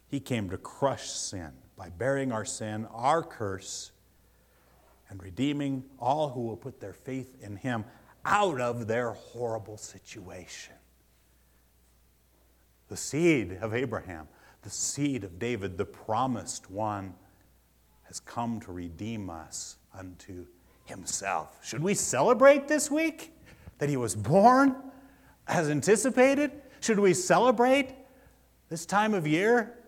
He 0.08 0.18
came 0.18 0.50
to 0.50 0.56
crush 0.56 1.08
sin 1.08 1.52
by 1.76 1.90
bearing 1.90 2.32
our 2.32 2.44
sin, 2.44 2.86
our 2.92 3.22
curse, 3.22 3.92
and 5.10 5.22
redeeming 5.22 5.84
all 5.98 6.30
who 6.30 6.40
will 6.40 6.56
put 6.56 6.80
their 6.80 6.92
faith 6.92 7.36
in 7.42 7.56
him 7.56 7.84
out 8.24 8.60
of 8.60 8.86
their 8.86 9.10
horrible 9.10 9.76
situation. 9.76 10.74
The 12.88 12.96
seed 12.96 13.58
of 13.60 13.74
Abraham, 13.74 14.28
the 14.62 14.70
seed 14.70 15.24
of 15.24 15.38
David, 15.38 15.76
the 15.76 15.84
promised 15.84 16.70
one, 16.70 17.14
has 18.04 18.20
come 18.20 18.60
to 18.60 18.72
redeem 18.72 19.28
us 19.30 19.76
unto 19.96 20.46
himself. 20.84 21.58
Should 21.62 21.82
we 21.82 21.94
celebrate 21.94 22.68
this 22.68 22.90
week 22.90 23.32
that 23.78 23.88
he 23.88 23.96
was 23.96 24.14
born 24.14 24.76
as 25.46 25.68
anticipated? 25.68 26.50
Should 26.80 26.98
we 26.98 27.14
celebrate 27.14 27.94
this 28.68 28.86
time 28.86 29.14
of 29.14 29.26
year? 29.26 29.78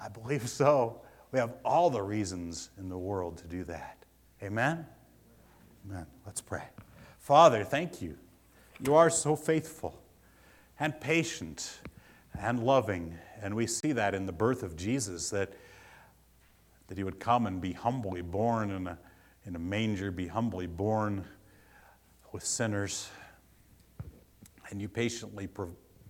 I 0.00 0.08
believe 0.08 0.48
so. 0.48 1.00
We 1.36 1.40
have 1.40 1.52
all 1.66 1.90
the 1.90 2.00
reasons 2.00 2.70
in 2.78 2.88
the 2.88 2.96
world 2.96 3.36
to 3.36 3.46
do 3.46 3.62
that. 3.64 4.06
Amen? 4.42 4.86
Amen. 5.84 6.06
Let's 6.24 6.40
pray. 6.40 6.62
Father, 7.18 7.62
thank 7.62 8.00
you. 8.00 8.16
You 8.82 8.94
are 8.94 9.10
so 9.10 9.36
faithful 9.36 10.02
and 10.80 10.98
patient 10.98 11.80
and 12.40 12.64
loving. 12.64 13.18
And 13.42 13.54
we 13.54 13.66
see 13.66 13.92
that 13.92 14.14
in 14.14 14.24
the 14.24 14.32
birth 14.32 14.62
of 14.62 14.76
Jesus, 14.76 15.28
that, 15.28 15.52
that 16.86 16.96
he 16.96 17.04
would 17.04 17.20
come 17.20 17.46
and 17.46 17.60
be 17.60 17.74
humbly 17.74 18.22
born 18.22 18.70
in 18.70 18.86
a, 18.86 18.98
in 19.44 19.56
a 19.56 19.58
manger, 19.58 20.10
be 20.10 20.28
humbly 20.28 20.66
born 20.66 21.22
with 22.32 22.46
sinners. 22.46 23.10
And 24.70 24.80
you 24.80 24.88
patiently 24.88 25.50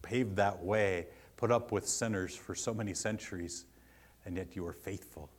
paved 0.03 0.37
that 0.37 0.63
way, 0.63 1.09
put 1.37 1.51
up 1.51 1.73
with 1.73 1.85
sinners 1.89 2.37
for 2.37 2.55
so 2.55 2.73
many 2.73 2.95
centuries, 2.95 3.65
and 4.27 4.37
yet 4.37 4.55
you 4.55 4.63
were 4.63 4.73
faithful 4.75 5.31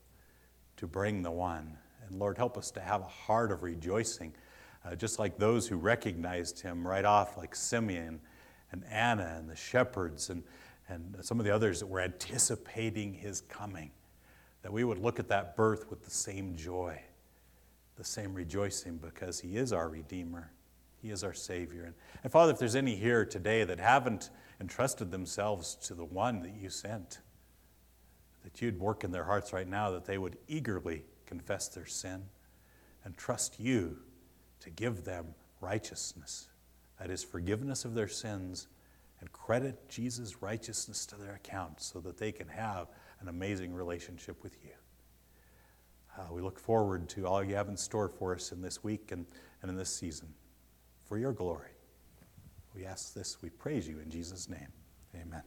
to 0.78 0.88
bring 0.88 1.22
the 1.22 1.32
one. 1.32 1.78
And 2.08 2.18
Lord, 2.18 2.38
help 2.38 2.58
us 2.58 2.72
to 2.72 2.80
have 2.80 3.02
a 3.02 3.08
heart 3.08 3.52
of 3.52 3.62
rejoicing 3.62 4.34
uh, 4.88 4.96
just 4.96 5.20
like 5.20 5.38
those 5.38 5.68
who 5.68 5.76
recognized 5.76 6.62
him 6.62 6.88
right 6.88 7.06
off, 7.06 7.38
like 7.38 7.56
Simeon 7.56 8.20
and 8.72 8.84
Anna 8.90 9.36
and 9.38 9.50
the 9.50 9.56
shepherds 9.56 10.30
and, 10.30 10.44
and 10.88 11.18
some 11.22 11.40
of 11.40 11.46
the 11.46 11.54
others 11.54 11.80
that 11.80 11.88
were 11.88 12.00
anticipating 12.00 13.14
his 13.14 13.42
coming, 13.42 13.92
that 14.62 14.72
we 14.72 14.84
would 14.84 15.00
look 15.00 15.20
at 15.20 15.28
that 15.30 15.56
birth 15.56 15.90
with 15.90 16.04
the 16.04 16.12
same 16.12 16.56
joy, 16.56 17.00
the 17.96 18.04
same 18.04 18.34
rejoicing, 18.34 18.98
because 18.98 19.40
he 19.40 19.58
is 19.58 19.74
our 19.74 19.90
Redeemer. 19.90 20.52
He 21.02 21.12
is 21.12 21.24
our 21.24 21.34
Savior. 21.34 21.84
And, 21.84 21.94
and 22.24 22.32
Father, 22.32 22.52
if 22.52 22.60
there's 22.60 22.76
any 22.76 22.96
here 22.96 23.26
today 23.26 23.64
that 23.64 23.80
haven't 23.80 24.30
entrusted 24.60 25.12
themselves 25.12 25.76
to 25.76 25.94
the 25.94 26.06
one 26.06 26.42
that 26.42 26.54
you 26.60 26.70
sent, 26.70 27.20
that 28.48 28.62
you'd 28.62 28.80
work 28.80 29.04
in 29.04 29.12
their 29.12 29.26
hearts 29.26 29.52
right 29.52 29.68
now, 29.68 29.92
that 29.92 30.06
they 30.06 30.18
would 30.18 30.38
eagerly 30.48 31.04
confess 31.26 31.68
their 31.68 31.86
sin 31.86 32.24
and 33.04 33.18
trust 33.18 33.60
you 33.60 33.98
to 34.62 34.70
give 34.70 35.04
them 35.04 35.26
righteousness 35.60 36.48
that 36.98 37.10
is, 37.10 37.24
forgiveness 37.24 37.86
of 37.86 37.94
their 37.94 38.08
sins 38.08 38.68
and 39.20 39.30
credit 39.34 39.90
Jesus' 39.90 40.42
righteousness 40.42 41.06
to 41.08 41.16
their 41.16 41.34
account 41.34 41.82
so 41.82 42.00
that 42.00 42.18
they 42.18 42.32
can 42.32 42.48
have 42.48 42.88
an 43.20 43.28
amazing 43.28 43.74
relationship 43.74 44.42
with 44.44 44.58
you. 44.64 44.72
Uh, 46.18 46.34
we 46.34 46.42
look 46.42 46.58
forward 46.58 47.08
to 47.10 47.28
all 47.28 47.44
you 47.44 47.56
have 47.56 47.68
in 47.68 47.78
store 47.78 48.10
for 48.10 48.34
us 48.34 48.52
in 48.52 48.62
this 48.62 48.82
week 48.82 49.12
and, 49.12 49.26
and 49.62 49.70
in 49.70 49.78
this 49.78 49.94
season 49.94 50.28
for 51.06 51.18
your 51.18 51.34
glory. 51.34 51.72
We 52.74 52.86
ask 52.86 53.14
this, 53.14 53.42
we 53.42 53.50
praise 53.50 53.88
you 53.88 54.00
in 54.00 54.10
Jesus' 54.10 54.50
name. 54.50 54.72
Amen. 55.14 55.44